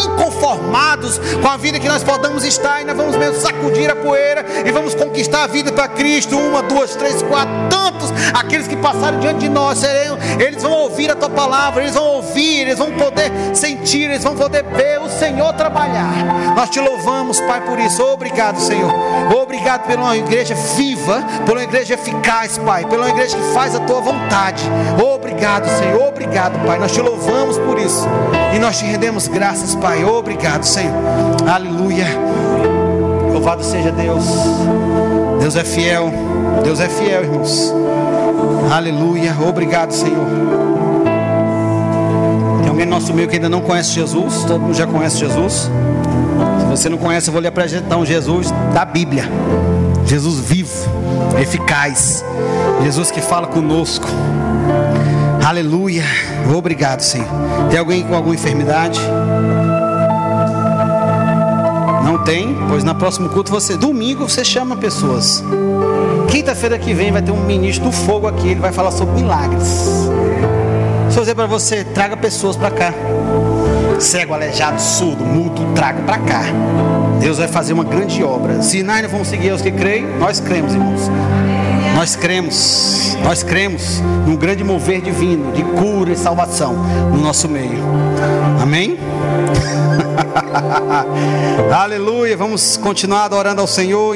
inconformados 0.05 1.19
com 1.41 1.47
a 1.47 1.57
vida 1.57 1.79
que 1.79 1.87
nós 1.87 2.03
podamos 2.03 2.43
estar 2.43 2.81
e 2.81 2.85
nós 2.85 2.95
vamos 2.95 3.15
mesmo 3.15 3.39
sacudir 3.39 3.89
a 3.89 3.95
poeira 3.95 4.45
e 4.65 4.71
vamos 4.71 4.95
conquistar 4.95 5.43
a 5.43 5.47
vida 5.47 5.71
para 5.71 5.87
Cristo. 5.87 6.37
Uma, 6.37 6.61
duas, 6.63 6.95
três, 6.95 7.21
quatro, 7.21 7.53
tantos 7.69 8.11
aqueles 8.33 8.67
que 8.67 8.75
passaram 8.77 9.19
diante 9.19 9.41
de 9.41 9.49
nós, 9.49 9.83
eles 10.39 10.61
vão 10.61 10.71
ouvir 10.71 11.11
a 11.11 11.15
tua 11.15 11.29
palavra, 11.29 11.83
eles 11.83 11.95
vão 11.95 12.05
ouvir, 12.05 12.61
eles 12.61 12.77
vão 12.77 12.91
poder 12.91 13.31
sentir, 13.53 14.03
eles 14.03 14.23
vão 14.23 14.35
poder 14.35 14.63
ver 14.63 14.99
o 14.99 15.09
Senhor 15.09 15.53
trabalhar. 15.53 16.53
Nós 16.55 16.69
te 16.69 16.79
louvamos, 16.79 17.39
Pai, 17.41 17.61
por 17.61 17.79
isso. 17.79 18.03
Obrigado, 18.03 18.59
Senhor. 18.59 18.91
Obrigado 19.35 19.87
pela 19.87 20.15
igreja 20.17 20.55
viva, 20.75 21.23
pela 21.45 21.63
igreja 21.63 21.93
eficaz, 21.93 22.57
Pai, 22.57 22.85
pela 22.85 23.09
igreja 23.09 23.37
que 23.37 23.53
faz 23.53 23.75
a 23.75 23.79
tua 23.81 24.01
vontade. 24.01 24.63
Obrigado, 25.01 25.67
Senhor. 25.77 26.07
Obrigado, 26.07 26.65
Pai. 26.65 26.79
Nós 26.79 26.91
te 26.91 27.01
louvamos 27.01 27.57
por 27.57 27.79
isso 27.79 28.07
e 28.53 28.59
nós 28.59 28.77
te 28.77 28.85
rendemos 28.85 29.27
graças, 29.27 29.40
Pai. 29.81 30.05
Obrigado, 30.05 30.63
Senhor. 30.63 30.93
Aleluia. 31.51 32.05
Louvado 33.33 33.63
seja 33.63 33.91
Deus. 33.91 34.23
Deus 35.39 35.55
é 35.55 35.63
fiel. 35.63 36.11
Deus 36.63 36.79
é 36.79 36.87
fiel, 36.87 37.23
irmãos. 37.23 37.73
Aleluia. 38.71 39.35
Obrigado, 39.47 39.91
Senhor. 39.91 40.27
Tem 42.59 42.69
alguém 42.69 42.85
no 42.85 42.91
nosso 42.91 43.11
meio 43.15 43.27
que 43.27 43.37
ainda 43.37 43.49
não 43.49 43.61
conhece 43.61 43.89
Jesus? 43.93 44.43
Todo 44.45 44.59
mundo 44.59 44.75
já 44.75 44.85
conhece 44.85 45.17
Jesus? 45.17 45.71
Se 46.59 46.65
você 46.69 46.87
não 46.87 46.99
conhece, 46.99 47.27
eu 47.27 47.31
vou 47.31 47.41
lhe 47.41 47.47
apresentar 47.47 47.97
um 47.97 48.05
Jesus 48.05 48.53
da 48.73 48.85
Bíblia. 48.85 49.23
Jesus 50.05 50.39
vivo, 50.39 50.87
eficaz. 51.41 52.23
Jesus 52.83 53.09
que 53.09 53.21
fala 53.21 53.47
conosco. 53.47 54.07
Aleluia. 55.43 56.03
Obrigado, 56.55 57.01
Senhor. 57.01 57.27
Tem 57.71 57.79
alguém 57.79 58.03
com 58.03 58.15
alguma 58.15 58.35
enfermidade? 58.35 58.99
Tem? 62.25 62.55
Pois 62.67 62.83
na 62.83 62.93
próximo 62.93 63.29
culto 63.29 63.51
você, 63.51 63.75
domingo 63.75 64.27
você 64.27 64.43
chama 64.43 64.75
pessoas. 64.75 65.43
Quinta-feira 66.29 66.77
que 66.77 66.93
vem 66.93 67.11
vai 67.11 67.21
ter 67.21 67.31
um 67.31 67.43
ministro 67.43 67.85
do 67.85 67.91
fogo 67.91 68.27
aqui, 68.27 68.49
ele 68.49 68.59
vai 68.59 68.71
falar 68.71 68.91
sobre 68.91 69.15
milagres. 69.15 70.09
Se 71.09 71.17
eu 71.17 71.21
dizer 71.21 71.35
para 71.35 71.45
você, 71.45 71.83
traga 71.83 72.15
pessoas 72.15 72.55
para 72.55 72.71
cá. 72.71 72.93
Cego, 73.99 74.33
aleijado, 74.33 74.81
surdo, 74.81 75.25
mudo, 75.25 75.73
traga 75.75 76.01
para 76.03 76.17
cá. 76.19 76.41
Deus 77.19 77.37
vai 77.37 77.47
fazer 77.47 77.73
uma 77.73 77.83
grande 77.83 78.23
obra. 78.23 78.55
Não 78.55 79.09
vamos 79.09 79.27
seguir 79.27 79.51
os 79.51 79.61
que 79.61 79.71
creem, 79.71 80.07
nós 80.17 80.39
cremos, 80.39 80.73
irmãos. 80.73 81.09
Nós 81.95 82.15
cremos, 82.15 83.17
nós 83.23 83.43
cremos 83.43 84.01
num 84.25 84.35
grande 84.35 84.63
mover 84.63 85.01
divino 85.01 85.51
de 85.51 85.63
cura 85.63 86.11
e 86.11 86.15
salvação 86.15 86.73
no 87.11 87.17
nosso 87.17 87.47
meio. 87.47 87.77
Amém? 88.59 88.97
Aleluia. 91.73 92.35
Vamos 92.35 92.77
continuar 92.77 93.25
adorando 93.25 93.61
ao 93.61 93.67
Senhor 93.67 94.15